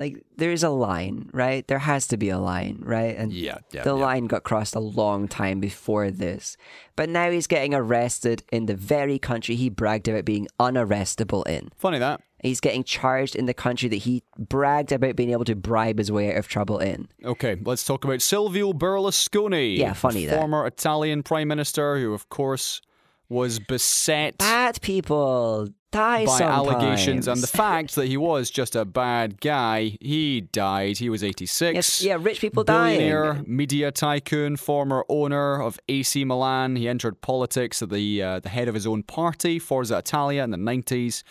[0.00, 1.66] like, there's a line, right?
[1.68, 3.14] There has to be a line, right?
[3.16, 4.02] And Yeah, yeah, the yeah.
[4.02, 6.56] line got crossed a long time before this.
[6.96, 11.70] But now he's getting arrested in the very country he bragged about being unarrestable in.
[11.76, 12.22] Funny that.
[12.42, 16.10] He's getting charged in the country that he bragged about being able to bribe his
[16.10, 17.08] way out of trouble in.
[17.22, 19.76] Okay, let's talk about Silvio Berlusconi.
[19.76, 20.38] Yeah, funny that.
[20.38, 22.80] Former Italian prime minister who, of course,
[23.28, 28.84] was beset Bad people die by allegations and the fact that he was just a
[28.84, 29.96] bad guy.
[30.00, 30.98] He died.
[30.98, 31.74] He was 86.
[31.74, 33.44] Yes, yeah, rich people Billionaire, dying.
[33.46, 36.76] media tycoon, former owner of AC Milan.
[36.76, 40.50] He entered politics at the uh, the head of his own party, Forza Italia, in
[40.50, 41.22] the 90s,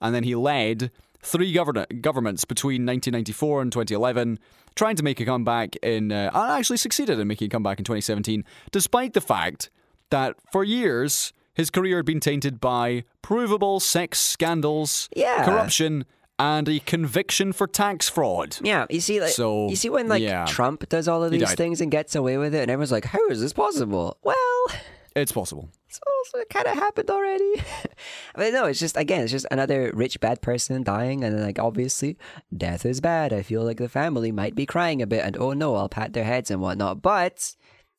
[0.00, 0.90] and then he led
[1.22, 4.38] three govern- governments between 1994 and 2011,
[4.76, 6.12] trying to make a comeback in.
[6.12, 9.70] Uh, and actually succeeded in making a comeback in 2017, despite the fact
[10.10, 15.44] that for years his career had been tainted by provable sex scandals, Yeah.
[15.44, 16.04] corruption,
[16.38, 18.58] and a conviction for tax fraud.
[18.62, 20.44] Yeah, you see, like, So, you see when like yeah.
[20.46, 23.26] Trump does all of these things and gets away with it, and everyone's like, "How
[23.28, 24.36] is this possible?" Well,
[25.16, 25.70] It's possible.
[25.88, 27.62] it's also kind of happened already.
[28.34, 32.18] but no, it's just again, it's just another rich bad person dying, and like obviously,
[32.54, 33.32] death is bad.
[33.32, 36.12] I feel like the family might be crying a bit, and oh no, I'll pat
[36.12, 37.00] their heads and whatnot.
[37.00, 37.56] But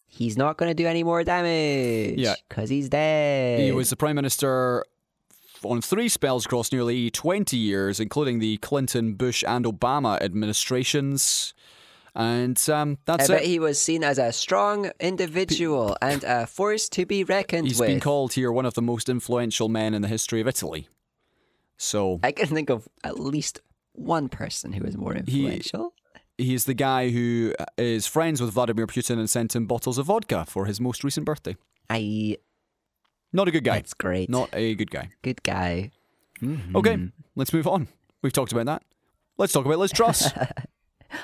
[0.08, 2.18] he's not going to do any more damage.
[2.20, 2.36] Yeah.
[2.48, 3.60] because he's dead.
[3.60, 4.84] He was the prime minister
[5.64, 11.54] on three spells across nearly 20 years, including the Clinton, Bush, and Obama administrations.
[12.16, 13.48] And um, I that's bet it.
[13.48, 17.90] he was seen as a strong individual and a force to be reckoned He's with.
[17.90, 20.88] He's been called here one of the most influential men in the history of Italy.
[21.78, 23.62] So I can think of at least
[23.94, 25.94] one person who is more influential.
[26.38, 30.45] He's the guy who is friends with Vladimir Putin and sent him bottles of vodka
[30.47, 31.55] for his most recent birthday.
[31.89, 32.38] I.
[33.34, 33.76] Not a good guy.
[33.76, 34.30] That's great.
[34.30, 35.09] Not a good guy.
[35.22, 35.91] good guy.
[36.76, 36.97] Okay,
[37.35, 37.88] let's move on.
[38.22, 38.84] We've talked about that.
[39.38, 40.31] Let's talk about Liz Truss.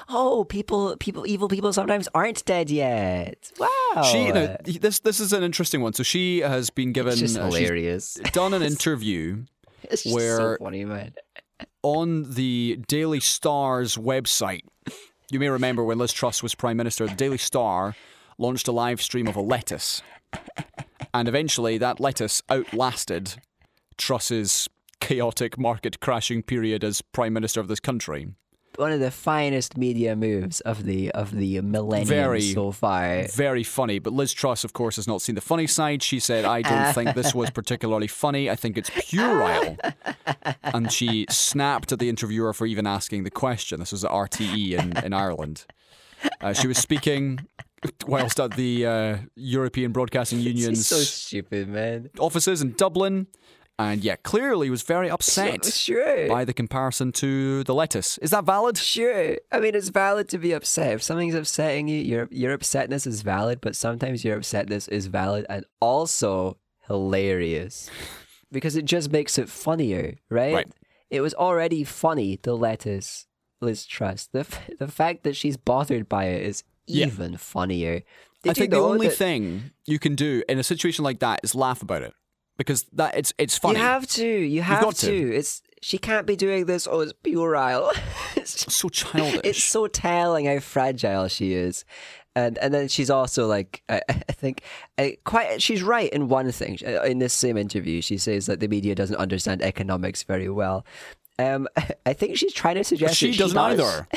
[0.07, 3.51] Oh, people, people, evil people sometimes aren't dead yet.
[3.59, 4.03] Wow.
[4.03, 5.91] She, no, this this is an interesting one.
[5.91, 8.13] So she has been given, it's just uh, hilarious.
[8.31, 9.43] done an interview
[9.83, 11.13] It's just where- so funny, man.
[11.83, 14.61] On the Daily Star's website.
[15.29, 17.95] You may remember when Liz Truss was Prime Minister, the Daily Star
[18.37, 20.01] launched a live stream of a lettuce.
[21.13, 23.35] And eventually that lettuce outlasted
[23.97, 24.67] Truss's
[24.99, 28.27] chaotic market crashing period as Prime Minister of this country.
[28.77, 33.23] One of the finest media moves of the of the millennium Very- so far.
[33.27, 36.01] Very funny, but Liz Truss, of course, has not seen the funny side.
[36.01, 38.49] She said, I don't think this was particularly funny.
[38.49, 39.77] I think it's puerile.
[40.63, 43.79] And she snapped at the interviewer for even asking the question.
[43.79, 45.65] This was at RTE in, in Ireland.
[46.41, 47.39] Uh, she was speaking
[48.07, 52.09] whilst at the uh, European Broadcasting Union's so stupid, man.
[52.17, 53.27] offices in Dublin.
[53.79, 56.27] And yeah, clearly was very upset Sure.
[56.27, 58.19] by the comparison to the lettuce.
[58.19, 58.77] Is that valid?
[58.77, 59.35] Sure.
[59.51, 60.93] I mean, it's valid to be upset.
[60.93, 65.45] If something's upsetting you, your your upsetness is valid, but sometimes your upsetness is valid
[65.49, 67.89] and also hilarious
[68.51, 70.53] because it just makes it funnier, right?
[70.53, 70.67] Right.
[71.09, 73.27] It was already funny, the lettuce,
[73.61, 74.27] Liz Truss.
[74.31, 77.07] The, f- the fact that she's bothered by it is Yeah.
[77.07, 78.01] even funnier.
[78.43, 81.39] Did I think the only that- thing you can do in a situation like that
[81.43, 82.13] is laugh about it
[82.57, 83.77] because that it's it's funny.
[83.79, 84.27] You have to.
[84.27, 85.07] You have to.
[85.07, 85.35] to.
[85.35, 86.87] It's she can't be doing this.
[86.89, 87.91] Oh, it's puerile.
[88.35, 89.41] it's, So childish.
[89.43, 91.83] it's so telling how fragile she is.
[92.35, 94.63] And and then she's also like I, I think
[94.97, 98.59] uh, quite she's right in one thing Uh, in this same interview she says that
[98.59, 100.85] the media doesn't understand economics very well.
[101.37, 101.67] Um,
[102.05, 103.79] I think she's trying to suggest she that doesn't does.
[103.79, 104.07] either.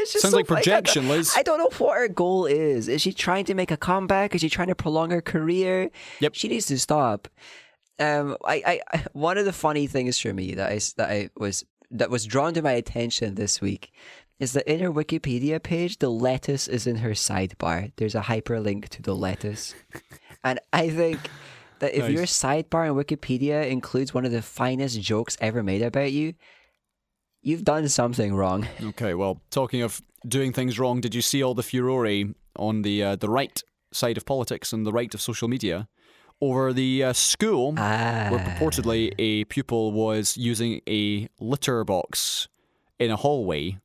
[0.00, 1.34] It's just Sounds so like projection, Liz.
[1.36, 2.88] I don't know what her goal is.
[2.88, 4.34] Is she trying to make a comeback?
[4.34, 5.90] Is she trying to prolong her career?
[6.20, 6.34] Yep.
[6.34, 7.28] She needs to stop.
[7.98, 11.64] Um, I, I, one of the funny things for me that I that I was
[11.90, 13.92] that was drawn to my attention this week
[14.38, 17.92] is that in her Wikipedia page, the lettuce is in her sidebar.
[17.96, 19.74] There's a hyperlink to the lettuce,
[20.44, 21.18] and I think
[21.80, 22.12] that if Nice.
[22.12, 26.34] your sidebar in Wikipedia includes one of the finest jokes ever made about you,
[27.42, 28.66] you've done something wrong.
[28.82, 32.06] Okay, well, talking of doing things wrong, did you see all the furore
[32.56, 33.62] on the uh, the right
[33.92, 35.88] side of politics and the right of social media
[36.40, 38.28] over the uh, school where Ah.
[38.30, 42.48] purportedly a pupil was using a litter box
[42.98, 43.78] in a hallway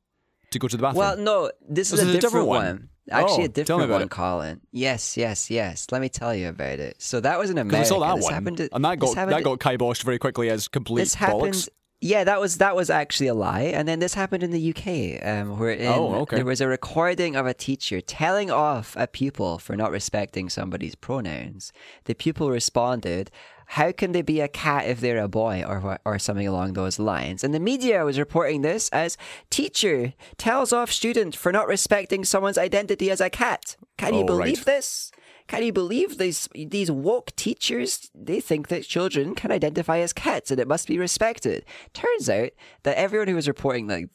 [0.50, 0.98] to go to the bathroom?
[0.98, 2.64] Well, no, this This is a different, different one.
[2.66, 2.88] one.
[3.10, 4.10] Actually, Oh, a different one, it.
[4.10, 4.60] Colin.
[4.72, 5.86] Yes, yes, yes.
[5.92, 6.96] Let me tell you about it.
[6.98, 7.78] So that was in America.
[7.80, 8.68] I saw that this one, happened.
[8.72, 11.68] and that got that got kiboshed very quickly as complete This happened.
[12.00, 15.26] Yeah, that was that was actually a lie, and then this happened in the UK,
[15.26, 16.36] um, where in, Oh, okay.
[16.36, 20.94] there was a recording of a teacher telling off a pupil for not respecting somebody's
[20.94, 21.72] pronouns.
[22.04, 23.30] The pupil responded,
[23.68, 26.98] "How can they be a cat if they're a boy?" or or something along those
[26.98, 27.42] lines.
[27.42, 29.16] And the media was reporting this as
[29.48, 33.74] teacher tells off student for not respecting someone's identity as a cat.
[33.96, 34.66] Can you Oh, believe right.
[34.66, 35.10] this?
[35.48, 38.10] Can you believe these these woke teachers?
[38.14, 41.64] They think that children can identify as cats and it must be respected.
[41.92, 42.50] Turns out
[42.82, 44.08] that everyone who was reporting like,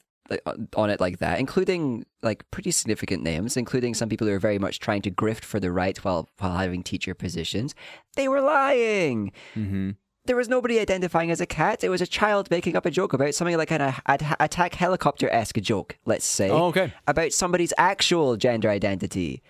[0.76, 4.58] on it like that, including like pretty significant names, including some people who are very
[4.58, 7.74] much trying to grift for the right while while having teacher positions,
[8.16, 9.32] they were lying.
[9.54, 9.90] Mm-hmm.
[10.24, 11.82] There was nobody identifying as a cat.
[11.82, 14.74] It was a child making up a joke about something like an a- a- attack
[14.76, 16.92] helicopter esque joke, let's say, Oh, okay.
[17.08, 19.42] about somebody's actual gender identity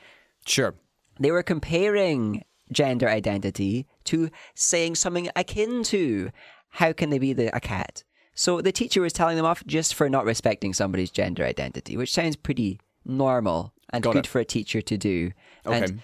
[0.47, 0.75] Sure.
[1.21, 6.31] They were comparing gender identity to saying something akin to
[6.71, 8.03] how can they be the, a cat
[8.35, 12.13] so the teacher was telling them off just for not respecting somebody's gender identity which
[12.13, 14.29] sounds pretty normal and Got good it.
[14.29, 15.33] for a teacher to do
[15.67, 15.83] Okay.
[15.85, 16.03] and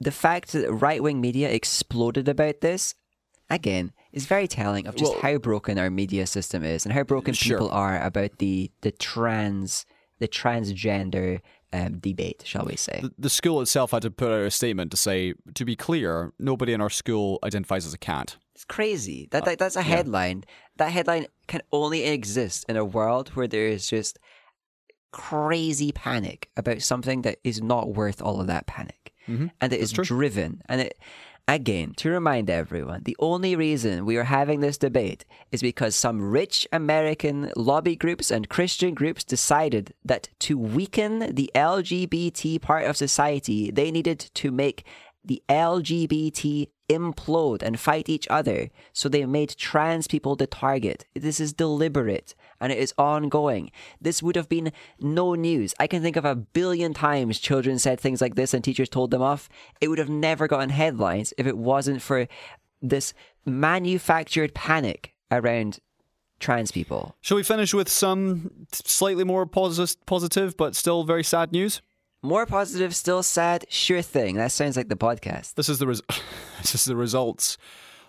[0.00, 2.94] the fact that right-wing media exploded about this
[3.50, 7.04] again is very telling of just Well- how broken our media system is and how
[7.04, 7.58] broken Sure.
[7.58, 9.86] people are about the the trans
[10.18, 11.40] the transgender
[11.72, 14.90] um, debate shall we say The, the school itself had to put out a statement
[14.92, 18.36] to say, to be clear, nobody in our school identifies as a cat.
[18.54, 19.28] It's crazy.
[19.30, 20.44] That, that that's a headline.
[20.76, 24.18] That headline can only exist in a world where there is just
[25.10, 29.50] crazy panic about something that is not worth all of that panic, Mhm.
[29.60, 30.04] and it is true.
[30.04, 30.62] driven.
[30.68, 30.98] And it
[31.48, 36.20] again to remind everyone, the only reason we are having this debate is because some
[36.20, 42.96] rich American lobby groups and Christian groups decided that to weaken the LGBT part of
[42.96, 44.86] society, they needed to make
[45.24, 48.70] the LGBT implode and fight each other.
[48.92, 51.06] So they made trans people the target.
[51.14, 53.70] This is deliberate and it is ongoing.
[54.00, 55.74] This would have been no news.
[55.78, 59.10] I can think of a billion times children said things like this and teachers told
[59.10, 59.48] them off.
[59.80, 62.26] It would have never gotten headlines if it wasn't for
[62.80, 63.14] this
[63.44, 65.78] manufactured panic around
[66.40, 67.16] trans people.
[67.20, 71.82] Shall we finish with some slightly more posi- positive but still very sad news?
[72.22, 73.64] More positive, still sad.
[73.68, 74.36] Sure thing.
[74.36, 75.54] That sounds like the podcast.
[75.54, 76.02] This is the res-
[76.58, 77.58] this is the results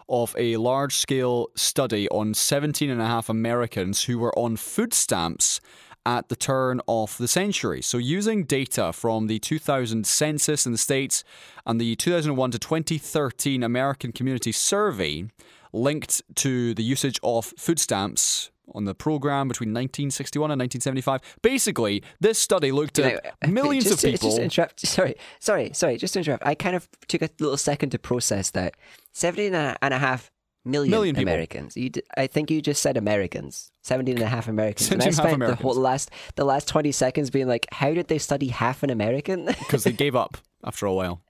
[0.10, 4.94] of a large scale study on 17 and a half Americans who were on food
[4.94, 5.62] stamps
[6.06, 7.82] at the turn of the century.
[7.82, 11.24] So using data from the 2000 census in the states
[11.66, 15.26] and the 2001 to 2013 American Community Survey
[15.72, 21.22] linked to the usage of food stamps on the program between 1961 and 1975.
[21.42, 24.30] Basically, this study looked at Now, uh, millions just of people.
[24.30, 24.80] Just interrupt.
[24.86, 25.98] Sorry, sorry, sorry.
[25.98, 26.46] Just to interrupt.
[26.46, 28.76] I kind of took a little second to process that.
[29.14, 30.32] Seventeen and a half
[30.66, 31.16] million, Million.
[31.18, 31.76] Americans.
[31.76, 33.72] You, d- I think you just said Americans.
[33.82, 34.92] Seventeen and a half Americans.
[34.92, 37.48] And I 17 and a half spent the whole last the last twenty seconds being
[37.48, 39.46] like, how did they study half an American?
[39.60, 41.22] because they gave up after a while.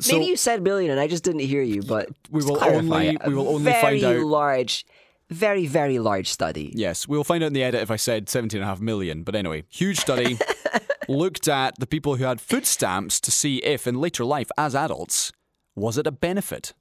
[0.00, 1.82] So Maybe you said million and I just didn't hear you.
[1.82, 3.26] But We will only- it.
[3.26, 4.84] we will only find very out- large,
[5.30, 6.72] very very large study.
[6.74, 9.22] yes, we'll find out in the edit if I said 17 and a half million.
[9.22, 10.38] But anyway, huge study
[11.08, 14.74] looked at the people who had food stamps to see if in later life as
[14.74, 15.32] adults
[15.74, 16.72] was it a benefit.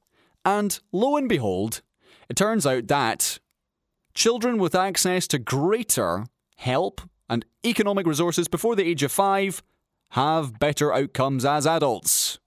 [0.43, 1.81] And lo and behold,
[2.29, 3.39] it turns out that
[4.13, 6.25] children with access to greater
[6.57, 9.61] help and economic resources before the age of 5
[10.11, 12.39] have better outcomes as adults.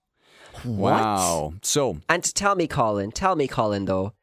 [0.63, 0.93] What?
[0.93, 1.53] Wow.
[1.61, 4.13] So, And tell me, Colin, tell me, Colin, though,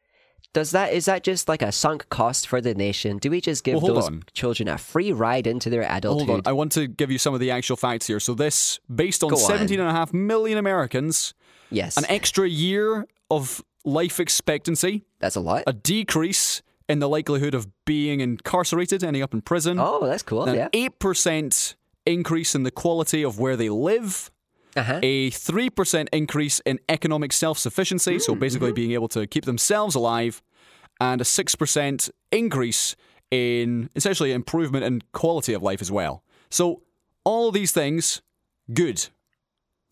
[0.57, 3.19] Does that is that just like a sunk cost for the nation?
[3.19, 4.23] Do we just give Well, those on.
[4.33, 6.29] children a free ride into their adulthood?
[6.29, 6.51] Hold on.
[6.51, 8.19] I want to give you some of the actual facts here.
[8.19, 9.39] So this, based on on.
[9.39, 11.35] 17.5 million Americans,
[11.69, 15.65] yes, an extra year of life expectancy, that's a lot.
[15.67, 20.45] a decrease in the likelihood of being incarcerated, ending up in prison, oh, that's cool.
[20.45, 20.69] an yeah.
[20.71, 21.75] 8%
[22.07, 24.31] increase in the quality of where they live,
[24.77, 25.01] Uh-huh.
[25.03, 30.43] a 3% increase in economic self sufficiency, so basically being able to keep themselves alive,
[31.01, 32.97] and a 6% increase
[33.31, 36.23] in essentially improvement in quality of life as well.
[36.51, 36.83] So,
[37.25, 38.23] all of these things,
[38.73, 39.09] good.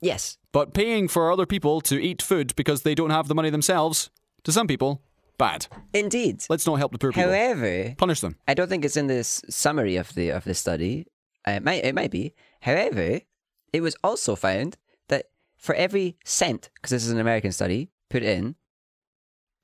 [0.01, 0.39] Yes.
[0.53, 4.11] But paying for other people to eat food because they don't have the money themselves,
[4.45, 5.03] to some people,
[5.39, 5.67] bad.
[5.93, 6.45] Indeed.
[6.49, 7.31] Let's not help the poor people.
[7.31, 8.37] However, Punish them.
[8.47, 11.07] I don't think it's in this summary of the of the study.
[11.47, 12.35] Uh, It might it might be.
[12.61, 13.21] However,
[13.75, 14.77] it was also found
[15.09, 15.27] that
[15.57, 18.55] for every cent, because this is an American study, put in,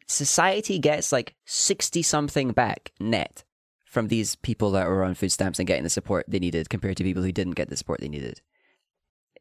[0.07, 3.45] society gets like sixty something back net
[3.85, 6.97] from these people that were on food stamps and getting the support they needed compared
[6.97, 8.41] to people who didn't get the support they needed.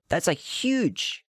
[0.10, 1.26] That's a huge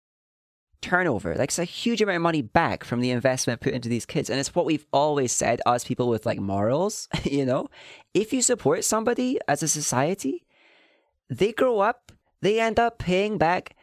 [0.80, 1.34] turnover.
[1.34, 4.30] Like it's a huge amount of money back from the investment put into these kids.
[4.30, 7.68] And it's what we've always said, us people with like morals, you know?
[8.12, 10.44] If you support somebody as a society,
[11.28, 13.76] they grow up, they end up paying back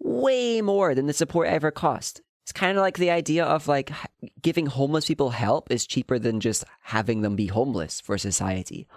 [0.00, 2.22] way more than the support ever cost.
[2.44, 3.90] It's kind of like the idea of like
[4.40, 8.88] giving homeless people help is cheaper than just having them be homeless for society.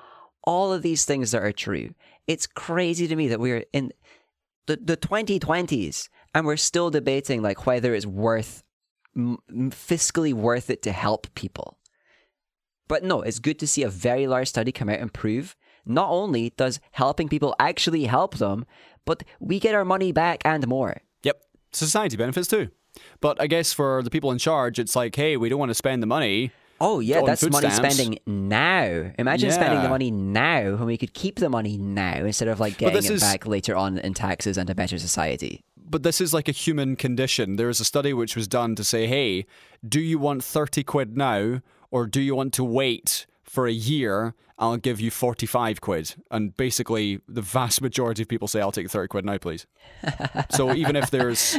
[0.43, 1.93] All of these things are true.
[2.27, 3.91] It's crazy to me that we're in
[4.67, 8.63] the, the 2020s and we're still debating like whether it's worth
[9.17, 11.77] fiscally worth it to help people.
[12.87, 15.55] But no, it's good to see a very large study come out and prove
[15.85, 18.65] not only does helping people actually help them,
[19.05, 21.01] but we get our money back and more.
[21.23, 21.41] Yep.
[21.71, 22.69] Society benefits too.
[23.21, 25.75] But I guess for the people in charge, it's like, hey, we don't want to
[25.75, 26.51] spend the money.
[26.83, 27.95] Oh yeah, that's money stamps.
[27.95, 29.11] spending now.
[29.19, 32.79] Imagine spending the money now when we could keep the money now instead of like
[32.79, 35.63] getting it is- back later on in taxes and a better society.
[35.77, 37.57] But this is like a human condition.
[37.57, 39.45] There is a study which was done to say, hey,
[39.87, 44.33] do you want 30 quid now or do you want to wait for a year?
[44.57, 46.15] I'll give you 45 quid.
[46.29, 49.65] And basically, the vast majority of people say, I'll take 30 quid now, please.
[50.51, 51.57] so even if there's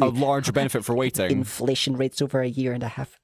[0.00, 3.20] a larger benefit for waiting, Inflation rates over a year and a half.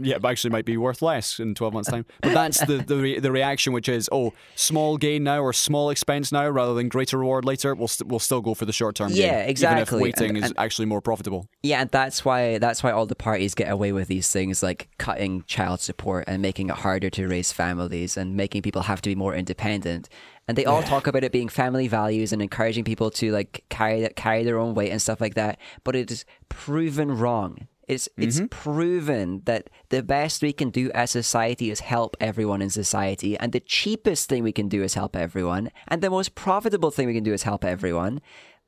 [0.00, 2.06] Yeah, it actually might be worth less in 12 months' time.
[2.22, 5.90] But that's the, the, re- the reaction, which is, oh, small gain now or small
[5.90, 7.74] expense now rather than greater reward later.
[7.74, 9.18] We'll, st- we'll still go for the short term gain.
[9.22, 9.80] Yeah, exactly.
[9.82, 11.48] Even if waiting And- is actually more profitable.
[11.62, 14.88] Yeah, and that's why that's why all the parties get away with these things like
[14.98, 19.10] cutting child support and making it harder to raise families and making people have to
[19.10, 20.08] be more independent.
[20.46, 24.06] And they all talk about it being family values and encouraging people to like carry
[24.14, 25.58] carry their own weight and stuff like that.
[25.84, 27.66] But it is proven wrong.
[27.88, 28.46] It's it's mm-hmm.
[28.46, 33.52] proven that the best we can do as society is help everyone in society, and
[33.52, 37.14] the cheapest thing we can do is help everyone, and the most profitable thing we
[37.14, 38.20] can do is help everyone.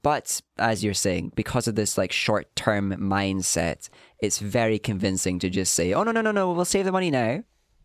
[0.02, 3.88] But as you're saying, because of this like short term mindset,
[4.20, 7.10] it's very convincing to just say, "Oh no, no, no, no, we'll save the money
[7.10, 7.42] now.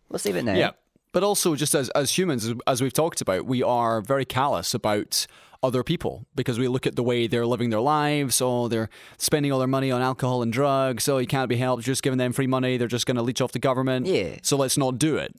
[0.10, 0.72] We'll save it now." Yeah.
[1.14, 4.74] But also, just as, as humans, as- as we've talked about, we are very callous
[4.74, 5.26] about
[5.64, 8.42] other people because we look at the way they're living their lives.
[8.42, 11.04] Oh, they're spending all their money on alcohol and drugs.
[11.04, 11.84] So you can't be helped.
[11.84, 12.78] Just giving them free money.
[12.78, 14.08] They're just going to leech off the government.
[14.08, 14.38] Yeah.
[14.42, 15.36] So let's not do it.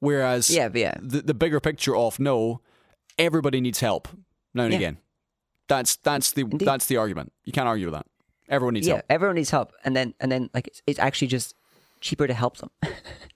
[0.00, 0.94] Whereas Yeah, yeah.
[1.00, 2.60] the, the bigger picture of no,
[3.18, 4.08] everybody needs help
[4.52, 4.78] now and Yeah.
[4.78, 4.98] again.
[5.68, 7.32] That's that's the that's the argument.
[7.44, 8.06] You can't argue with that.
[8.48, 8.96] Everyone needs help.
[8.96, 9.06] yeah, help.
[9.10, 11.54] everyone needs help, and then and then like it's, it's actually just
[12.00, 12.70] cheaper to help them.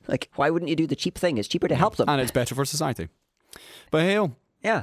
[0.09, 1.39] like, why wouldn't you do the cheap thing?
[1.39, 2.09] It's cheaper to help them.
[2.09, 3.09] And it's better for society.
[3.93, 4.82] But hey, oh, yeah.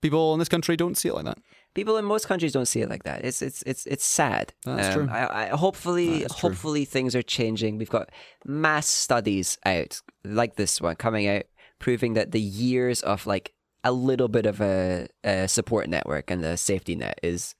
[0.00, 1.38] People in this country don't see it like that.
[1.74, 3.24] People in most countries don't see it like that.
[3.24, 4.54] It's it's it's it's sad.
[4.64, 5.04] That's true.
[5.04, 6.28] Um, I, I, hopefully, true.
[6.30, 7.76] hopefully things are changing.
[7.78, 8.10] We've got
[8.44, 11.44] mass studies out like this one coming out,
[11.78, 13.52] proving that the years of like
[13.84, 17.54] a little bit of a, a support network and the safety net is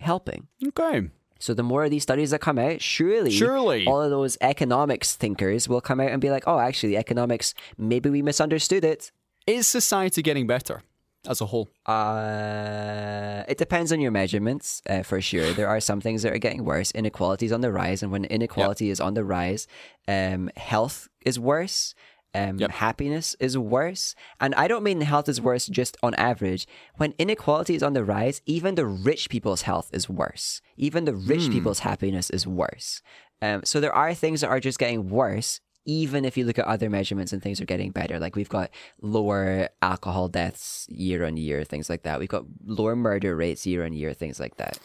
[0.00, 0.48] helping.
[0.68, 1.08] Okay.
[1.38, 3.84] So the more of these studies that come out, surely, Surely.
[3.84, 8.08] all of those economics thinkers will come out and be like, "Oh, actually, economics, maybe
[8.08, 9.10] we misunderstood it."
[9.44, 10.82] Is society getting better
[11.28, 11.68] as a whole?
[11.86, 15.52] Uh, it depends on your measurements, uh, for sure.
[15.52, 16.90] There are some things that are getting worse.
[16.92, 19.66] Inequality is on the rise, and when inequality is on the rise,
[20.08, 21.94] um, health is worse.
[22.34, 22.70] Um, Yep.
[22.70, 26.66] Happiness is worse, and I don't mean health is worse just on average.
[26.96, 30.62] When inequality is on the rise, even the rich people's health is worse.
[30.78, 33.02] Even the rich people's happiness is worse.
[33.42, 36.66] Um, so there are things that are just getting worse, even if you look at
[36.66, 38.18] other measurements and things are getting better.
[38.18, 42.20] Like we've got lower alcohol deaths year on year, things like that.
[42.20, 44.78] We've got lower murder rates year on year, things like that.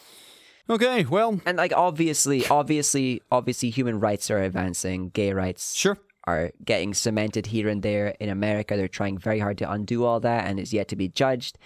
[0.70, 5.08] Okay, well, And like obviously, obviously, obviously, human rights are advancing.
[5.10, 5.96] Gay rights sure.
[6.24, 8.76] are getting cemented here and there in America.
[8.76, 11.56] They're trying very hard to undo all that, and it's yet to be judged.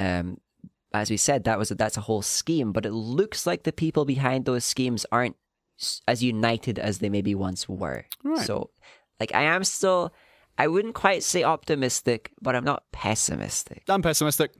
[0.00, 0.38] Um,
[0.92, 3.72] as we said, that was a, that's a whole scheme, but it looks like the
[3.72, 5.36] people behind those schemes aren't
[6.06, 8.04] as united as they maybe once were.
[8.24, 8.46] Right.
[8.46, 8.70] So,
[9.20, 10.12] like, I am still,
[10.56, 13.84] I wouldn't quite say optimistic, but I'm not pessimistic.
[13.88, 14.52] I'm pessimistic.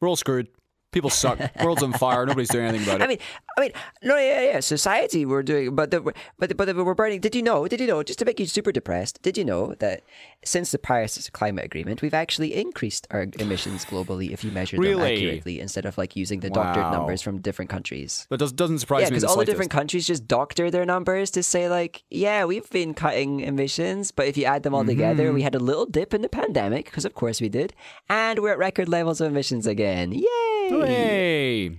[0.00, 0.48] We're all screwed.
[0.92, 1.38] People suck.
[1.62, 2.26] World's on fire.
[2.26, 3.04] Nobody's doing anything about it.
[3.04, 3.18] I mean,
[3.60, 3.72] I mean,
[4.02, 4.60] no, yeah, yeah.
[4.60, 6.00] Society, we're doing, but the,
[6.38, 7.20] but but we're burning.
[7.20, 7.68] Did you know?
[7.68, 8.02] Did you know?
[8.02, 10.02] Just to make you super depressed, did you know that
[10.44, 15.00] since the Paris Climate Agreement, we've actually increased our emissions globally if you measure them
[15.00, 18.26] accurately instead of like using the doctored numbers from different countries.
[18.30, 19.16] that does, doesn't surprise Yeah, me.
[19.16, 22.94] because all the different countries just doctor their numbers to say like, yeah, we've been
[22.94, 24.88] cutting emissions, but if you add them all Mm-hmm.
[24.88, 27.74] together, we had a little dip in the pandemic because of course we did,
[28.08, 30.12] and we're at record levels of emissions again.
[30.12, 30.70] Yay!
[30.70, 31.78] Hey.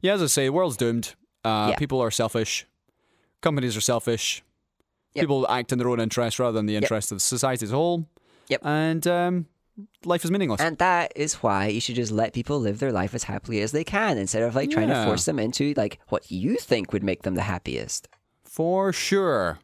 [0.00, 1.14] Yeah, as I say, the world's doomed.
[1.44, 1.76] Uh, Yeah.
[1.76, 2.66] People are selfish.
[3.40, 4.42] Companies are selfish.
[5.14, 5.22] Yep.
[5.22, 8.06] People act in their own interest rather than the interest of society as a whole.
[8.48, 8.60] Yep.
[8.64, 9.46] And um,
[10.04, 10.60] life is meaningless.
[10.60, 13.72] And that is why you should just let people live their life as happily as
[13.72, 17.02] they can instead of like trying to force them into like what you think would
[17.04, 18.08] make them the happiest.
[18.44, 19.58] For sure.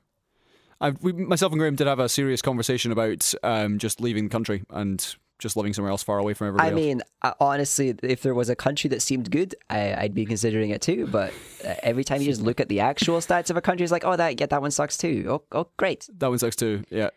[0.80, 4.30] I've, we, myself and Graham did have a serious conversation about um, just leaving the
[4.30, 6.76] country and just living somewhere else far away from everybody I else.
[6.80, 10.70] mean, uh, honestly, if there was a country that seemed good, I, I'd be considering
[10.70, 11.06] it too.
[11.06, 11.32] But
[11.66, 14.04] uh, every time you just look at the actual stats of a country, it's like,
[14.04, 15.26] oh, that yeah, that one sucks too.
[15.28, 16.08] Oh, oh, great.
[16.18, 16.84] That one sucks too.
[16.90, 17.10] Yeah.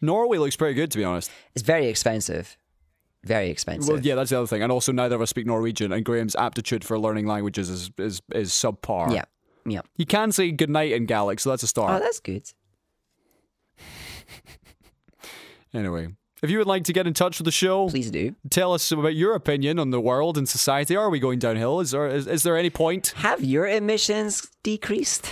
[0.00, 1.30] Norway looks pretty good, to be honest.
[1.54, 2.56] It's very expensive,
[3.24, 3.88] very expensive.
[3.88, 4.62] Well, yeah, that's the other thing.
[4.62, 8.20] And also, neither of us speak Norwegian, and Graham's aptitude for learning languages is is,
[8.34, 9.14] is subpar.
[9.14, 9.24] yeah,
[9.64, 9.80] yeah.
[9.94, 11.92] He can say goodnight in Gaelic, so that's a start.
[11.92, 12.42] Oh, that's good.
[15.74, 16.08] anyway,
[16.42, 18.34] if you would like to get in touch with the show, Please do.
[18.50, 20.96] tell us about your opinion on the world and society.
[20.96, 21.80] Are we going downhill?
[21.80, 23.14] Is there is, is there any point?
[23.16, 25.30] Have your emissions decreased?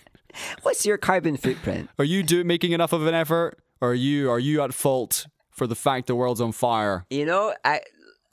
[0.62, 1.88] What's your carbon footprint?
[1.98, 3.58] Are you do, making enough of an effort?
[3.80, 7.04] Or are you are you at fault for the fact the world's on fire?
[7.10, 7.80] You know, I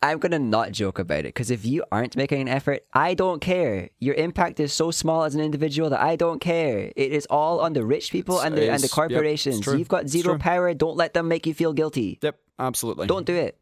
[0.04, 3.40] I'm gonna not joke about it because if you aren't making an effort, I don't
[3.40, 3.90] care.
[4.00, 6.92] Your impact is so small as an individual that I don't care.
[6.96, 9.62] It is all on the rich people and the and the corporations.
[9.62, 9.78] true.
[9.78, 10.74] You've got zero power.
[10.74, 12.20] Don't let them make you feel guilty.
[12.22, 13.08] Yep, absolutely.
[13.08, 13.58] Don't do it.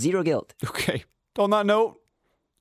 [0.00, 0.54] Zero guilt.
[0.66, 1.04] Okay.
[1.38, 1.96] On that note,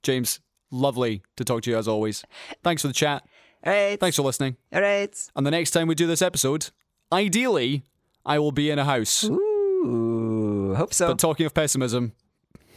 [0.03, 0.39] James,
[0.69, 2.23] lovely to talk to you as always.
[2.63, 3.23] Thanks for the chat.
[3.65, 3.99] All right.
[3.99, 4.57] Thanks for listening.
[4.73, 5.13] All right.
[5.35, 6.69] And the next time we do this episode,
[7.11, 7.83] ideally,
[8.25, 9.23] I will be in a house.
[9.25, 11.07] Ooh, hope so.
[11.07, 12.13] But talking of pessimism,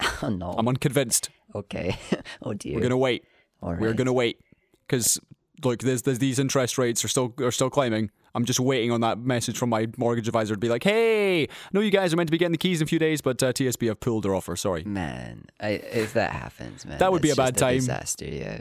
[0.22, 0.52] oh no.
[0.56, 1.30] I'm unconvinced.
[1.54, 1.96] okay.
[2.42, 2.74] oh dear.
[2.76, 3.24] We're gonna wait.
[3.62, 4.38] All We're gonna wait
[4.86, 5.18] because
[5.62, 8.10] look, there's, there's these interest rates are still are still climbing.
[8.36, 11.48] I'm just waiting on that message from my mortgage advisor to be like, "Hey, I
[11.72, 13.40] know you guys are meant to be getting the keys in a few days, but
[13.42, 14.56] uh, TSB have pulled their offer.
[14.56, 17.76] Sorry." Man, I, if that happens, man, That would be a bad just time.
[17.76, 18.60] disaster, yeah.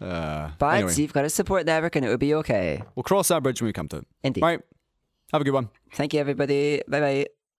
[0.00, 2.82] Uh, But anyway, you've got to support the and it would be okay.
[2.96, 4.06] we'll cross that bridge when we come to it.
[4.24, 4.42] Indeed.
[4.42, 4.60] All right.
[5.32, 5.70] Have a good one.
[5.94, 6.82] Thank you, everybody.
[6.88, 7.26] Bye bye.